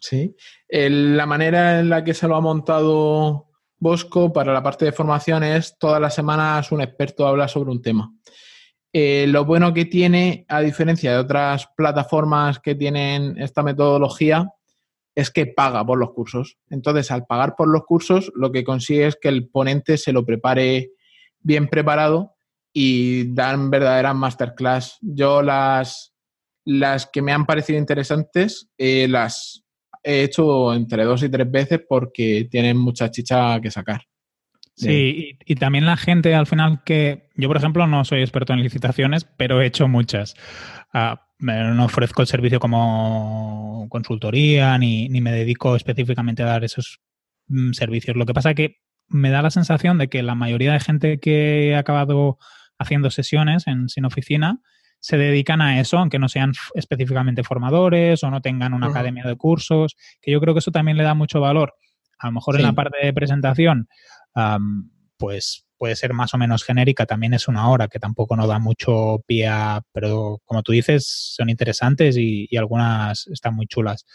Sí. 0.01 0.35
la 0.69 1.27
manera 1.27 1.79
en 1.79 1.89
la 1.89 2.03
que 2.03 2.13
se 2.13 2.27
lo 2.27 2.35
ha 2.35 2.41
montado 2.41 3.47
Bosco 3.79 4.33
para 4.33 4.53
la 4.53 4.63
parte 4.63 4.85
de 4.85 4.93
formación 4.93 5.45
es 5.45 5.77
todas 5.79 6.01
las 6.01 6.15
semanas 6.15 6.73
un 6.73 6.81
experto 6.81 7.27
habla 7.27 7.47
sobre 7.47 7.71
un 7.71 7.83
tema. 7.83 8.13
Eh, 8.93 9.27
lo 9.29 9.45
bueno 9.45 9.73
que 9.73 9.85
tiene, 9.85 10.45
a 10.49 10.61
diferencia 10.61 11.13
de 11.13 11.19
otras 11.19 11.69
plataformas 11.77 12.59
que 12.59 12.75
tienen 12.75 13.39
esta 13.39 13.63
metodología, 13.63 14.51
es 15.15 15.31
que 15.31 15.47
paga 15.47 15.85
por 15.85 15.99
los 15.99 16.13
cursos. 16.13 16.59
Entonces, 16.71 17.11
al 17.11 17.27
pagar 17.27 17.55
por 17.57 17.69
los 17.69 17.85
cursos, 17.85 18.33
lo 18.35 18.51
que 18.53 18.65
consigue 18.65 19.07
es 19.07 19.19
que 19.21 19.29
el 19.29 19.49
ponente 19.49 19.99
se 19.99 20.13
lo 20.13 20.25
prepare 20.25 20.91
bien 21.41 21.69
preparado 21.69 22.37
y 22.73 23.35
dan 23.35 23.71
verdaderas 23.71 24.15
masterclass. 24.15 24.99
Yo 25.01 25.43
las, 25.43 26.12
las 26.65 27.07
que 27.07 27.23
me 27.23 27.33
han 27.33 27.47
parecido 27.47 27.79
interesantes 27.79 28.69
eh, 28.79 29.07
las 29.09 29.65
he 30.03 30.23
hecho 30.23 30.75
entre 30.75 31.05
dos 31.05 31.23
y 31.23 31.29
tres 31.29 31.51
veces 31.51 31.81
porque 31.89 32.49
tienen 32.51 32.77
mucha 32.77 33.11
chicha 33.11 33.61
que 33.61 33.71
sacar. 33.71 34.03
Sí, 34.75 35.39
y, 35.45 35.55
también 35.57 35.85
la 35.85 35.97
gente 35.97 36.35
al 36.35 36.47
final 36.47 36.83
que 36.85 37.29
yo, 37.37 37.47
por 37.47 37.59
ejemplo, 37.59 37.87
no 37.87 38.05
soy 38.05 38.23
experto 38.23 38.53
en 38.53 38.63
licitaciones, 38.63 39.25
pero 39.37 39.61
he 39.61 39.67
hecho 39.67 39.87
muchas. 39.87 40.35
Ah, 40.93 41.27
no 41.39 41.85
ofrezco 41.85 42.23
el 42.23 42.29
servicio 42.29 42.59
como 42.59 43.87
consultoría 43.91 44.79
ni, 44.79 45.09
ni, 45.09 45.21
me 45.21 45.33
dedico 45.33 45.77
específicamente 45.77 46.43
a 46.43 46.47
dar 46.47 46.65
esos 46.65 47.01
mm, 47.49 47.73
servicios. 47.73 48.17
Lo 48.17 48.27
que 48.27 48.35
pasa 48.35 48.51
es 48.51 48.57
que 48.57 48.77
me 49.09 49.31
da 49.31 49.43
la 49.43 49.51
sensación 49.51 49.99
de 49.99 50.09
que 50.09 50.23
la 50.23 50.35
mayoría 50.35 50.73
de 50.73 50.81
gente 50.81 51.21
que 51.21 51.75
ha 51.77 51.81
acabado 51.81 52.39
haciendo 52.79 53.11
sesiones 53.11 53.67
en 53.67 53.89
sin 53.89 54.05
oficina 54.05 54.61
se 55.03 55.19
dedican 55.19 55.61
a 55.61 55.81
eso, 55.81 55.99
aunque 55.99 56.21
no 56.21 56.29
sean 56.29 56.53
específicamente 56.75 57.43
formadores 57.43 58.23
o 58.23 58.31
no 58.31 58.41
tengan 58.41 58.73
una 58.73 58.87
academia 58.87 59.25
de 59.25 59.37
cursos, 59.37 59.97
que 60.21 60.31
yo 60.31 60.41
creo 60.41 60.55
que 60.55 60.61
eso 60.61 60.71
también 60.71 60.97
le 60.97 61.03
da 61.03 61.15
mucho 61.15 61.41
valor. 61.41 61.75
A 62.19 62.29
lo 62.29 62.35
mejor 62.35 62.55
en 62.55 62.63
la 62.63 62.73
parte 62.73 63.05
de 63.05 63.13
presentación, 63.13 63.89
pues 65.17 65.67
puede 65.77 65.97
ser 65.97 66.15
más 66.15 66.33
o 66.35 66.39
menos 66.39 66.63
genérica, 66.63 67.05
también 67.05 67.35
es 67.35 67.49
una 67.49 67.69
hora 67.69 67.89
que 67.89 67.99
tampoco 67.99 68.37
nos 68.37 68.47
da 68.47 68.61
mucho 68.61 69.19
pie 69.27 69.49
a, 69.49 69.83
pero 69.91 70.41
como 70.45 70.63
tú 70.63 70.71
dices, 70.71 71.35
son 71.37 71.51
interesantes 71.51 72.17
y, 72.17 72.47
y 72.49 72.57
algunas 72.57 73.27
están 73.27 73.57
muy 73.57 73.67
chulas 73.67 74.07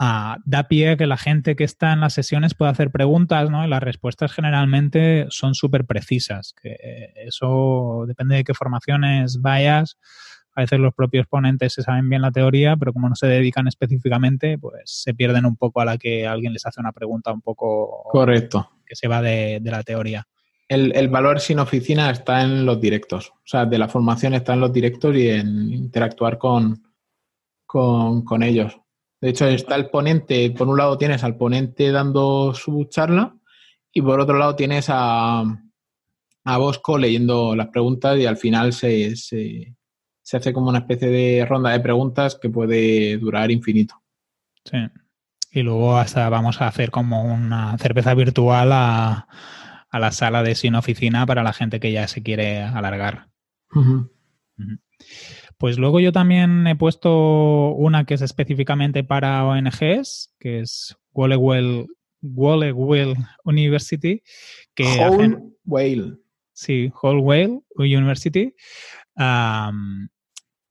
da 0.00 0.66
pie 0.68 0.90
a 0.90 0.96
que 0.96 1.06
la 1.06 1.18
gente 1.18 1.56
que 1.56 1.64
está 1.64 1.92
en 1.92 2.00
las 2.00 2.14
sesiones 2.14 2.54
pueda 2.54 2.70
hacer 2.70 2.90
preguntas, 2.90 3.50
¿no? 3.50 3.66
Y 3.66 3.68
las 3.68 3.82
respuestas 3.82 4.32
generalmente 4.32 5.26
son 5.28 5.54
súper 5.54 5.84
precisas. 5.84 6.54
Que 6.60 7.12
eso 7.16 8.04
depende 8.06 8.36
de 8.36 8.44
qué 8.44 8.54
formaciones 8.54 9.42
vayas. 9.42 9.98
A 10.54 10.62
veces 10.62 10.80
los 10.80 10.94
propios 10.94 11.26
ponentes 11.26 11.74
se 11.74 11.82
saben 11.82 12.08
bien 12.08 12.22
la 12.22 12.32
teoría, 12.32 12.76
pero 12.76 12.94
como 12.94 13.08
no 13.08 13.14
se 13.14 13.26
dedican 13.26 13.68
específicamente, 13.68 14.58
pues 14.58 14.82
se 14.86 15.12
pierden 15.12 15.44
un 15.44 15.56
poco 15.56 15.80
a 15.82 15.84
la 15.84 15.98
que 15.98 16.26
alguien 16.26 16.54
les 16.54 16.64
hace 16.64 16.80
una 16.80 16.92
pregunta 16.92 17.32
un 17.32 17.42
poco... 17.42 18.04
Correcto. 18.10 18.70
Que 18.86 18.96
se 18.96 19.06
va 19.06 19.20
de, 19.20 19.60
la 19.62 19.82
teoría. 19.82 20.26
El, 20.66 21.08
valor 21.08 21.40
sin 21.40 21.58
oficina 21.58 22.10
está 22.10 22.42
en 22.42 22.64
los 22.64 22.80
directos. 22.80 23.30
O 23.30 23.46
sea, 23.46 23.66
de 23.66 23.78
la 23.78 23.88
formación 23.88 24.32
está 24.34 24.54
en 24.54 24.60
los 24.60 24.72
directos 24.72 25.14
y 25.14 25.28
en 25.28 25.72
interactuar 25.72 26.38
con, 26.38 26.82
con, 27.66 28.24
con 28.24 28.42
ellos. 28.42 28.80
De 29.20 29.30
hecho, 29.30 29.46
está 29.46 29.76
el 29.76 29.90
ponente, 29.90 30.50
por 30.50 30.68
un 30.68 30.78
lado 30.78 30.96
tienes 30.96 31.22
al 31.24 31.36
ponente 31.36 31.92
dando 31.92 32.54
su 32.54 32.84
charla 32.84 33.36
y 33.92 34.00
por 34.00 34.20
otro 34.20 34.38
lado 34.38 34.56
tienes 34.56 34.86
a, 34.88 35.40
a 36.44 36.58
Bosco 36.58 36.96
leyendo 36.96 37.54
las 37.54 37.68
preguntas 37.68 38.18
y 38.18 38.26
al 38.26 38.38
final 38.38 38.72
se, 38.72 39.14
se, 39.16 39.74
se 40.22 40.36
hace 40.36 40.52
como 40.52 40.70
una 40.70 40.78
especie 40.78 41.08
de 41.08 41.44
ronda 41.44 41.70
de 41.70 41.80
preguntas 41.80 42.38
que 42.40 42.48
puede 42.48 43.18
durar 43.18 43.50
infinito. 43.50 44.02
Sí. 44.64 44.78
Y 45.52 45.62
luego 45.62 45.98
hasta 45.98 46.28
vamos 46.28 46.60
a 46.60 46.68
hacer 46.68 46.90
como 46.90 47.24
una 47.24 47.76
cerveza 47.78 48.14
virtual 48.14 48.70
a, 48.72 49.26
a 49.90 49.98
la 49.98 50.12
sala 50.12 50.42
de 50.42 50.54
sin 50.54 50.76
oficina 50.76 51.26
para 51.26 51.42
la 51.42 51.52
gente 51.52 51.80
que 51.80 51.92
ya 51.92 52.06
se 52.06 52.22
quiere 52.22 52.62
alargar. 52.62 53.28
Ujú. 53.74 54.10
Pues 55.60 55.76
luego 55.76 56.00
yo 56.00 56.10
también 56.10 56.66
he 56.66 56.74
puesto 56.74 57.74
una 57.74 58.04
que 58.06 58.14
es 58.14 58.22
específicamente 58.22 59.04
para 59.04 59.44
ONGs, 59.44 60.34
que 60.40 60.60
es 60.60 60.96
Wallewell, 61.12 61.86
Wallewell 62.22 63.14
University, 63.44 64.22
que 64.74 64.84
Whole 64.84 65.02
hacen- 65.04 65.54
Whale. 65.66 66.14
Sí, 66.54 66.90
Whole 67.02 67.20
Whale 67.20 67.60
University, 67.76 68.54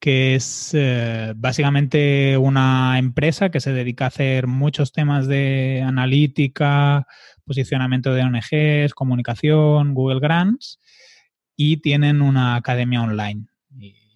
que 0.00 0.34
es 0.34 0.70
eh, 0.74 1.34
básicamente 1.36 2.36
una 2.36 2.98
empresa 2.98 3.50
que 3.50 3.60
se 3.60 3.72
dedica 3.72 4.06
a 4.06 4.08
hacer 4.08 4.48
muchos 4.48 4.90
temas 4.90 5.28
de 5.28 5.84
analítica, 5.86 7.06
posicionamiento 7.44 8.12
de 8.12 8.22
ONGs, 8.22 8.94
comunicación, 8.94 9.94
Google 9.94 10.18
Grants, 10.18 10.80
y 11.54 11.76
tienen 11.76 12.22
una 12.22 12.56
academia 12.56 13.02
online. 13.02 13.49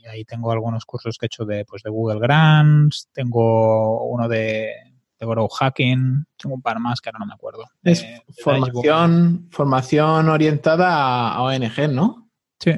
Y 0.04 0.08
ahí 0.08 0.24
tengo 0.26 0.52
algunos 0.52 0.84
cursos 0.84 1.16
que 1.16 1.24
he 1.24 1.28
hecho 1.28 1.46
de, 1.46 1.64
pues, 1.64 1.82
de 1.82 1.88
Google 1.90 2.20
Grants, 2.20 3.08
tengo 3.12 4.04
uno 4.06 4.28
de, 4.28 4.70
de 5.18 5.26
Grow 5.26 5.48
Hacking, 5.48 6.26
tengo 6.36 6.54
un 6.56 6.60
par 6.62 6.78
más 6.78 7.00
que 7.00 7.08
ahora 7.08 7.20
no 7.20 7.26
me 7.26 7.32
acuerdo. 7.34 7.64
Es 7.82 8.02
Dashboard. 8.02 8.34
formación, 8.42 9.48
formación 9.50 10.28
orientada 10.28 11.32
a, 11.32 11.42
ONG, 11.42 11.88
¿no? 11.90 12.28
Sí, 12.58 12.72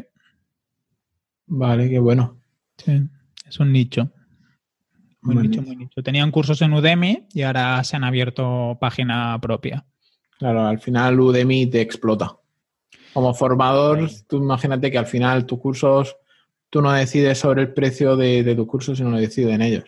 Vale, 1.48 1.88
qué 1.88 1.98
bueno. 1.98 2.38
Sí, 2.76 3.02
es 3.48 3.60
un 3.60 3.72
nicho. 3.72 4.10
Muy 5.22 5.36
nicho, 5.48 5.62
muy 5.62 5.76
nicho. 5.76 6.02
Tenían 6.02 6.30
cursos 6.30 6.60
en 6.62 6.72
Udemy 6.72 7.26
y 7.32 7.42
ahora 7.42 7.82
se 7.84 7.96
han 7.96 8.04
abierto 8.04 8.76
página 8.80 9.36
propia. 9.40 9.84
Claro, 10.38 10.66
al 10.66 10.78
final 10.80 11.18
Udemy 11.18 11.66
te 11.66 11.80
explota. 11.80 12.36
Como 13.12 13.32
formador, 13.34 14.08
Sí. 14.10 14.24
tú 14.28 14.36
imagínate 14.36 14.90
que 14.90 14.98
al 14.98 15.06
final 15.06 15.46
tus 15.46 15.58
cursos, 15.58 16.16
tú 16.70 16.82
no 16.82 16.92
decides 16.92 17.38
sobre 17.38 17.62
el 17.62 17.72
precio 17.72 18.16
de, 18.16 18.42
de 18.42 18.54
tus 18.54 18.66
cursos, 18.66 18.98
sino 18.98 19.10
lo 19.10 19.18
deciden 19.18 19.62
ellos. 19.62 19.84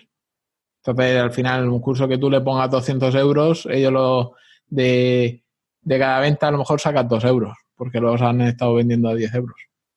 Entonces, 0.84 1.20
al 1.20 1.32
final, 1.32 1.68
un 1.68 1.80
curso 1.80 2.08
que 2.08 2.18
tú 2.18 2.30
le 2.30 2.40
pongas 2.40 2.70
200 2.70 3.14
euros, 3.16 3.66
ellos 3.70 3.92
lo 3.92 4.32
de, 4.68 5.42
de 5.82 5.98
cada 5.98 6.20
venta 6.20 6.48
a 6.48 6.50
lo 6.50 6.58
mejor 6.58 6.80
sacan 6.80 7.08
2 7.08 7.24
euros, 7.24 7.56
porque 7.76 8.00
los 8.00 8.22
han 8.22 8.40
estado 8.42 8.74
vendiendo 8.74 9.08
a 9.08 9.14
10 9.14 9.34
euros. 9.34 9.56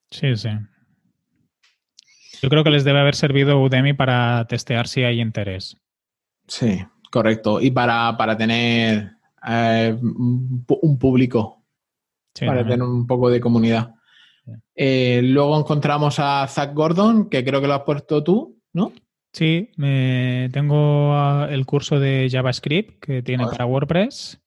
Sí, 0.10 0.36
sí. 0.36 0.50
Yo 2.42 2.50
creo 2.50 2.64
que 2.64 2.72
les 2.72 2.84
debe 2.84 3.00
haber 3.00 3.16
servido 3.16 3.62
Udemy 3.62 3.94
para 3.94 4.46
testear 4.48 4.88
si 4.88 5.04
hay 5.04 5.22
interés. 5.22 5.78
Sí, 6.48 6.84
correcto. 7.12 7.62
Y 7.62 7.72
para, 7.72 8.18
para 8.18 8.36
tener 8.36 9.12
eh, 9.48 9.96
un 10.02 10.98
público 11.00 11.62
Sí, 12.34 12.46
para 12.46 12.60
también. 12.62 12.80
tener 12.80 12.90
un 12.92 13.06
poco 13.08 13.30
de 13.30 13.40
comunidad. 13.40 13.94
Eh, 14.76 15.22
luego 15.24 15.60
encontramos 15.60 16.18
a 16.20 16.48
Zach 16.48 16.74
Gordon, 16.74 17.30
que 17.30 17.44
creo 17.44 17.62
que 17.62 17.68
lo 17.68 17.74
has 17.76 17.82
puesto 17.82 18.24
tú, 18.24 18.58
¿no? 18.74 18.92
Sí, 19.34 19.70
me- 19.78 20.50
tengo 20.52 21.46
el 21.50 21.66
curso 21.66 22.00
de 22.00 22.28
JavaScript 22.32 23.00
que 23.04 23.22
tiene 23.22 23.46
para 23.48 23.66
WordPress. 23.66 24.40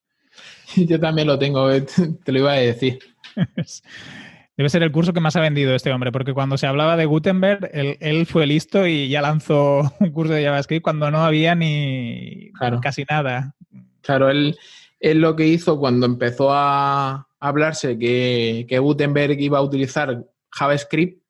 Yo 0.76 0.98
también 1.00 1.26
lo 1.28 1.38
tengo, 1.38 1.70
eh, 1.70 1.84
te 2.24 2.32
lo 2.32 2.38
iba 2.40 2.52
a 2.52 2.56
decir. 2.56 2.98
Debe 4.56 4.68
ser 4.68 4.84
el 4.84 4.92
curso 4.92 5.12
que 5.12 5.18
más 5.20 5.34
ha 5.34 5.40
vendido 5.40 5.74
este 5.74 5.92
hombre, 5.92 6.12
porque 6.12 6.32
cuando 6.32 6.56
se 6.56 6.68
hablaba 6.68 6.96
de 6.96 7.06
Gutenberg, 7.06 7.70
él, 7.72 7.96
él 8.00 8.24
fue 8.26 8.46
listo 8.46 8.86
y 8.86 9.08
ya 9.08 9.20
lanzó 9.20 9.92
un 9.98 10.10
curso 10.12 10.32
de 10.32 10.44
JavaScript 10.44 10.84
cuando 10.84 11.10
no 11.10 11.24
había 11.24 11.56
ni 11.56 12.52
Claro. 12.56 12.80
casi 12.80 13.04
nada. 13.10 13.54
Claro, 14.02 14.30
él, 14.30 14.56
él 15.00 15.20
lo 15.20 15.34
que 15.34 15.48
hizo 15.48 15.78
cuando 15.80 16.06
empezó 16.06 16.50
a 16.52 17.26
hablarse 17.44 17.98
que, 17.98 18.66
que 18.68 18.78
Gutenberg 18.78 19.40
iba 19.40 19.58
a 19.58 19.62
utilizar 19.62 20.24
JavaScript, 20.50 21.22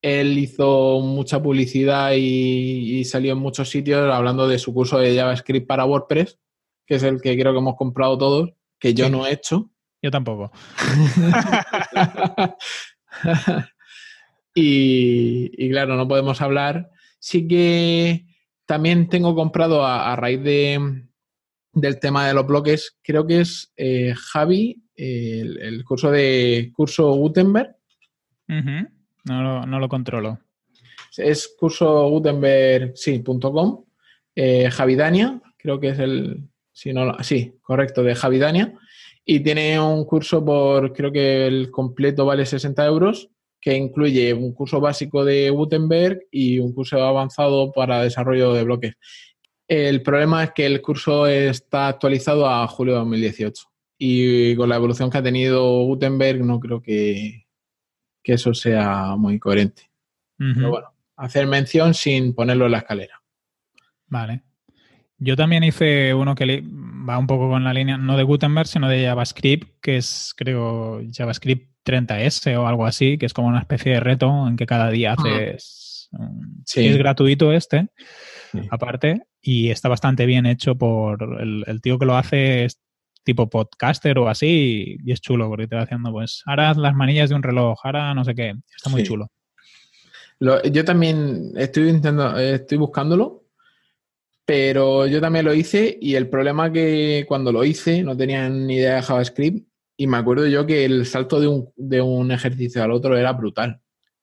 él 0.00 0.38
hizo 0.38 1.00
mucha 1.00 1.42
publicidad 1.42 2.12
y, 2.14 2.98
y 3.00 3.04
salió 3.04 3.32
en 3.32 3.38
muchos 3.38 3.68
sitios 3.68 4.12
hablando 4.12 4.46
de 4.48 4.58
su 4.58 4.72
curso 4.72 4.98
de 4.98 5.16
JavaScript 5.16 5.66
para 5.66 5.84
WordPress, 5.84 6.38
que 6.86 6.94
es 6.94 7.02
el 7.02 7.20
que 7.20 7.38
creo 7.38 7.52
que 7.52 7.58
hemos 7.58 7.76
comprado 7.76 8.16
todos, 8.16 8.50
que 8.78 8.94
yo 8.94 9.06
Sí. 9.06 9.10
no 9.10 9.26
he 9.26 9.32
hecho. 9.32 9.70
Yo 10.00 10.10
tampoco. 10.12 10.52
y, 14.54 15.50
y 15.52 15.70
claro, 15.70 15.96
no 15.96 16.06
podemos 16.06 16.40
hablar. 16.40 16.90
Sí 17.18 17.48
que 17.48 18.24
también 18.66 19.08
tengo 19.08 19.34
comprado 19.34 19.84
a, 19.84 20.12
a 20.12 20.16
raíz 20.16 20.42
de, 20.42 21.04
del 21.72 21.98
tema 22.00 22.26
de 22.28 22.34
los 22.34 22.46
bloques, 22.46 22.96
creo 23.02 23.26
que 23.26 23.40
es 23.40 23.72
eh, 23.76 24.14
Javi, 24.16 24.84
el, 24.98 25.58
el 25.62 25.84
curso 25.84 26.10
de 26.10 26.72
curso 26.74 27.12
Gutenberg. 27.12 27.76
No, 28.48 29.42
lo, 29.42 29.66
no 29.66 29.78
lo 29.78 29.88
controlo. 29.88 30.40
Es 31.16 31.54
curso 31.58 32.08
Gutenberg, 32.08 32.92
sí, 32.96 33.20
punto 33.20 33.52
com. 33.52 33.84
Eh, 34.34 34.70
Javidania, 34.70 35.40
creo 35.56 35.78
que 35.80 35.90
es 35.90 35.98
el. 35.98 36.42
Si 36.72 36.92
no, 36.92 37.16
sí, 37.22 37.54
correcto, 37.62 38.02
de 38.02 38.14
Javidania. 38.14 38.74
Y 39.24 39.40
tiene 39.40 39.78
un 39.80 40.04
curso 40.04 40.44
por, 40.44 40.92
creo 40.92 41.12
que 41.12 41.46
el 41.46 41.70
completo 41.70 42.24
vale 42.24 42.46
60 42.46 42.84
euros, 42.86 43.30
que 43.60 43.76
incluye 43.76 44.32
un 44.32 44.52
curso 44.54 44.80
básico 44.80 45.24
de 45.24 45.50
Gutenberg 45.50 46.20
y 46.30 46.58
un 46.60 46.72
curso 46.72 47.02
avanzado 47.02 47.72
para 47.72 48.02
desarrollo 48.02 48.54
de 48.54 48.64
bloques. 48.64 48.94
El 49.66 50.02
problema 50.02 50.44
es 50.44 50.52
que 50.52 50.64
el 50.64 50.80
curso 50.80 51.26
está 51.26 51.88
actualizado 51.88 52.48
a 52.48 52.66
julio 52.68 52.94
de 52.94 53.00
2018 53.00 53.68
y 53.98 54.54
con 54.56 54.68
la 54.68 54.76
evolución 54.76 55.10
que 55.10 55.18
ha 55.18 55.22
tenido 55.22 55.82
Gutenberg 55.84 56.44
no 56.44 56.60
creo 56.60 56.80
que, 56.80 57.46
que 58.22 58.34
eso 58.34 58.54
sea 58.54 59.16
muy 59.16 59.38
coherente. 59.38 59.90
Pero 60.36 60.70
bueno, 60.70 60.86
hacer 61.16 61.46
mención 61.48 61.94
sin 61.94 62.32
ponerlo 62.32 62.66
en 62.66 62.72
la 62.72 62.78
escalera. 62.78 63.20
Vale. 64.06 64.42
Yo 65.18 65.34
también 65.34 65.64
hice 65.64 66.14
uno 66.14 66.36
que 66.36 66.62
va 66.64 67.18
un 67.18 67.26
poco 67.26 67.48
con 67.48 67.64
la 67.64 67.74
línea, 67.74 67.98
no 67.98 68.16
de 68.16 68.22
Gutenberg, 68.22 68.68
sino 68.68 68.88
de 68.88 69.04
JavaScript, 69.04 69.80
que 69.82 69.96
es, 69.96 70.32
creo, 70.36 71.00
JavaScript 71.12 71.72
30S 71.84 72.56
o 72.56 72.68
algo 72.68 72.86
así, 72.86 73.18
que 73.18 73.26
es 73.26 73.32
como 73.34 73.48
una 73.48 73.58
especie 73.58 73.94
de 73.94 74.00
reto 74.00 74.46
en 74.46 74.56
que 74.56 74.66
cada 74.66 74.90
día 74.90 75.14
haces. 75.18 76.08
um, 76.12 76.62
Sí. 76.64 76.86
Es 76.86 76.96
gratuito 76.96 77.52
este, 77.52 77.88
Sí. 78.52 78.60
aparte, 78.70 79.22
y 79.42 79.70
está 79.70 79.88
bastante 79.88 80.24
bien 80.24 80.46
hecho 80.46 80.76
por 80.76 81.40
el, 81.40 81.64
el 81.66 81.80
tío 81.80 81.98
que 81.98 82.06
lo 82.06 82.16
hace, 82.16 82.64
es 82.64 82.80
tipo 83.28 83.50
podcaster 83.50 84.18
o 84.18 84.26
así, 84.28 84.96
y 85.04 85.12
es 85.12 85.20
chulo, 85.20 85.48
porque 85.48 85.66
te 85.66 85.76
va 85.76 85.82
haciendo, 85.82 86.10
pues, 86.10 86.42
ahora 86.46 86.72
las 86.72 86.94
manillas 86.94 87.28
de 87.28 87.34
un 87.36 87.42
reloj, 87.42 87.78
ahora 87.84 88.14
no 88.14 88.24
sé 88.24 88.34
qué, 88.34 88.54
está 88.74 88.88
muy 88.88 89.02
Sí. 89.02 89.08
chulo. 89.08 89.28
Lo- 90.38 90.62
yo 90.62 90.82
también 90.82 91.52
estoy 91.56 91.90
intentando, 91.90 92.38
estoy 92.38 92.78
buscándolo, 92.78 93.44
pero 94.46 95.06
yo 95.06 95.20
también 95.20 95.44
lo 95.44 95.52
hice 95.52 95.98
y 96.00 96.14
el 96.14 96.28
problema 96.28 96.72
que 96.72 97.26
cuando 97.28 97.52
lo 97.52 97.64
hice 97.64 98.02
no 98.02 98.16
tenía 98.16 98.48
ni 98.48 98.76
idea 98.76 98.94
de 98.96 99.02
JavaScript 99.02 99.68
y 99.98 100.06
me 100.06 100.16
acuerdo 100.16 100.46
yo 100.46 100.64
que 100.64 100.86
el 100.86 101.04
salto 101.04 101.38
de 101.38 101.48
un, 101.48 101.68
de 101.76 102.00
un 102.00 102.30
ejercicio 102.32 102.82
al 102.82 102.92
otro 102.92 103.18
era 103.18 103.32
brutal. 103.32 103.80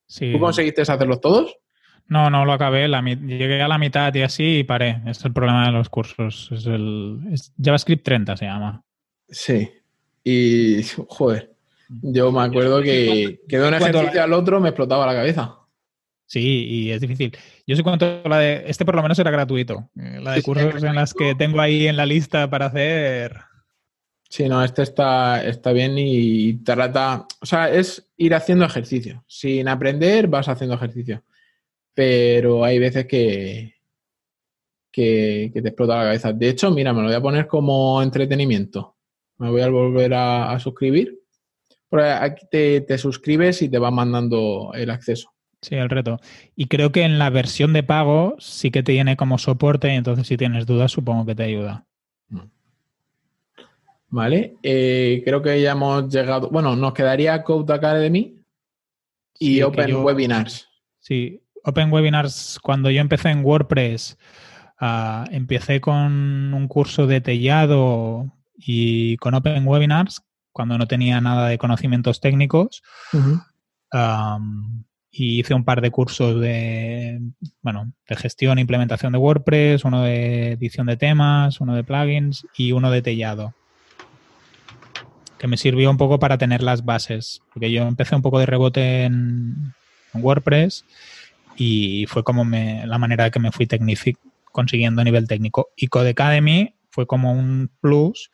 Sí. 0.08 0.32
¿Tú 0.32 0.39
conseguiste 0.39 0.82
hacerlos 0.82 1.22
todos? 1.22 1.56
No, 2.08 2.30
no 2.30 2.45
lo 2.45 2.53
acabé. 2.53 2.88
La, 2.88 3.01
llegué 3.01 3.62
a 3.62 3.68
la 3.68 3.78
mitad 3.78 4.14
y 4.14 4.22
así 4.22 4.60
y 4.60 4.64
paré. 4.64 4.97
Este 4.99 5.10
es 5.12 5.26
el 5.26 5.34
problema 5.34 5.66
de 5.66 5.72
los 5.74 5.89
cursos. 5.89 6.49
Es 6.51 6.66
el 6.68 7.20
es 7.32 7.51
JavaScript 7.62 8.03
30 8.06 8.38
se 8.38 8.45
llama. 8.45 8.84
Sí. 9.30 9.70
Y, 10.24 10.84
joder, 11.08 11.54
yo 12.02 12.32
me 12.32 12.42
acuerdo 12.42 12.82
que, 12.82 13.42
que 13.48 13.60
de 13.60 13.68
un 13.68 13.74
ejercicio 13.74 14.24
al 14.24 14.34
otro 14.34 14.60
me 14.60 14.70
explotaba 14.70 15.06
la 15.06 15.14
cabeza. 15.14 15.60
Sí, 16.26 16.66
y 16.68 16.92
es 16.92 17.02
difícil. 17.02 17.38
Yo 17.68 17.76
sí 17.76 17.84
cuento 17.84 18.22
la 18.26 18.40
de. 18.40 18.64
Este 18.68 18.84
por 18.84 18.96
lo 18.96 19.04
menos 19.04 19.20
era 19.20 19.32
gratuito. 19.32 19.90
Eh, 19.96 20.20
La 20.22 20.32
de 20.32 20.38
sí, 20.38 20.44
cursos 20.44 20.84
en 20.84 20.96
las 20.96 21.14
que 21.14 21.36
tengo 21.36 21.62
ahí 21.62 21.88
en 21.88 21.98
la 21.98 22.06
lista 22.06 22.50
para 22.50 22.68
hacer. 22.68 23.42
Sí, 24.28 24.50
no, 24.50 24.64
este 24.64 24.82
está, 24.82 25.46
está 25.46 25.72
bien 25.72 25.94
y 25.98 26.54
trata, 26.64 27.28
o 27.40 27.46
sea, 27.46 27.70
es 27.70 28.10
ir 28.18 28.34
haciendo 28.34 28.66
ejercicio. 28.66 29.24
Sin 29.28 29.68
aprender 29.68 30.28
vas 30.28 30.50
haciendo 30.50 30.76
ejercicio. 30.76 31.24
Pero 31.94 32.66
hay 32.66 32.80
veces 32.80 33.06
que, 33.06 33.76
que, 34.92 35.52
que 35.54 35.62
te 35.62 35.68
explota 35.70 35.98
la 35.98 36.04
cabeza. 36.06 36.34
De 36.34 36.50
hecho, 36.50 36.72
mira, 36.72 36.92
me 36.92 37.02
lo 37.02 37.08
voy 37.08 37.16
a 37.16 37.22
poner 37.22 37.48
como 37.48 38.02
entretenimiento. 38.02 38.95
Me 39.38 39.50
voy 39.50 39.62
a 39.62 39.70
volver 39.70 40.14
a, 40.14 40.52
a 40.52 40.60
suscribir. 40.60 41.20
Porque 41.90 42.08
aquí 42.08 42.46
te, 42.50 42.82
te 42.82 42.98
suscribes 42.98 43.62
y 43.62 43.70
te 43.70 43.80
va 43.80 43.92
mandando 43.92 44.72
el 44.74 44.90
acceso. 44.90 45.32
Sí, 45.62 45.76
el 45.76 45.90
reto. 45.90 46.20
Y 46.56 46.68
creo 46.68 46.92
que 46.92 47.04
en 47.04 47.18
la 47.18 47.30
versión 47.30 47.74
de 47.74 47.84
pago 47.84 48.36
sí 48.40 48.70
que 48.70 48.84
te 48.84 48.94
tiene 48.94 49.18
como 49.18 49.38
soporte, 49.38 49.92
y 49.92 49.96
entonces 49.96 50.28
si 50.28 50.38
tienes 50.38 50.66
dudas 50.66 50.92
supongo 50.92 51.26
que 51.26 51.36
te 51.36 51.44
ayuda. 51.44 51.86
Vale, 54.10 54.56
eh, 54.64 55.22
creo 55.26 55.42
que 55.42 55.60
ya 55.62 55.72
hemos 55.72 56.08
llegado. 56.14 56.50
Bueno, 56.50 56.76
nos 56.76 56.94
quedaría 56.94 57.44
Code 57.44 57.74
Academy 57.74 58.40
y 59.40 59.62
Open 59.62 59.96
Webinars. 59.96 60.70
Sí, 61.00 61.42
Open 61.64 61.92
Webinars, 61.92 62.60
cuando 62.62 62.92
yo 62.92 63.02
empecé 63.02 63.30
en 63.30 63.44
WordPress, 63.44 64.18
ah, 64.80 65.26
empecé 65.32 65.82
con 65.82 66.54
un 66.54 66.68
curso 66.68 67.08
de 67.08 67.22
tellado 67.22 68.32
y 68.58 69.18
con 69.18 69.34
Open 69.34 69.68
Webinars, 69.68 70.24
cuando 70.51 70.78
no 70.78 70.88
tenía 70.88 71.20
nada 71.22 71.47
de 71.47 71.58
conocimientos 71.58 72.22
técnicos. 72.22 72.84
y 75.12 75.39
hice 75.39 75.53
un 75.53 75.64
par 75.64 75.80
de 75.82 75.91
cursos 75.91 76.41
de, 76.41 77.22
bueno, 77.62 77.93
de 78.10 78.16
gestión 78.18 78.58
e 78.58 78.62
implementación 78.62 79.14
de 79.14 79.18
WordPress, 79.18 79.86
uno 79.86 80.03
de 80.03 80.53
edición 80.53 80.88
de 80.88 80.97
temas, 80.97 81.62
uno 81.62 81.76
de 81.76 81.84
plugins 81.86 82.45
y 82.58 82.74
uno 82.74 82.91
de 82.91 83.01
tellado 83.01 83.53
que 85.38 85.47
me 85.47 85.58
sirvió 85.58 85.89
un 85.89 85.97
poco 85.97 86.20
para 86.20 86.38
tener 86.38 86.64
las 86.64 86.86
bases, 86.86 87.41
porque 87.53 87.72
yo 87.72 87.84
empecé 87.84 88.16
un 88.16 88.22
poco 88.22 88.39
de 88.39 88.45
rebote 88.45 89.03
en, 89.03 89.74
WordPress 90.14 90.86
y 91.58 92.06
fue 92.08 92.24
como 92.24 92.45
me, 92.45 92.88
la 92.88 92.97
manera 92.97 93.30
que 93.32 93.39
me 93.39 93.51
fui 93.51 93.68
consiguiendo 94.53 95.01
a 95.01 95.03
nivel 95.03 95.28
técnico. 95.28 95.68
Y 95.76 95.88
Codecademy 95.88 96.74
fue 96.96 97.06
como 97.06 97.34
un 97.34 97.70
plus 97.82 98.32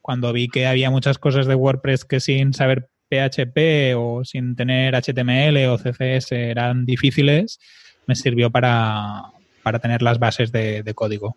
cuando 0.00 0.32
vi 0.32 0.48
que 0.48 0.66
había 0.66 0.90
muchas 0.90 1.18
cosas 1.18 1.46
de 1.46 1.56
WordPress 1.56 2.04
que 2.04 2.20
sin 2.20 2.54
saber 2.54 2.88
PHP 3.10 3.96
o 3.96 4.24
sin 4.24 4.54
tener 4.54 4.94
HTML 4.94 5.66
o 5.66 5.76
CSS 5.76 6.32
eran 6.32 6.86
difíciles, 6.86 7.58
me 8.06 8.14
sirvió 8.14 8.50
para, 8.50 9.32
tener 9.82 10.02
las 10.02 10.18
bases 10.18 10.52
de, 10.52 10.92
código. 10.94 11.36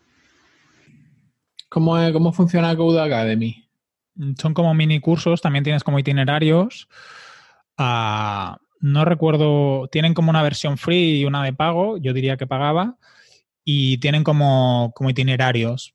¿Cómo, 1.70 1.96
¿Cómo 2.14 2.32
funciona 2.32 2.76
Code 2.76 3.02
Academy? 3.02 3.68
Mm, 4.16 4.34
son 4.40 4.54
como 4.54 4.74
mini 4.74 5.00
cursos, 5.00 5.42
también 5.42 5.64
tienes 5.64 5.84
como 5.84 6.00
itinerarios. 6.00 6.88
Ah, 7.78 8.58
no 8.80 9.06
recuerdo, 9.06 9.88
tienen 9.88 10.14
como 10.14 10.30
una 10.30 10.44
versión 10.44 10.78
free 10.78 11.22
y 11.22 11.26
una 11.26 11.44
de 11.44 11.54
pago, 11.54 11.98
yo 11.98 12.14
diría 12.14 12.38
que 12.38 12.48
pagaba, 12.48 12.98
y 13.64 13.98
tienen 13.98 14.24
como, 14.24 14.92
como 14.96 15.10
itinerarios. 15.10 15.94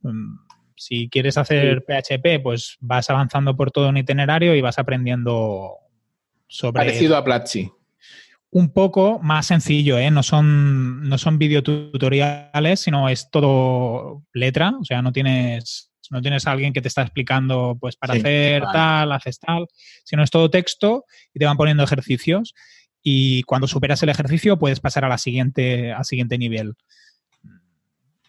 Si 0.77 1.09
quieres 1.09 1.39
hacer 1.39 1.85
PHP, 1.85 2.43
pues 2.43 2.77
vas 2.81 3.09
avanzando 3.11 3.57
por 3.57 3.71
todo 3.71 3.89
un 3.89 3.97
itinerario 3.97 4.55
y 4.55 4.61
vas 4.61 4.79
aprendiendo 4.79 5.77
sobre... 6.47 6.81
Parecido 6.81 7.17
a 7.17 7.25
Platzi. 7.25 7.71
Un 8.51 8.73
poco 8.73 9.19
más 9.21 9.47
sencillo, 9.47 9.99
¿eh? 9.99 10.11
No 10.11 10.23
son, 10.23 11.09
no 11.09 11.17
son 11.17 11.39
videotutoriales, 11.39 12.81
sino 12.81 13.09
es 13.09 13.31
todo 13.31 14.25
letra, 14.33 14.75
o 14.79 14.85
sea, 14.85 15.01
no 15.03 15.13
tienes 15.13 15.93
no 16.11 16.21
tienes 16.21 16.47
a 16.47 16.53
alguien 16.53 16.75
que 16.75 16.83
te 16.83 16.89
está 16.89 17.01
explicando, 17.01 17.77
pues 17.81 17.97
para 17.97 18.13
hacer 18.13 18.63
tal, 18.71 19.13
haces 19.13 19.39
tal, 19.39 19.67
sino 20.05 20.23
es 20.23 20.31
todo 20.31 20.51
texto 20.51 21.07
y 21.33 21.39
te 21.39 21.47
van 21.47 21.57
poniendo 21.57 21.83
ejercicios 21.83 22.55
y 23.03 23.43
cuando 23.45 23.67
superas 23.67 24.03
el 24.03 24.11
ejercicio 24.11 24.59
puedes 24.59 24.79
pasar 24.79 25.05
a 25.05 25.09
la 25.09 25.19
siguiente, 25.19 25.93
al 25.93 26.05
siguiente 26.05 26.39
nivel. 26.39 26.75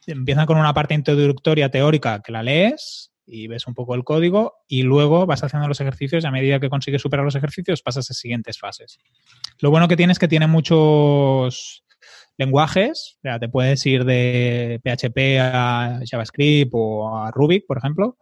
Empiezan 0.08 0.46
con 0.46 0.58
una 0.58 0.74
parte 0.74 0.94
introductoria 0.94 1.70
teórica 1.70 2.22
que 2.22 2.32
la 2.32 2.44
lees 2.44 3.12
y 3.26 3.48
ves 3.48 3.68
un 3.68 3.74
poco 3.74 3.96
el 3.96 4.04
código 4.04 4.54
y 4.68 4.84
luego 4.84 5.26
vas 5.26 5.44
haciendo 5.44 5.68
los 5.68 5.80
ejercicios 5.80 6.24
y 6.24 6.28
a 6.28 6.32
medida 6.32 6.60
que 6.60 6.70
consigues 6.70 7.02
superar 7.02 7.24
los 7.26 7.36
ejercicios 7.36 7.82
pasas 7.82 8.10
a 8.12 8.14
siguientes 8.14 8.60
fases. 8.60 8.98
Lo 9.60 9.70
bueno 9.70 9.88
que 9.88 9.96
tiene 9.96 10.14
es 10.14 10.20
que 10.20 10.28
tiene 10.28 10.48
muchos 10.48 11.84
lenguajes, 12.38 13.18
o 13.18 13.22
sea, 13.22 13.40
te 13.40 13.48
puedes 13.48 13.86
ir 13.86 14.06
de 14.06 14.82
PHP 14.84 15.40
a 15.40 16.00
JavaScript 16.10 16.72
o 16.74 17.16
a 17.16 17.32
Ruby, 17.32 17.62
por 17.62 17.78
ejemplo, 17.78 18.18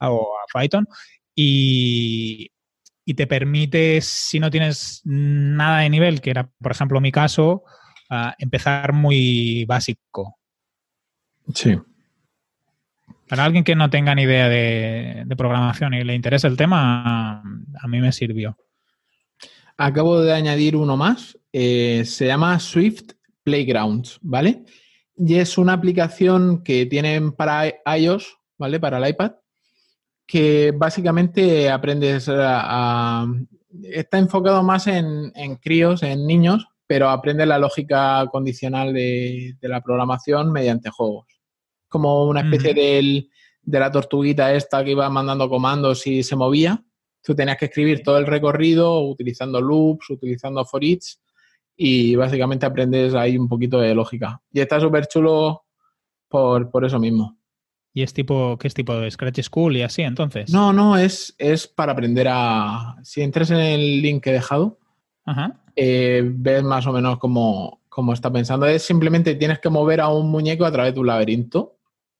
o 0.00 0.34
a 0.36 0.60
Python, 0.60 0.86
y, 1.34 2.50
te 3.14 3.26
permite, 3.26 4.00
si 4.00 4.40
no 4.40 4.50
tienes 4.50 5.02
nada 5.04 5.80
de 5.80 5.90
nivel, 5.90 6.20
que 6.20 6.30
era, 6.30 6.50
por 6.60 6.72
ejemplo, 6.72 7.00
mi 7.00 7.12
caso, 7.12 7.62
empezar 8.38 8.92
muy 8.92 9.64
básico. 9.66 10.35
Sí. 11.54 11.78
Para 13.28 13.44
alguien 13.44 13.64
que 13.64 13.74
no 13.74 13.90
tenga 13.90 14.14
ni 14.14 14.22
idea 14.22 14.48
de, 14.48 15.26
programación 15.36 15.94
y 15.94 16.04
le 16.04 16.14
interese 16.14 16.46
el 16.46 16.56
tema, 16.56 17.40
a 17.40 17.88
mí 17.88 18.00
me 18.00 18.12
sirvió. 18.12 18.56
Acabo 19.76 20.20
de 20.20 20.32
añadir 20.32 20.76
uno 20.76 20.96
más. 20.96 21.38
Eh, 21.52 22.04
se 22.06 22.26
llama 22.26 22.58
Swift 22.58 23.12
Playgrounds, 23.42 24.18
¿vale? 24.22 24.64
Y 25.16 25.36
es 25.36 25.58
una 25.58 25.74
aplicación 25.74 26.62
que 26.62 26.86
tienen 26.86 27.32
para 27.32 27.72
iOS, 27.96 28.38
¿vale? 28.58 28.80
Para 28.80 28.98
el 28.98 29.08
iPad, 29.08 29.32
que 30.26 30.72
básicamente 30.74 31.70
aprendes 31.70 32.28
a... 32.28 33.26
está 33.82 34.18
enfocado 34.18 34.62
más 34.62 34.86
en, 34.86 35.32
críos, 35.60 36.02
en 36.02 36.26
niños, 36.26 36.66
pero 36.86 37.08
aprende 37.08 37.46
la 37.46 37.58
lógica 37.58 38.26
condicional 38.30 38.92
de, 38.92 39.56
la 39.62 39.80
programación 39.80 40.52
mediante 40.52 40.90
juegos. 40.90 41.26
Como 41.96 42.26
una 42.26 42.42
especie 42.42 42.74
de 42.74 43.78
la 43.80 43.90
tortuguita 43.90 44.52
esta 44.52 44.84
que 44.84 44.90
iba 44.90 45.08
mandando 45.08 45.48
comandos 45.48 46.06
y 46.06 46.22
se 46.22 46.36
movía. 46.36 46.84
Tú 47.22 47.34
tenías 47.34 47.56
que 47.56 47.64
escribir 47.64 48.02
todo 48.02 48.18
el 48.18 48.26
recorrido 48.26 49.00
utilizando 49.00 49.60
loops, 49.60 50.10
utilizando 50.10 50.62
for 50.66 50.84
each 50.84 51.16
y 51.76 52.14
básicamente 52.16 52.66
aprendes 52.66 53.14
ahí 53.14 53.38
un 53.38 53.48
poquito 53.48 53.80
de 53.80 53.94
lógica. 53.94 54.42
Y 54.52 54.60
está 54.60 54.78
súper 54.78 55.06
chulo 55.06 55.64
por, 56.28 56.84
eso 56.84 56.98
mismo. 56.98 57.38
¿Y 57.94 58.02
es 58.02 58.12
tipo, 58.12 58.58
qué 58.58 58.68
es 58.68 58.74
tipo 58.74 58.94
de 58.94 59.10
Scratch 59.10 59.40
School 59.40 59.76
y 59.78 59.82
así 59.82 60.02
entonces? 60.02 60.52
No, 60.52 60.72
no, 60.72 60.98
es, 60.98 61.34
es 61.38 61.66
para 61.66 61.92
aprender 61.92 62.28
a... 62.30 62.96
Si 63.02 63.22
entras 63.22 63.50
en 63.50 63.58
el 63.58 64.02
link 64.02 64.22
que 64.22 64.30
he 64.30 64.34
dejado, 64.34 64.78
eh, 65.74 66.22
ves 66.24 66.62
más 66.62 66.86
o 66.86 66.92
menos 66.92 67.18
cómo, 67.18 67.80
cómo, 67.88 68.12
está 68.12 68.30
pensando. 68.30 68.66
Es 68.66 68.82
simplemente 68.82 69.34
tienes 69.34 69.60
que 69.60 69.70
mover 69.70 70.00
a 70.00 70.08
un 70.08 70.30
muñeco 70.30 70.66
a 70.66 70.72
través 70.72 70.94
de 70.94 71.00
un 71.00 71.06
laberinto. 71.06 71.75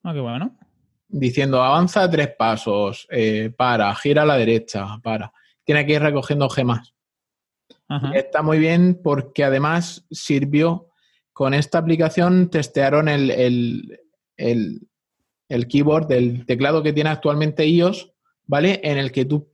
Ah, 0.07 0.15
qué 0.15 0.21
bueno. 0.21 0.57
Diciendo, 1.09 1.61
avanza 1.61 2.09
tres 2.09 2.29
pasos, 2.39 3.09
eh, 3.11 3.53
para, 3.57 3.93
gira 3.97 4.23
a 4.23 4.25
la 4.25 4.37
derecha, 4.37 4.87
para. 5.03 5.33
Tiene 5.65 5.85
que 5.85 5.95
ir 5.95 6.03
recogiendo 6.03 6.49
gemas. 6.49 6.95
Está 8.15 8.43
muy 8.43 8.61
bien 8.61 9.01
porque 9.03 9.43
además 9.43 10.07
sirvió, 10.13 10.91
con 11.33 11.55
esta 11.55 11.79
aplicación 11.79 12.51
testearon 12.51 13.09
el, 13.09 13.99
keyboard 15.69 16.07
del 16.07 16.47
teclado 16.47 16.85
que 16.85 16.93
tiene 16.93 17.11
actualmente 17.11 17.67
iOS, 17.67 18.13
¿vale? 18.45 18.81
En 18.85 18.99
el 18.99 19.11
que 19.11 19.25
tú 19.25 19.53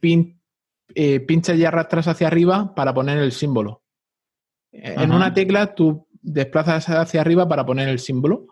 eh, 0.94 1.20
pinchas 1.20 1.56
y 1.56 1.64
arrastras 1.64 2.08
hacia 2.08 2.26
arriba 2.26 2.74
para 2.74 2.92
poner 2.92 3.16
el 3.16 3.32
símbolo. 3.32 3.82
En 4.70 5.12
una 5.12 5.32
tecla 5.32 5.74
tú 5.74 6.06
desplazas 6.20 6.90
hacia 6.90 7.22
arriba 7.22 7.48
para 7.48 7.64
poner 7.64 7.88
el 7.88 7.98
símbolo. 8.00 8.51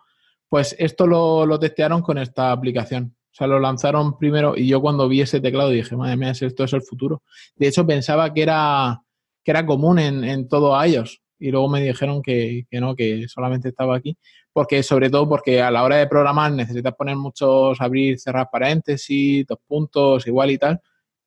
Pues 0.51 0.77
esto 0.79 1.07
lo, 1.07 1.47
lo, 1.47 1.59
testearon 1.59 2.03
con 2.03 2.19
esta 2.19 2.53
aplicación. 2.53 3.17
O 3.31 3.35
sea, 3.35 3.47
lo 3.47 3.59
lanzaron 3.59 4.19
primero 4.19 4.55
y 4.55 4.67
yo 4.67 4.83
cuando 4.83 5.09
vi 5.09 5.23
ese 5.23 5.41
teclado 5.41 5.71
dije, 5.71 5.97
madre 5.97 6.19
mía, 6.19 6.33
esto 6.33 6.65
es 6.65 6.73
el 6.75 6.83
futuro. 6.83 7.23
De 7.57 7.69
hecho, 7.69 7.87
pensaba 7.87 8.35
que 8.35 8.43
era 8.43 9.01
que 9.45 9.51
era 9.51 9.67
común 9.67 9.99
en, 9.99 10.25
en 10.25 10.49
todo 10.49 10.83
iOS. 10.85 11.21
Y 11.39 11.51
luego 11.51 11.69
me 11.69 11.81
dijeron 11.81 12.21
que, 12.21 12.67
no, 12.73 12.95
que 12.95 13.27
solamente 13.29 13.71
estaba 13.71 13.97
aquí. 13.97 14.17
Porque, 14.53 14.83
sobre 14.83 15.09
todo, 15.09 15.29
porque 15.29 15.63
a 15.63 15.71
la 15.71 15.83
hora 15.83 15.97
de 15.97 16.07
programar 16.07 16.53
necesitas 16.53 16.95
poner 16.95 17.17
muchos 17.17 17.81
abrir, 17.81 18.19
cerrar 18.19 18.49
paréntesis, 18.53 19.47
dos 19.47 19.59
puntos, 19.67 20.27
igual 20.27 20.51
y 20.51 20.59
tal. 20.59 20.81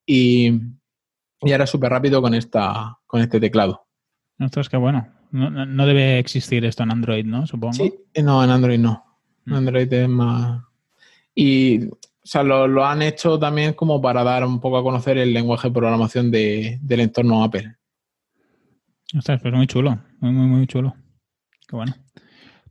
Y, 0.05 0.51
y 1.41 1.51
era 1.51 1.65
súper 1.65 1.89
rápido 1.89 2.21
con 2.21 2.35
esta, 2.35 2.95
con 3.07 3.21
este 3.21 3.39
teclado. 3.39 3.87
Esto 4.37 4.61
es 4.61 4.69
que 4.69 4.77
bueno. 4.77 5.07
No, 5.31 5.87
debe 5.87 6.19
existir 6.19 6.63
esto 6.63 6.83
en 6.83 6.91
Android, 6.91 7.25
¿no? 7.25 7.47
Supongo. 7.47 7.73
Sí, 7.73 7.91
no, 8.21 8.43
en 8.43 8.51
Android 8.51 8.77
no. 8.77 9.12
Android 9.47 9.91
es 9.91 10.09
más. 10.09 10.63
Y 11.35 11.89
o 12.23 12.25
sea, 12.25 12.41
lo, 12.41 12.85
han 12.85 13.01
hecho 13.01 13.37
también 13.37 13.73
como 13.73 14.01
para 14.01 14.23
dar 14.23 14.45
un 14.45 14.61
poco 14.61 14.77
a 14.77 14.83
conocer 14.83 15.17
el 15.17 15.33
lenguaje 15.33 15.67
de 15.67 15.73
programación 15.73 16.31
de, 16.31 16.79
del 16.81 17.01
entorno 17.01 17.43
Apple. 17.43 17.75
Ostras, 19.17 19.41
pues 19.41 19.53
muy 19.53 19.67
chulo, 19.67 19.99
muy, 20.21 20.31
muy, 20.31 20.47
muy 20.47 20.67
chulo. 20.67 20.95
Qué 21.67 21.75
bueno. 21.75 21.93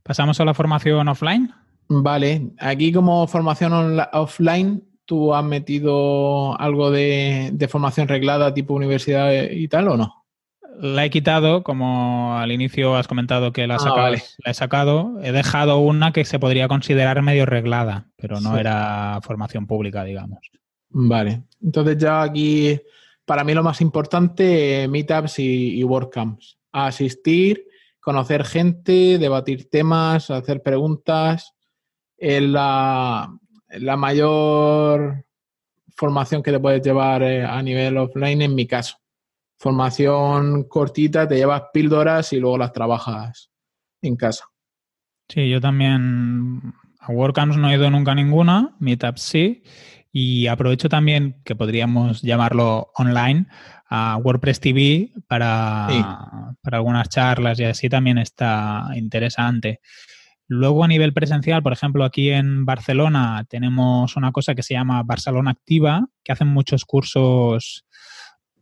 ¿Pasamos 0.01 0.39
a 0.39 0.45
la 0.45 0.55
formación 0.55 1.07
offline? 1.07 1.53
Vale, 1.87 2.51
aquí 2.57 2.91
como 2.91 3.27
formación 3.27 3.99
offline, 4.11 4.83
¿tú 5.05 5.35
has 5.35 5.45
metido 5.45 6.59
algo 6.59 6.89
de, 6.89 7.67
formación 7.69 8.07
reglada 8.07 8.53
tipo 8.53 8.73
universidad 8.73 9.31
y 9.51 9.67
tal 9.67 9.87
o 9.89 9.97
no? 9.97 10.22
La 10.79 11.05
he 11.05 11.09
quitado, 11.09 11.63
como 11.63 12.37
al 12.37 12.51
inicio 12.51 12.95
has 12.95 13.07
comentado 13.07 13.51
que 13.51 13.67
la, 13.67 13.75
ah, 13.75 14.11
la 14.11 14.51
he 14.51 14.53
sacado. 14.53 15.19
He 15.21 15.31
dejado 15.31 15.79
una 15.79 16.11
que 16.11 16.25
se 16.25 16.39
podría 16.39 16.67
considerar 16.67 17.21
medio 17.21 17.45
reglada, 17.45 18.09
pero 18.15 18.39
no 18.41 18.57
era 18.57 19.19
formación 19.23 19.67
pública, 19.67 20.03
digamos. 20.03 20.39
Vale, 20.89 21.43
entonces 21.61 21.97
ya 21.97 22.21
aquí 22.21 22.79
para 23.25 23.43
mí 23.43 23.53
lo 23.53 23.63
más 23.63 23.81
importante, 23.81 24.87
meetups 24.87 25.39
y, 25.39 25.83
WordCamps. 25.83 26.57
Asistir 26.71 27.67
conocer 27.99 28.43
gente, 28.43 29.17
debatir 29.17 29.69
temas, 29.69 30.29
hacer 30.29 30.61
preguntas. 30.61 31.53
La, 32.17 33.33
la 33.69 33.97
mayor 33.97 35.25
formación 35.95 36.43
que 36.43 36.51
te 36.51 36.59
puedes 36.59 36.81
llevar 36.81 37.23
eh, 37.23 37.43
a 37.45 37.61
nivel 37.61 37.97
offline 37.97 38.41
en 38.41 38.55
mi 38.55 38.67
caso. 38.67 38.97
Formación 39.57 40.63
cortita, 40.63 41.27
te 41.27 41.35
llevas 41.35 41.63
píldoras 41.73 42.33
y 42.33 42.39
luego 42.39 42.57
las 42.57 42.73
trabajas 42.73 43.49
en 44.01 44.15
casa. 44.15 44.45
Sí, 45.29 45.49
yo 45.49 45.61
también 45.61 46.73
a 46.99 47.11
WordCamps 47.11 47.57
no 47.57 47.69
he 47.69 47.75
ido 47.75 47.89
nunca 47.89 48.11
a 48.11 48.15
ninguna, 48.15 48.75
Meetup 48.79 49.17
sí, 49.17 49.63
y 50.11 50.47
aprovecho 50.47 50.89
también 50.89 51.41
que 51.43 51.55
podríamos 51.55 52.21
llamarlo 52.21 52.91
online 52.95 53.47
a 53.89 54.17
WordPress 54.17 54.59
TV 54.59 55.11
para, 55.27 56.55
para 56.61 56.77
algunas 56.77 57.09
charlas 57.09 57.59
y 57.59 57.63
así 57.63 57.89
también 57.89 58.17
está 58.17 58.87
interesante. 58.95 59.81
Luego 60.47 60.83
a 60.83 60.87
nivel 60.87 61.13
presencial, 61.13 61.63
por 61.63 61.73
ejemplo, 61.73 62.03
aquí 62.03 62.29
en 62.29 62.65
Barcelona 62.65 63.45
tenemos 63.49 64.15
una 64.15 64.31
cosa 64.31 64.55
que 64.55 64.63
se 64.63 64.73
llama 64.73 65.03
Barcelona 65.03 65.51
Activa, 65.51 66.07
que 66.23 66.31
hacen 66.31 66.47
muchos 66.47 66.85
cursos 66.85 67.85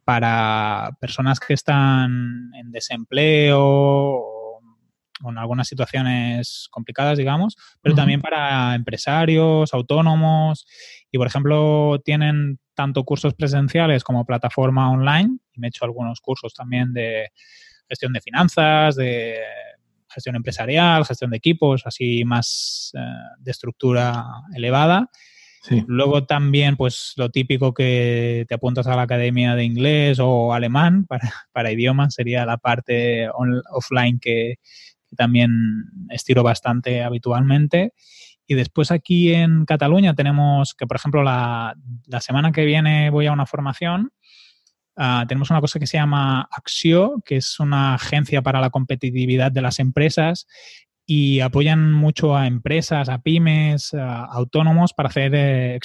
para 0.03 0.97
personas 0.99 1.39
que 1.39 1.53
están 1.53 2.51
en 2.55 2.71
desempleo 2.71 4.31
con 5.21 5.37
algunas 5.37 5.67
situaciones 5.67 6.67
complicadas, 6.71 7.17
digamos, 7.17 7.55
pero 7.81 7.95
también 7.95 8.21
para 8.21 8.75
empresarios, 8.75 9.73
autónomos. 9.73 10.65
Y, 11.11 11.17
por 11.17 11.27
ejemplo, 11.27 12.01
tienen 12.03 12.59
tanto 12.73 13.03
cursos 13.03 13.33
presenciales 13.33 14.03
como 14.03 14.25
plataforma 14.25 14.89
online. 14.91 15.37
Y 15.53 15.59
me 15.59 15.67
he 15.67 15.69
hecho 15.69 15.85
algunos 15.85 16.19
cursos 16.21 16.53
también 16.53 16.91
de 16.93 17.29
gestión 17.87 18.13
de 18.13 18.21
finanzas, 18.21 18.95
de 18.95 19.37
gestión 20.09 20.35
empresarial, 20.35 21.05
gestión 21.05 21.31
de 21.31 21.37
equipos, 21.37 21.83
así 21.85 22.23
más 22.25 22.91
eh, 22.95 22.99
de 23.39 23.51
estructura 23.51 24.25
elevada. 24.55 25.09
Luego 25.87 26.25
también, 26.25 26.75
pues 26.75 27.13
lo 27.17 27.29
típico 27.29 27.73
que 27.73 28.45
te 28.47 28.55
apuntas 28.55 28.87
a 28.87 28.95
la 28.95 29.03
academia 29.03 29.55
de 29.55 29.63
inglés 29.63 30.17
o 30.19 30.53
alemán 30.53 31.05
para, 31.07 31.31
para 31.51 31.71
idiomas 31.71 32.15
sería 32.15 32.45
la 32.45 32.57
parte 32.57 33.29
offline 33.71 34.19
que, 34.19 34.55
también 35.17 35.51
estiro 36.09 36.41
bastante 36.41 37.03
habitualmente. 37.03 37.93
Y 38.47 38.55
después 38.55 38.91
aquí 38.91 39.33
en 39.33 39.65
Cataluña 39.65 40.13
tenemos 40.13 40.73
que, 40.73 40.87
por 40.87 40.97
ejemplo, 40.97 41.23
la, 41.23 41.75
semana 42.19 42.51
que 42.51 42.65
viene 42.65 43.09
voy 43.09 43.27
a 43.27 43.31
una 43.33 43.45
formación. 43.45 44.11
Ah, 44.95 45.25
tenemos 45.27 45.49
una 45.49 45.61
cosa 45.61 45.79
que 45.79 45.87
se 45.87 45.97
llama 45.97 46.47
Axio, 46.51 47.21
que 47.25 47.37
es 47.37 47.59
una 47.59 47.95
agencia 47.95 48.41
para 48.41 48.59
la 48.59 48.69
competitividad 48.69 49.51
de 49.51 49.61
las 49.61 49.79
empresas 49.79 50.47
y 51.05 51.39
apoyan 51.39 51.91
mucho 51.91 52.35
a 52.35 52.47
empresas, 52.47 53.09
a 53.09 53.19
pymes, 53.19 53.93
a 53.93 54.25
autónomos 54.25 54.93
para 54.93 55.09
hacer 55.09 55.33
eh, 55.35 55.79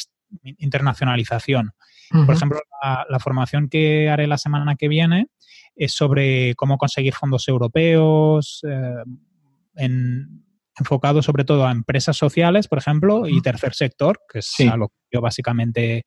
internacionalización. 0.59 1.73
Por 2.11 2.37
ejemplo, 2.37 2.61
la, 3.09 3.19
formación 3.19 3.69
que 3.69 4.09
haré 4.09 4.29
la 4.29 4.39
semana 4.39 4.77
que 4.77 4.87
viene 4.87 5.27
es 5.75 5.93
sobre 5.93 6.55
cómo 6.55 6.79
conseguir 6.79 7.15
fondos 7.15 7.49
europeos, 7.49 8.63
eh, 8.65 9.89
enfocado 10.79 11.23
sobre 11.23 11.45
todo 11.45 11.67
a 11.67 11.73
empresas 11.73 12.17
sociales, 12.17 12.69
por 12.69 12.79
ejemplo, 12.79 13.27
y 13.27 13.41
tercer 13.41 13.75
sector, 13.75 14.21
que 14.31 14.41
es 14.41 14.55
a 14.71 14.77
lo 14.77 14.89
que 14.89 14.95
yo 15.13 15.21
básicamente 15.21 16.05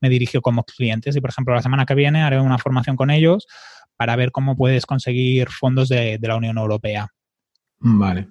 me 0.00 0.08
dirijo 0.08 0.40
como 0.40 0.64
clientes. 0.64 1.16
Y, 1.16 1.20
por 1.20 1.30
ejemplo, 1.30 1.54
la 1.54 1.62
semana 1.62 1.86
que 1.86 1.94
viene 1.94 2.22
haré 2.22 2.38
una 2.40 2.58
formación 2.58 2.96
con 2.96 3.10
ellos 3.10 3.46
para 3.96 4.16
ver 4.16 4.30
cómo 4.30 4.56
puedes 4.56 4.86
conseguir 4.86 5.48
fondos 5.48 5.88
de, 5.88 6.18
la 6.20 6.36
Unión 6.36 6.58
Europea. 6.58 7.08
Vale. 7.78 8.28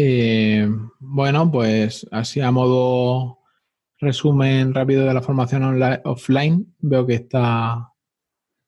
Eh, 0.00 0.64
bueno, 1.00 1.50
pues 1.50 2.06
así 2.12 2.40
a 2.40 2.52
modo 2.52 3.40
resumen 3.98 4.72
rápido 4.72 5.04
de 5.04 5.12
la 5.12 5.22
formación 5.22 5.64
online, 5.64 6.00
offline, 6.04 6.72
veo 6.78 7.04
que 7.04 7.14
está 7.14 7.92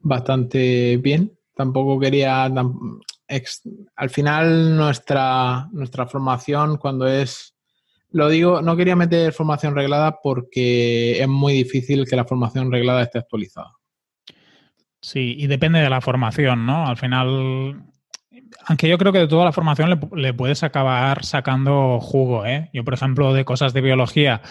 bastante 0.01 0.97
bien. 0.97 1.39
Tampoco 1.55 2.01
quería, 2.01 2.47
al 2.47 4.11
final 4.11 4.76
nuestra, 4.76 5.68
nuestra 5.70 6.09
formación 6.09 6.78
cuando 6.78 7.07
es, 7.07 7.55
lo 8.11 8.28
digo, 8.28 8.61
no 8.61 8.76
quería 8.76 8.97
meter 8.97 9.33
formación 9.33 9.76
reglada 9.76 10.18
porque 10.20 11.22
es 11.22 11.28
muy 11.28 11.53
difícil 11.53 12.09
que 12.09 12.16
la 12.16 12.24
formación 12.24 12.72
reglada 12.72 13.03
esté 13.03 13.18
actualizada. 13.20 13.70
Sí, 15.01 15.37
y 15.39 15.47
depende 15.47 15.78
de 15.78 15.91
la 15.91 16.01
formación, 16.01 16.66
¿no? 16.66 16.89
Al 16.89 16.97
final, 16.97 17.85
aunque 18.66 18.88
yo 18.88 18.98
creo 18.98 19.12
que 19.12 19.18
de 19.20 19.28
toda 19.28 19.44
la 19.44 19.53
formación 19.53 19.90
le, 19.90 19.98
le 20.14 20.34
puedes 20.34 20.62
acabar 20.62 21.24
sacando 21.24 22.01
jugo, 22.01 22.46
¿eh? 22.46 22.70
Yo, 22.72 22.84
por 22.84 22.94
ejemplo, 22.94 23.32
de 23.32 23.44
cosas 23.44 23.72
de 23.72 23.80
biología, 23.80 24.42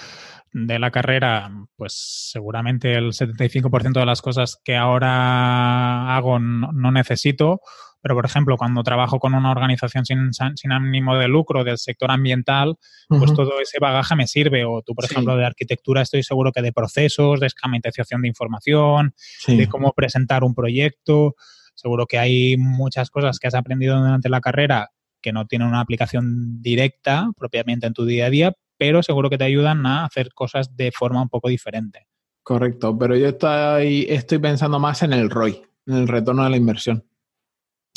de 0.51 0.79
la 0.79 0.91
carrera, 0.91 1.51
pues 1.75 2.29
seguramente 2.31 2.95
el 2.95 3.11
75% 3.11 3.99
de 3.99 4.05
las 4.05 4.21
cosas 4.21 4.59
que 4.63 4.75
ahora 4.75 6.15
hago 6.15 6.39
no, 6.39 6.91
necesito, 6.91 7.61
pero 8.01 8.15
por 8.15 8.25
ejemplo, 8.25 8.57
cuando 8.57 8.81
trabajo 8.81 9.19
con 9.19 9.35
una 9.35 9.51
organización 9.51 10.05
sin, 10.05 10.31
sin 10.55 10.71
ánimo 10.71 11.17
de 11.17 11.27
lucro 11.27 11.63
del 11.63 11.77
sector 11.77 12.09
ambiental, 12.11 12.77
pues 13.09 13.33
todo 13.33 13.59
ese 13.59 13.77
bagaje 13.79 14.15
me 14.15 14.25
sirve. 14.25 14.63
O 14.63 14.81
tú, 14.81 14.95
por 14.95 15.03
ejemplo, 15.03 15.35
de 15.35 15.45
arquitectura, 15.45 16.01
estoy 16.01 16.23
seguro 16.23 16.51
que 16.53 16.61
de 16.61 16.71
procesos, 16.71 17.41
de 17.41 17.47
escamentización 17.47 18.21
de 18.21 18.29
información, 18.29 19.13
de 19.47 19.67
cómo 19.67 19.91
presentar 19.91 20.45
un 20.45 20.55
proyecto. 20.55 21.35
Seguro 21.79 22.07
que 22.07 22.19
hay 22.19 22.57
muchas 22.57 23.09
cosas 23.09 23.39
que 23.39 23.47
has 23.47 23.55
aprendido 23.55 23.97
durante 23.97 24.27
la 24.27 24.41
carrera 24.41 24.89
que 25.21 25.31
no 25.31 25.45
tienen 25.45 25.69
una 25.69 25.79
aplicación 25.79 26.61
directa 26.61 27.31
propiamente 27.37 27.87
en 27.87 27.93
tu 27.93 28.05
día 28.05 28.25
a 28.25 28.29
día, 28.29 28.53
pero 28.77 29.01
seguro 29.01 29.29
que 29.29 29.37
te 29.37 29.45
ayudan 29.45 29.85
a 29.85 30.03
hacer 30.03 30.33
cosas 30.33 30.75
de 30.75 30.91
forma 30.91 31.21
un 31.21 31.29
poco 31.29 31.47
diferente. 31.47 32.05
Correcto, 32.43 32.97
pero 32.97 33.15
yo 33.15 33.29
estoy, 33.29 34.05
estoy 34.09 34.39
pensando 34.39 34.77
más 34.77 35.03
en 35.03 35.13
el 35.13 35.29
ROI, 35.29 35.61
en 35.85 35.95
el 35.95 36.07
retorno 36.09 36.43
de 36.43 36.49
la 36.49 36.57
inversión. 36.57 37.05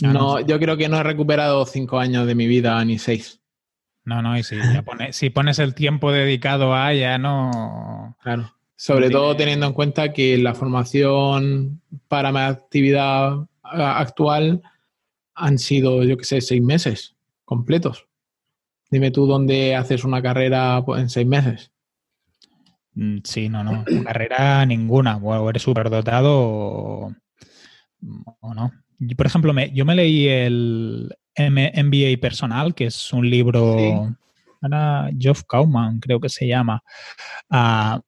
Ah, 0.04 0.12
no, 0.12 0.38
yo 0.38 0.60
creo 0.60 0.76
que 0.76 0.88
no 0.88 0.98
he 0.98 1.02
recuperado 1.02 1.66
cinco 1.66 1.98
años 1.98 2.24
de 2.24 2.36
mi 2.36 2.46
vida 2.46 2.84
ni 2.84 3.00
seis. 3.00 3.40
No, 4.04 4.22
no, 4.22 4.38
y 4.38 4.44
si, 4.44 4.56
si 5.10 5.30
pones 5.30 5.58
el 5.58 5.74
tiempo 5.74 6.12
dedicado 6.12 6.72
a 6.72 6.94
ya 6.94 7.18
no. 7.18 8.16
Claro. 8.22 8.54
Sobre 8.76 9.10
todo 9.10 9.34
teniendo 9.34 9.66
en 9.66 9.72
cuenta 9.72 10.12
que 10.12 10.38
la 10.38 10.54
formación 10.54 11.80
para 12.06 12.30
mi 12.30 12.38
actividad 12.38 13.48
actual 13.62 14.62
han 15.34 15.58
sido, 15.58 16.02
yo 16.02 16.16
qué 16.16 16.24
sé, 16.24 16.40
seis 16.40 16.62
meses 16.62 17.16
completos. 17.44 18.06
Dime 18.90 19.10
tú 19.10 19.26
dónde 19.26 19.74
haces 19.74 20.04
una 20.04 20.20
carrera 20.20 20.84
en 20.96 21.08
seis 21.08 21.26
meses. 21.26 21.72
Mm, 22.94 23.18
sí, 23.24 23.48
no, 23.48 23.64
no. 23.64 23.84
Carrera 24.04 24.64
ninguna. 24.66 25.16
O 25.16 25.48
eres 25.48 25.62
superdotado 25.62 26.30
o, 26.32 27.14
o 28.40 28.54
no. 28.54 28.72
por 29.16 29.26
ejemplo, 29.26 29.52
me, 29.52 29.72
yo 29.72 29.84
me 29.84 29.94
leí 29.94 30.28
el 30.28 31.14
MBA 31.36 32.20
personal, 32.20 32.74
que 32.74 32.86
es 32.86 33.12
un 33.12 33.28
libro. 33.28 34.14
Ahora, 34.60 35.10
Geoff 35.18 35.42
Kauman, 35.44 35.98
creo 35.98 36.20
que 36.20 36.28
se 36.28 36.46
llama. 36.46 36.82
Ah, 37.50 38.00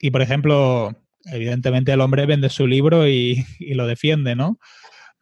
y 0.00 0.10
por 0.10 0.20
ejemplo, 0.20 0.94
evidentemente 1.24 1.92
el 1.92 2.00
hombre 2.00 2.26
vende 2.26 2.50
su 2.50 2.66
libro 2.66 3.08
y, 3.08 3.46
y 3.58 3.74
lo 3.74 3.86
defiende, 3.86 4.34
¿no? 4.34 4.58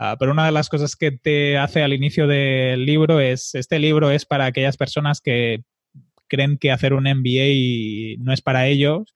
Ah, 0.04 0.16
pero 0.18 0.32
una 0.32 0.46
de 0.46 0.50
las 0.50 0.68
cosas 0.68 0.96
que 0.96 1.12
te 1.12 1.56
hace 1.58 1.80
al 1.80 1.92
inicio 1.92 2.26
del 2.26 2.84
libro 2.84 3.20
es, 3.20 3.54
este 3.54 3.78
libro 3.78 4.10
es 4.10 4.26
para 4.26 4.46
aquellas 4.46 4.76
personas 4.76 5.20
que 5.20 5.62
creen 6.26 6.58
que 6.58 6.72
hacer 6.72 6.92
un 6.92 7.04
MBA 7.04 8.16
no 8.18 8.32
es 8.32 8.42
para 8.42 8.66
ellos, 8.66 9.14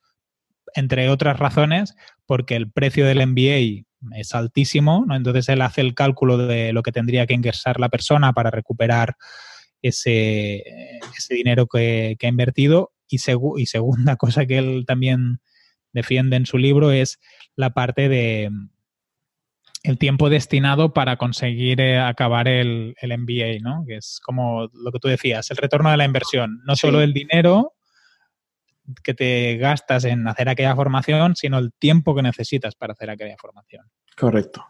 entre 0.77 1.09
otras 1.09 1.41
razones, 1.41 1.97
porque 2.25 2.55
el 2.55 2.71
precio 2.71 3.05
del 3.05 3.27
MBA 3.27 3.85
es 4.17 4.33
altísimo, 4.33 5.05
¿no? 5.09 5.17
entonces 5.17 5.49
él 5.49 5.63
hace 5.63 5.81
el 5.81 5.93
cálculo 5.93 6.39
de 6.39 6.73
lo 6.73 6.85
que 6.85 6.93
tendría 6.93 7.27
que 7.27 7.35
ingresar 7.35 7.81
la 7.81 7.89
persona 7.89 8.33
para 8.33 8.53
recuperar 8.53 9.17
ese, 9.83 10.63
ese 11.19 11.35
dinero 11.35 11.67
que, 11.67 12.17
ha 12.23 12.29
invertido. 12.29 12.93
Y, 13.09 13.17
y 13.17 13.67
segunda 13.67 14.15
cosa 14.17 14.47
que 14.47 14.59
él 14.59 14.85
también 14.87 15.41
defiende 15.93 16.37
en 16.37 16.47
su 16.47 16.59
libro 16.59 16.93
es 16.93 17.19
la 17.57 17.71
parte 17.71 18.09
de, 18.09 18.51
el 19.87 19.99
tiempo 19.99 20.29
destinado 20.29 20.93
para 20.93 21.17
conseguir 21.17 21.81
eh, 21.81 21.99
acabar 21.99 22.49
el, 22.49 22.97
el, 23.01 23.19
MBA, 23.19 23.61
¿no? 23.63 23.85
Que 23.87 23.97
es 23.97 24.21
como 24.23 24.69
lo 24.73 24.91
que 24.91 24.99
tú 24.99 25.09
decías, 25.09 25.51
el 25.51 25.57
retorno 25.57 25.91
de 25.91 25.97
la 25.97 26.05
inversión. 26.05 26.61
No 26.65 26.75
solo 26.75 27.01
el 27.01 27.13
dinero 27.13 27.75
que 29.03 29.15
te 29.15 29.57
gastas 29.57 30.05
en 30.05 30.27
hacer 30.27 30.49
aquella 30.49 30.75
formación, 30.75 31.37
sino 31.37 31.59
el 31.59 31.73
tiempo 31.73 32.15
que 32.15 32.23
necesitas 32.23 32.75
para 32.75 32.95
hacer 32.95 33.11
aquella 33.11 33.37
formación. 33.39 33.87
Correcto. 34.17 34.65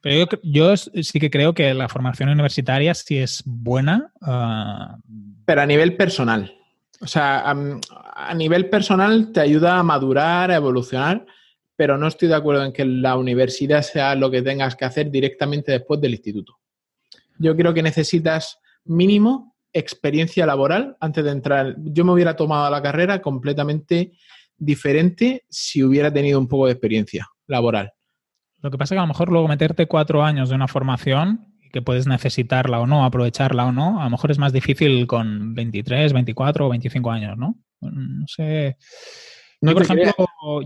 Pero 0.00 0.28
yo, 0.42 0.76
sí 0.76 1.20
que 1.20 1.30
creo 1.30 1.52
que 1.52 1.74
la 1.74 1.88
formación 1.88 2.28
universitaria 2.28 2.94
sí 2.94 3.18
es 3.18 3.42
buena. 3.44 4.12
Ah, 4.22 4.96
Pero 5.44 5.60
a 5.60 5.66
nivel 5.66 5.96
personal. 5.96 6.56
O 7.00 7.06
sea, 7.06 7.50
a 7.50 8.34
nivel 8.34 8.68
personal 8.70 9.32
te 9.32 9.40
ayuda 9.40 9.78
a 9.78 9.82
madurar, 9.82 10.50
a 10.50 10.56
evolucionar 10.56 11.26
pero 11.80 11.96
no 11.96 12.08
estoy 12.08 12.28
de 12.28 12.34
acuerdo 12.34 12.62
en 12.62 12.74
que 12.74 12.84
la 12.84 13.16
universidad 13.16 13.80
sea 13.80 14.14
lo 14.14 14.30
que 14.30 14.42
tengas 14.42 14.76
que 14.76 14.84
hacer 14.84 15.10
directamente 15.10 15.72
después 15.72 15.98
del 15.98 16.10
instituto. 16.10 16.58
yo 17.38 17.56
creo 17.56 17.72
que 17.72 17.82
necesitas 17.82 18.58
mínimo 18.84 19.56
experiencia 19.72 20.44
laboral 20.44 20.98
antes 21.00 21.24
de 21.24 21.30
entrar. 21.30 21.76
Yo 21.78 22.04
me 22.04 22.12
hubiera 22.12 22.36
tomado 22.36 22.70
la 22.70 22.82
carrera 22.82 23.22
completamente 23.22 24.12
diferente 24.58 25.46
si 25.48 25.82
hubiera 25.82 26.12
tenido 26.12 26.38
un 26.38 26.48
poco 26.48 26.66
de 26.66 26.72
experiencia 26.72 27.26
laboral. 27.46 27.94
Lo 28.58 28.70
que 28.70 28.76
pasa 28.76 28.92
es 28.94 28.96
que 28.96 29.00
a 29.00 29.04
lo 29.04 29.14
mejor 29.14 29.32
luego 29.32 29.48
meterte 29.48 29.86
cuatro 29.86 30.22
años 30.22 30.50
de 30.50 30.56
una 30.56 30.68
formación 30.68 31.56
que 31.72 31.80
puedes 31.80 32.06
necesitarla 32.06 32.78
o 32.80 32.86
no, 32.86 33.06
aprovecharla 33.06 33.64
o 33.64 33.72
no, 33.72 34.02
a 34.02 34.04
lo 34.04 34.10
mejor 34.10 34.30
es 34.30 34.38
más 34.38 34.52
difícil 34.52 35.06
con 35.06 35.54
23, 35.54 36.12
24 36.12 36.66
o 36.66 36.68
25 36.68 37.10
años, 37.10 37.38
¿no? 37.38 37.56
No 37.80 38.26
sé. 38.26 38.76
Yo, 39.60 39.72
por 39.74 39.82
ejemplo, 39.82 40.12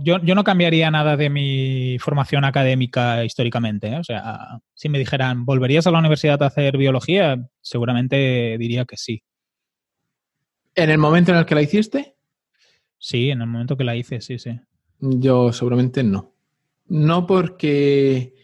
yo, 0.03 0.19
no 0.19 0.45
cambiaría 0.45 0.91
nada 0.91 1.17
de 1.17 1.29
mi 1.29 1.99
formación 1.99 2.45
académica 2.45 3.25
históricamente. 3.25 3.89
¿eh? 3.89 3.99
O 3.99 4.05
sea, 4.05 4.61
si 4.75 4.89
me 4.89 4.99
dijeran, 4.99 5.45
¿volverías 5.45 5.87
a 5.87 5.91
la 5.91 5.99
universidad 5.99 6.43
a 6.43 6.47
hacer 6.47 6.77
biología? 6.77 7.49
Seguramente 7.61 8.57
diría 8.59 8.85
que 8.85 8.97
sí. 8.97 9.23
¿En 10.77 10.91
el 10.91 10.99
momento 10.99 11.33
en 11.33 11.39
el 11.39 11.47
que 11.47 11.55
la 11.55 11.63
hiciste? 11.63 12.17
Sí, 12.99 13.31
en 13.31 13.41
el 13.41 13.49
momento 13.49 13.77
que 13.77 13.85
la 13.85 13.97
hice, 13.97 14.21
sí, 14.21 14.39
sí. 14.39 14.59
Yo 15.01 15.53
seguramente 15.53 16.03
no. 16.03 16.33
No 16.87 17.27
porque 17.27 18.35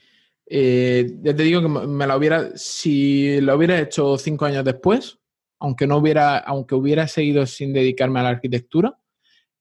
eh, 0.46 1.16
ya 1.22 1.34
te 1.34 1.42
digo 1.44 1.62
que 1.62 1.68
me 1.68 2.06
la 2.06 2.16
hubiera, 2.16 2.50
si 2.56 3.40
lo 3.40 3.56
hubiera 3.56 3.80
hecho 3.80 4.18
cinco 4.18 4.46
años 4.46 4.64
después, 4.64 5.18
aunque 5.60 5.86
no 5.86 5.98
hubiera, 5.98 6.38
aunque 6.38 6.74
hubiera 6.74 7.06
seguido 7.06 7.46
sin 7.46 7.72
dedicarme 7.72 8.18
a 8.18 8.24
la 8.24 8.28
arquitectura, 8.30 8.98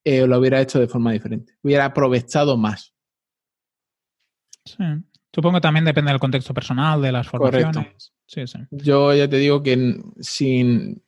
eh, 0.04 0.26
lo 0.26 0.40
hubiera 0.40 0.62
hecho 0.62 0.80
de 0.80 0.88
forma 0.88 1.12
diferente. 1.12 1.54
Hubiera 1.62 1.86
aprovechado 1.86 2.58
más. 2.58 2.94
Sí. 4.66 4.84
Supongo 5.34 5.58
que 5.58 5.62
también 5.62 5.86
depende 5.86 6.12
del 6.12 6.20
contexto 6.20 6.54
personal, 6.54 7.02
de 7.02 7.12
las 7.12 7.28
formaciones. 7.28 8.14
Sí, 8.26 8.46
sí. 8.48 8.60
Yo 8.72 9.14
ya 9.14 9.30
te 9.30 9.38
digo 9.38 9.62
que 9.62 10.02
sin. 10.20 11.02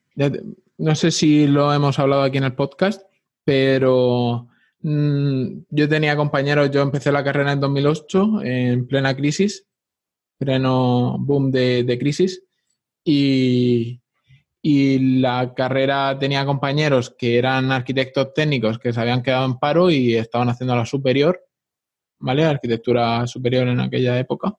no 0.77 0.95
sé 0.95 1.11
si 1.11 1.47
lo 1.47 1.73
hemos 1.73 1.99
hablado 1.99 2.23
aquí 2.23 2.37
en 2.37 2.43
el 2.45 2.53
podcast, 2.53 3.01
pero 3.43 4.47
mm, 4.81 5.47
yo 5.69 5.89
tenía 5.89 6.15
compañeros, 6.15 6.71
yo 6.71 6.81
empecé 6.81 7.11
la 7.11 7.23
carrera 7.23 7.51
en 7.51 7.59
2008, 7.59 8.41
en 8.43 8.87
plena 8.87 9.15
crisis, 9.15 9.67
pleno 10.37 11.17
boom 11.19 11.51
de, 11.51 11.97
crisis, 11.99 12.43
y, 13.03 14.00
la 14.63 15.53
carrera 15.55 16.17
tenía 16.19 16.45
compañeros 16.45 17.09
que 17.17 17.37
eran 17.37 17.71
arquitectos 17.71 18.33
técnicos 18.33 18.77
que 18.77 18.93
se 18.93 19.01
habían 19.01 19.23
quedado 19.23 19.45
en 19.45 19.57
paro 19.57 19.89
y 19.89 20.15
estaban 20.15 20.49
haciendo 20.49 20.75
la 20.75 20.85
superior, 20.85 21.43
¿vale? 22.19 22.45
Arquitectura 22.45 23.25
superior 23.27 23.67
en 23.67 23.79
aquella 23.79 24.19
época. 24.19 24.55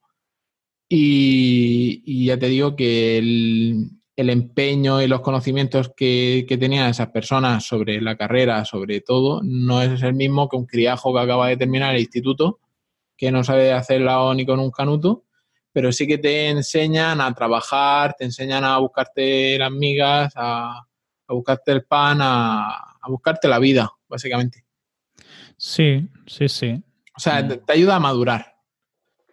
Y, 0.89 2.27
ya 2.27 2.39
te 2.39 2.49
digo 2.49 2.77
que 2.77 3.19
el, 3.19 3.91
empeño 4.17 5.03
y 5.03 5.09
los 5.09 5.21
conocimientos 5.21 5.93
que, 5.97 6.45
que, 6.49 6.59
tenían 6.59 6.91
esas 6.91 7.09
personas 7.09 7.65
sobre 7.65 8.01
la 8.01 8.17
carrera, 8.17 8.65
sobre 8.65 9.01
todo, 9.01 9.41
no 9.43 9.83
es 9.83 10.03
el 10.03 10.15
mismo 10.15 10.49
que 10.49 10.57
un 10.57 10.67
criajo 10.67 11.15
que 11.15 11.21
acaba 11.21 11.49
de 11.49 11.57
terminar 11.57 11.95
el 11.95 12.03
instituto, 12.03 12.61
que 13.17 13.33
no 13.33 13.43
sabe 13.43 13.73
hacer 13.73 14.01
la 14.01 14.33
ni 14.35 14.45
con 14.47 14.61
un 14.61 14.71
canuto 14.71 15.25
pero 15.73 15.91
sí 15.91 16.07
que 16.07 16.19
te 16.19 16.51
enseñan 16.51 17.21
a 17.21 17.33
trabajar, 17.35 18.15
te 18.15 18.25
enseñan 18.25 18.65
a 18.65 18.79
buscarte 18.79 19.59
las 19.59 19.71
migas, 19.71 20.33
a, 20.37 20.87
buscarte 21.29 21.73
el 21.73 21.85
pan, 21.85 22.19
a, 22.21 22.97
buscarte 23.09 23.49
la 23.49 23.59
vida, 23.59 23.91
básicamente. 24.09 24.65
Sí, 25.57 26.07
sí, 26.27 26.49
sí. 26.49 26.83
O 27.17 27.21
sea, 27.21 27.43
mm. 27.43 27.65
te, 27.65 27.73
ayuda 27.73 27.97
a 27.97 28.01
madurar. 28.01 28.55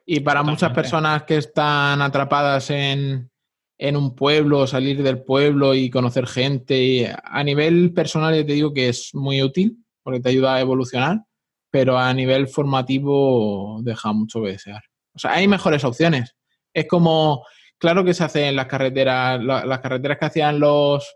Y 0.06 0.22
para 0.22 0.42
muchas 0.42 0.72
personas 0.72 1.24
que 1.24 1.38
están 1.38 2.02
atrapadas 2.02 2.70
en, 2.72 3.30
en 3.78 3.96
un 3.96 4.16
pueblo, 4.16 4.66
salir 4.66 5.04
del 5.04 5.22
pueblo 5.22 5.76
y 5.76 5.90
conocer 5.90 6.26
gente, 6.26 7.14
a 7.24 7.44
nivel 7.44 7.94
personal 7.94 8.36
yo 8.36 8.46
te 8.46 8.54
digo 8.54 8.74
que 8.74 8.90
es 8.90 9.14
muy 9.14 9.44
útil 9.44 9.84
porque 10.02 10.20
te 10.20 10.30
ayuda 10.30 10.56
a 10.56 10.62
evolucionar, 10.62 11.24
pero 11.70 12.00
a 12.00 12.12
nivel 12.14 12.48
formativo 12.48 13.80
deja 13.84 14.12
mucho 14.12 14.42
que 14.42 14.50
desear. 14.50 14.82
O 15.20 15.22
sea, 15.22 15.34
hay 15.34 15.50
mejores 15.50 15.84
opciones. 15.84 16.34
Es 16.74 16.88
como, 16.88 17.46
claro 17.78 18.06
que 18.06 18.14
se 18.14 18.24
hace 18.24 18.48
en 18.48 18.56
las 18.56 18.68
carreteras, 18.68 19.44
las 19.44 19.80
carreteras 19.80 20.18
que 20.18 20.26
hacían 20.26 20.62
los, 20.62 21.14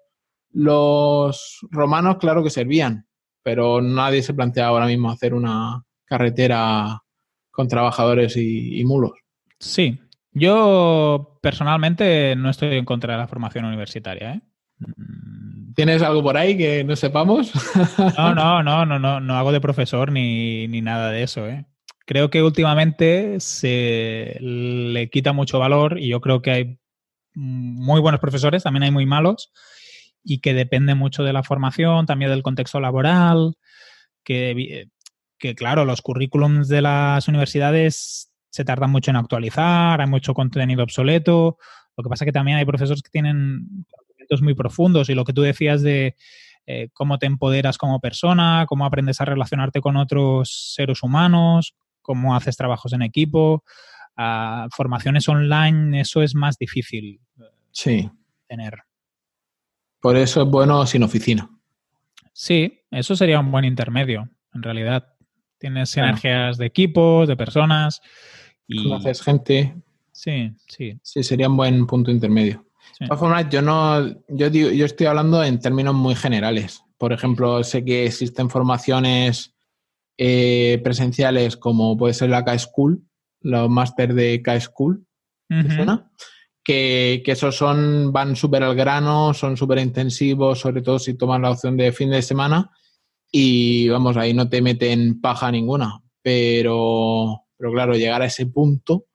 los 0.52 1.60
romanos, 1.72 2.18
claro 2.20 2.44
que 2.44 2.50
servían, 2.50 3.08
pero 3.44 3.82
nadie 3.82 4.22
se 4.22 4.34
plantea 4.34 4.68
ahora 4.68 4.88
mismo 4.88 5.10
hacer 5.10 5.34
una 5.34 5.86
carretera 6.04 7.02
con 7.50 7.70
trabajadores 7.70 8.36
y, 8.36 8.84
mulos. 8.84 9.14
Sí, 9.58 10.02
yo 10.34 11.40
personalmente 11.42 12.36
no 12.36 12.50
estoy 12.50 12.76
en 12.76 12.84
contra 12.84 13.14
de 13.14 13.20
la 13.20 13.28
formación 13.30 13.64
universitaria. 13.64 14.34
¿eh? 14.34 14.42
¿Tienes 15.76 16.02
algo 16.02 16.22
por 16.22 16.36
ahí 16.36 16.58
que 16.58 16.84
no 16.84 16.98
sepamos? 16.98 17.54
No, 18.18 18.36
no, 18.36 18.64
no, 18.64 18.86
no, 18.86 19.00
no, 19.00 19.22
no 19.22 19.36
hago 19.38 19.54
de 19.54 19.62
profesor 19.62 20.12
ni, 20.12 20.68
ni 20.68 20.82
nada 20.82 21.10
de 21.10 21.24
eso. 21.24 21.48
¿eh? 21.48 21.66
Creo 22.06 22.30
que 22.30 22.44
últimamente 22.44 23.40
se 23.40 24.38
le 24.40 25.10
quita 25.10 25.34
mucho 25.34 25.60
valor 25.60 26.00
y 26.00 26.10
yo 26.10 26.22
creo 26.22 26.42
que 26.42 26.52
hay 26.52 26.80
muy 27.34 28.02
buenos 28.02 28.22
profesores, 28.22 28.64
también 28.64 28.84
hay 28.84 28.92
muy 28.92 29.06
malos 29.06 29.52
y 30.24 30.40
que 30.40 30.54
depende 30.54 30.96
mucho 30.96 31.24
de 31.24 31.34
la 31.34 31.44
formación, 31.44 32.06
también 32.06 32.32
del 32.32 32.44
contexto 32.44 32.80
laboral, 32.80 33.56
que, 34.24 34.88
que 35.38 35.56
claro, 35.56 35.86
los 35.86 36.02
currículums 36.02 36.68
de 36.68 36.82
las 36.82 37.28
universidades 37.28 38.32
se 38.50 38.64
tardan 38.64 38.92
mucho 38.92 39.12
en 39.12 39.18
actualizar, 39.18 40.00
hay 40.00 40.08
mucho 40.08 40.34
contenido 40.34 40.84
obsoleto, 40.84 41.58
lo 41.98 42.04
que 42.04 42.10
pasa 42.10 42.24
es 42.24 42.28
que 42.28 42.34
también 42.34 42.58
hay 42.58 42.66
profesores 42.66 43.02
que 43.02 43.10
tienen 43.10 43.86
conocimientos 43.90 44.42
muy 44.42 44.54
profundos 44.54 45.10
y 45.10 45.16
lo 45.16 45.26
que 45.26 45.34
tú 45.34 45.42
decías 45.42 45.82
de 45.82 46.16
eh, 46.66 46.90
cómo 46.94 47.20
te 47.20 47.26
empoderas 47.26 47.78
como 47.78 48.00
persona, 48.00 48.66
cómo 48.68 48.86
aprendes 48.86 49.20
a 49.20 49.26
relacionarte 49.26 49.82
con 49.82 49.98
otros 49.98 50.74
seres 50.76 51.04
humanos, 51.04 51.76
cómo 52.04 52.36
haces 52.36 52.56
trabajos 52.56 52.94
en 52.94 53.02
equipo. 53.02 53.64
formaciones 54.76 55.28
online, 55.28 56.02
eso 56.02 56.22
es 56.22 56.36
más 56.36 56.58
difícil 56.60 57.20
eh, 57.40 57.44
sí. 57.72 58.12
tener. 58.48 58.84
Por 60.00 60.16
eso 60.18 60.44
es 60.44 60.48
bueno 60.48 60.86
sin 60.86 61.02
oficina. 61.02 61.50
Sí, 62.32 62.82
eso 62.92 63.16
sería 63.16 63.40
un 63.40 63.52
buen 63.52 63.66
intermedio, 63.66 64.30
en 64.54 64.62
realidad. 64.62 65.08
Tienes 65.58 65.96
energías 65.98 66.58
de 66.58 66.66
equipos, 66.66 67.28
de 67.28 67.38
personas. 67.38 68.02
Y... 68.68 68.84
Conoces 68.84 69.22
gente. 69.22 69.76
Sí, 70.12 70.52
sí. 70.68 71.00
Sí, 71.02 71.24
sería 71.24 71.48
un 71.48 71.58
buen 71.58 71.88
punto 71.88 72.12
intermedio. 72.12 72.66
De 73.00 73.08
todas 73.08 73.20
formas, 73.20 73.50
yo 73.50 73.62
no, 73.62 74.06
yo 74.28 74.50
digo, 74.50 74.70
yo 74.70 74.86
estoy 74.86 75.08
hablando 75.08 75.44
en 75.44 75.60
términos 75.60 75.96
muy 75.96 76.16
generales. 76.16 76.84
Por 76.98 77.14
ejemplo, 77.14 77.64
sé 77.64 77.84
que 77.84 78.06
existen 78.06 78.50
formaciones 78.50 79.53
eh, 80.18 80.80
presenciales 80.84 81.58
como 81.58 81.98
puede 81.98 82.14
ser 82.14 82.30
la 82.30 82.46
K-School, 82.46 83.04
los 83.42 83.70
máster 83.70 84.14
de 84.14 84.42
K-School, 84.42 85.06
que, 86.64 87.22
que, 87.26 87.32
esos 87.32 87.56
son, 87.56 88.12
van 88.12 88.36
súper 88.36 88.64
al 88.64 88.76
grano, 88.76 89.34
son 89.34 89.58
súper 89.58 89.80
intensivos, 89.80 90.60
sobre 90.60 90.82
todo 90.82 90.98
si 90.98 91.16
tomas 91.16 91.42
la 91.42 91.52
opción 91.52 91.78
de 91.78 91.92
fin 91.92 92.10
de 92.10 92.22
semana 92.22 92.72
y 93.32 93.90
vamos, 93.90 94.16
ahí 94.18 94.34
no 94.34 94.50
te 94.50 94.62
meten 94.62 95.20
paja 95.20 95.52
ninguna, 95.52 96.02
pero, 96.22 97.46
pero 97.58 97.72
claro, 97.72 97.96
llegar 97.96 98.22
a 98.22 98.28
ese 98.28 98.46
punto, 98.46 99.08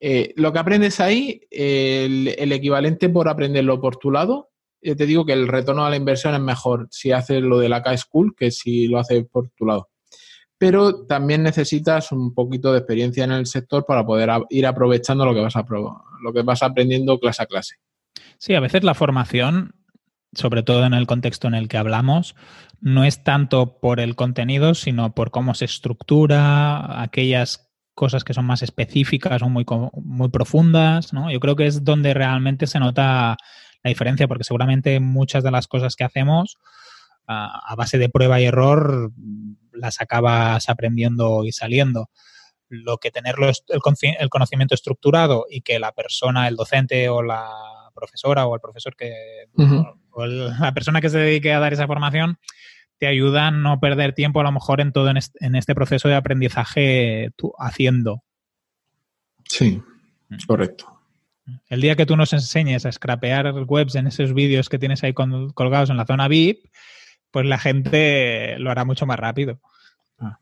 eh, 0.00 0.32
lo 0.36 0.52
que 0.52 0.58
aprendes 0.58 1.00
ahí, 1.00 1.40
el, 1.50 2.34
el, 2.38 2.52
equivalente 2.52 3.08
por 3.08 3.28
aprenderlo 3.28 3.80
por 3.80 3.96
tu 3.96 4.10
lado, 4.10 4.50
yo 4.80 4.94
te 4.94 5.06
digo 5.06 5.26
que 5.26 5.32
el 5.32 5.48
retorno 5.48 5.84
a 5.84 5.90
la 5.90 5.96
inversión 5.96 6.34
es 6.34 6.40
mejor 6.40 6.86
si 6.90 7.10
haces 7.10 7.42
lo 7.42 7.58
de 7.58 7.68
la 7.68 7.82
K-School 7.82 8.34
que 8.36 8.50
si 8.50 8.86
lo 8.86 8.98
haces 8.98 9.26
por 9.26 9.50
tu 9.50 9.66
lado 9.66 9.88
pero 10.58 11.06
también 11.06 11.44
necesitas 11.44 12.10
un 12.10 12.34
poquito 12.34 12.72
de 12.72 12.78
experiencia 12.78 13.24
en 13.24 13.32
el 13.32 13.46
sector 13.46 13.86
para 13.86 14.04
poder 14.04 14.28
ir 14.50 14.66
aprovechando 14.66 15.24
lo 15.24 15.34
que 15.34 16.42
vas, 16.42 16.62
aprendiendo 16.62 17.18
clase 17.20 17.42
a 17.44 17.46
clase. 17.46 17.76
Sí, 18.38 18.54
a 18.54 18.60
veces 18.60 18.82
la 18.82 18.94
formación, 18.94 19.76
sobre 20.32 20.64
todo 20.64 20.84
en 20.84 20.94
el 20.94 21.06
contexto 21.06 21.46
en 21.46 21.54
el 21.54 21.68
que 21.68 21.78
hablamos, 21.78 22.34
no 22.80 23.04
es 23.04 23.22
tanto 23.22 23.78
por 23.80 24.00
el 24.00 24.16
contenido, 24.16 24.74
sino 24.74 25.14
por 25.14 25.30
cómo 25.30 25.54
se 25.54 25.64
estructura, 25.64 27.00
aquellas 27.02 27.70
cosas 27.94 28.24
que 28.24 28.34
son 28.34 28.44
más 28.44 28.62
específicas 28.62 29.42
o 29.42 29.48
muy, 29.48 29.64
muy 29.94 30.28
profundas, 30.28 31.12
¿no? 31.12 31.30
Yo 31.30 31.40
creo 31.40 31.56
que 31.56 31.66
es 31.66 31.84
donde 31.84 32.14
realmente 32.14 32.66
se 32.66 32.80
nota 32.80 33.36
la 33.84 33.88
diferencia, 33.88 34.26
porque 34.26 34.44
seguramente 34.44 34.98
muchas 34.98 35.44
de 35.44 35.50
las 35.52 35.68
cosas 35.68 35.94
que 35.94 36.04
hacemos 36.04 36.58
a 37.30 37.74
base 37.76 37.98
de 37.98 38.08
prueba 38.08 38.40
y 38.40 38.46
error 38.46 39.12
las 39.78 40.00
acabas 40.00 40.68
aprendiendo 40.68 41.44
y 41.44 41.52
saliendo. 41.52 42.10
Lo 42.68 42.98
que 42.98 43.10
tener 43.10 43.36
el, 43.38 43.80
conocimiento 44.28 44.74
estructurado 44.74 45.46
y 45.48 45.62
que 45.62 45.78
la 45.78 45.92
persona, 45.92 46.48
el 46.48 46.56
docente 46.56 47.08
o 47.08 47.22
la 47.22 47.48
profesora 47.94 48.46
o 48.46 48.54
el 48.54 48.60
profesor 48.60 48.94
que, 48.94 49.12
o, 50.10 50.26
la 50.26 50.74
persona 50.74 51.00
que 51.00 51.08
se 51.08 51.18
dedique 51.18 51.52
a 51.52 51.60
dar 51.60 51.72
esa 51.72 51.86
formación, 51.86 52.38
te 52.98 53.06
ayuda 53.06 53.46
a 53.46 53.50
no 53.50 53.80
perder 53.80 54.12
tiempo 54.12 54.40
a 54.40 54.42
lo 54.42 54.52
mejor 54.52 54.80
en 54.80 54.92
todo 54.92 55.08
en 55.10 55.54
este, 55.54 55.74
proceso 55.74 56.08
de 56.08 56.16
aprendizaje 56.16 57.30
tú, 57.36 57.52
haciendo. 57.58 58.22
Sí, 59.44 59.80
mm. 60.28 60.36
correcto. 60.46 60.98
El 61.68 61.80
día 61.80 61.96
que 61.96 62.06
tú 62.06 62.16
nos 62.16 62.32
enseñes 62.32 62.84
a 62.84 62.92
scrapear 62.92 63.54
webs 63.66 63.94
en 63.94 64.06
esos 64.06 64.34
vídeos 64.34 64.68
que 64.68 64.78
tienes 64.78 65.02
ahí 65.02 65.14
colgados 65.14 65.90
en 65.90 65.96
la 65.96 66.04
zona 66.04 66.28
VIP, 66.28 66.66
pues 67.30 67.46
la 67.46 67.58
gente 67.58 68.58
lo 68.58 68.70
hará 68.70 68.84
mucho 68.84 69.06
más 69.06 69.18
rápido. 69.18 69.60
Ah, 70.18 70.38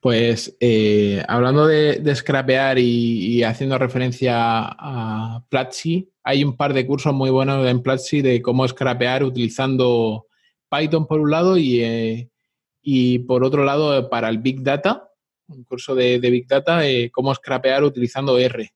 pues 0.00 0.56
eh, 0.60 1.22
hablando 1.28 1.66
de, 1.66 2.14
scrapear 2.14 2.78
y, 2.78 3.42
haciendo 3.42 3.78
referencia 3.78 4.36
a 4.36 5.44
Platzi, 5.48 6.10
hay 6.22 6.44
un 6.44 6.56
par 6.56 6.72
de 6.74 6.86
cursos 6.86 7.12
muy 7.12 7.30
buenos 7.30 7.66
en 7.66 7.82
Platzi 7.82 8.22
de 8.22 8.40
cómo 8.42 8.66
scrapear 8.66 9.24
utilizando 9.24 10.26
Python 10.70 11.06
por 11.06 11.20
un 11.20 11.30
lado 11.30 11.58
y, 11.58 11.80
eh, 11.82 12.30
y 12.82 13.20
por 13.20 13.44
otro 13.44 13.64
lado 13.64 14.08
para 14.08 14.28
el 14.28 14.38
Big 14.38 14.62
Data, 14.62 15.10
un 15.48 15.64
curso 15.64 15.94
de, 15.94 16.18
Big 16.18 16.46
Data, 16.46 16.86
eh, 16.86 17.10
cómo 17.10 17.34
scrapear 17.34 17.84
utilizando 17.84 18.38
R, 18.38 18.72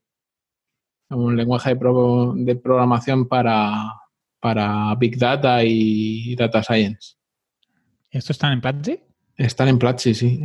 un 1.10 1.36
lenguaje 1.36 1.74
de, 1.74 2.56
programación 2.56 3.28
para, 3.28 3.92
para 4.40 4.94
Big 4.96 5.16
Data 5.18 5.64
y 5.64 6.34
Data 6.36 6.62
Science. 6.62 7.16
¿Esto 8.14 8.30
están 8.30 8.52
en 8.52 8.60
Platzi? 8.60 9.00
Están 9.36 9.66
en 9.66 9.76
Platzi, 9.76 10.14
sí. 10.14 10.40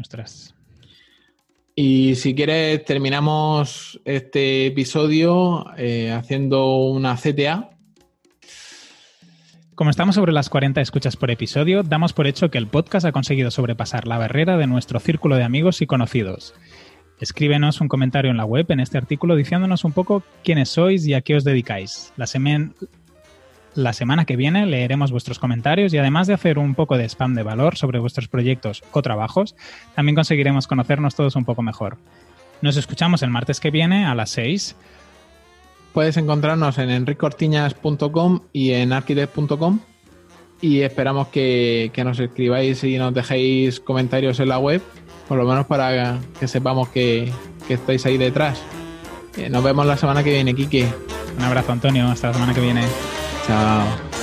Ostras. 0.00 0.54
Y 1.74 2.14
si 2.14 2.32
quieres, 2.36 2.84
terminamos 2.84 4.00
este 4.04 4.66
episodio 4.66 5.66
eh, 5.76 6.12
haciendo 6.12 6.76
una 6.76 7.16
CTA. 7.16 7.70
Como 9.74 9.90
estamos 9.90 10.14
sobre 10.14 10.30
las 10.30 10.48
40 10.48 10.80
escuchas 10.80 11.16
por 11.16 11.32
episodio, 11.32 11.82
damos 11.82 12.12
por 12.12 12.28
hecho 12.28 12.52
que 12.52 12.58
el 12.58 12.68
podcast 12.68 13.04
ha 13.04 13.10
conseguido 13.10 13.50
sobrepasar 13.50 14.06
la 14.06 14.18
barrera 14.18 14.56
de 14.56 14.68
nuestro 14.68 15.00
círculo 15.00 15.34
de 15.34 15.42
amigos 15.42 15.82
y 15.82 15.86
conocidos. 15.86 16.54
Escríbenos 17.18 17.80
un 17.80 17.88
comentario 17.88 18.30
en 18.30 18.36
la 18.36 18.44
web 18.44 18.66
en 18.68 18.78
este 18.78 18.96
artículo 18.96 19.34
diciéndonos 19.34 19.82
un 19.82 19.90
poco 19.90 20.22
quiénes 20.44 20.68
sois 20.68 21.04
y 21.04 21.14
a 21.14 21.22
qué 21.22 21.34
os 21.34 21.42
dedicáis. 21.42 22.12
La, 22.16 22.28
la 23.74 23.92
semana 23.92 24.24
que 24.24 24.36
viene 24.36 24.66
leeremos 24.66 25.10
vuestros 25.10 25.38
comentarios 25.38 25.92
y 25.92 25.98
además 25.98 26.26
de 26.26 26.34
hacer 26.34 26.58
un 26.58 26.74
poco 26.74 26.96
de 26.96 27.04
spam 27.04 27.34
de 27.34 27.42
valor 27.42 27.76
sobre 27.76 27.98
vuestros 27.98 28.28
proyectos 28.28 28.82
o 28.92 29.02
trabajos, 29.02 29.54
también 29.94 30.14
conseguiremos 30.14 30.66
conocernos 30.66 31.14
todos 31.14 31.36
un 31.36 31.44
poco 31.44 31.62
mejor. 31.62 31.98
Nos 32.62 32.76
escuchamos 32.76 33.22
el 33.22 33.30
martes 33.30 33.60
que 33.60 33.70
viene 33.70 34.06
a 34.06 34.14
las 34.14 34.30
6. 34.30 34.76
Puedes 35.92 36.16
encontrarnos 36.16 36.78
en 36.78 36.90
enricortiñas.com 36.90 38.40
y 38.52 38.72
en 38.72 38.92
architect.com 38.92 39.80
y 40.60 40.80
esperamos 40.80 41.28
que, 41.28 41.92
nos 42.04 42.18
escribáis 42.18 42.82
y 42.84 42.96
nos 42.96 43.12
dejéis 43.12 43.80
comentarios 43.80 44.40
en 44.40 44.48
la 44.48 44.58
web, 44.58 44.80
por 45.28 45.36
lo 45.36 45.44
menos 45.44 45.66
para 45.66 46.18
que 46.40 46.48
sepamos 46.48 46.88
que, 46.88 47.30
que 47.68 47.74
estáis 47.74 48.06
ahí 48.06 48.16
detrás. 48.16 48.62
Eh, 49.36 49.50
nos 49.50 49.62
vemos 49.62 49.84
la 49.86 49.96
semana 49.96 50.22
que 50.22 50.30
viene, 50.30 50.54
Kike. 50.54 50.88
Un 51.36 51.44
abrazo, 51.44 51.72
Antonio. 51.72 52.06
Hasta 52.06 52.28
la 52.28 52.34
semana 52.34 52.54
que 52.54 52.60
viene. 52.60 52.84
加 53.46 54.13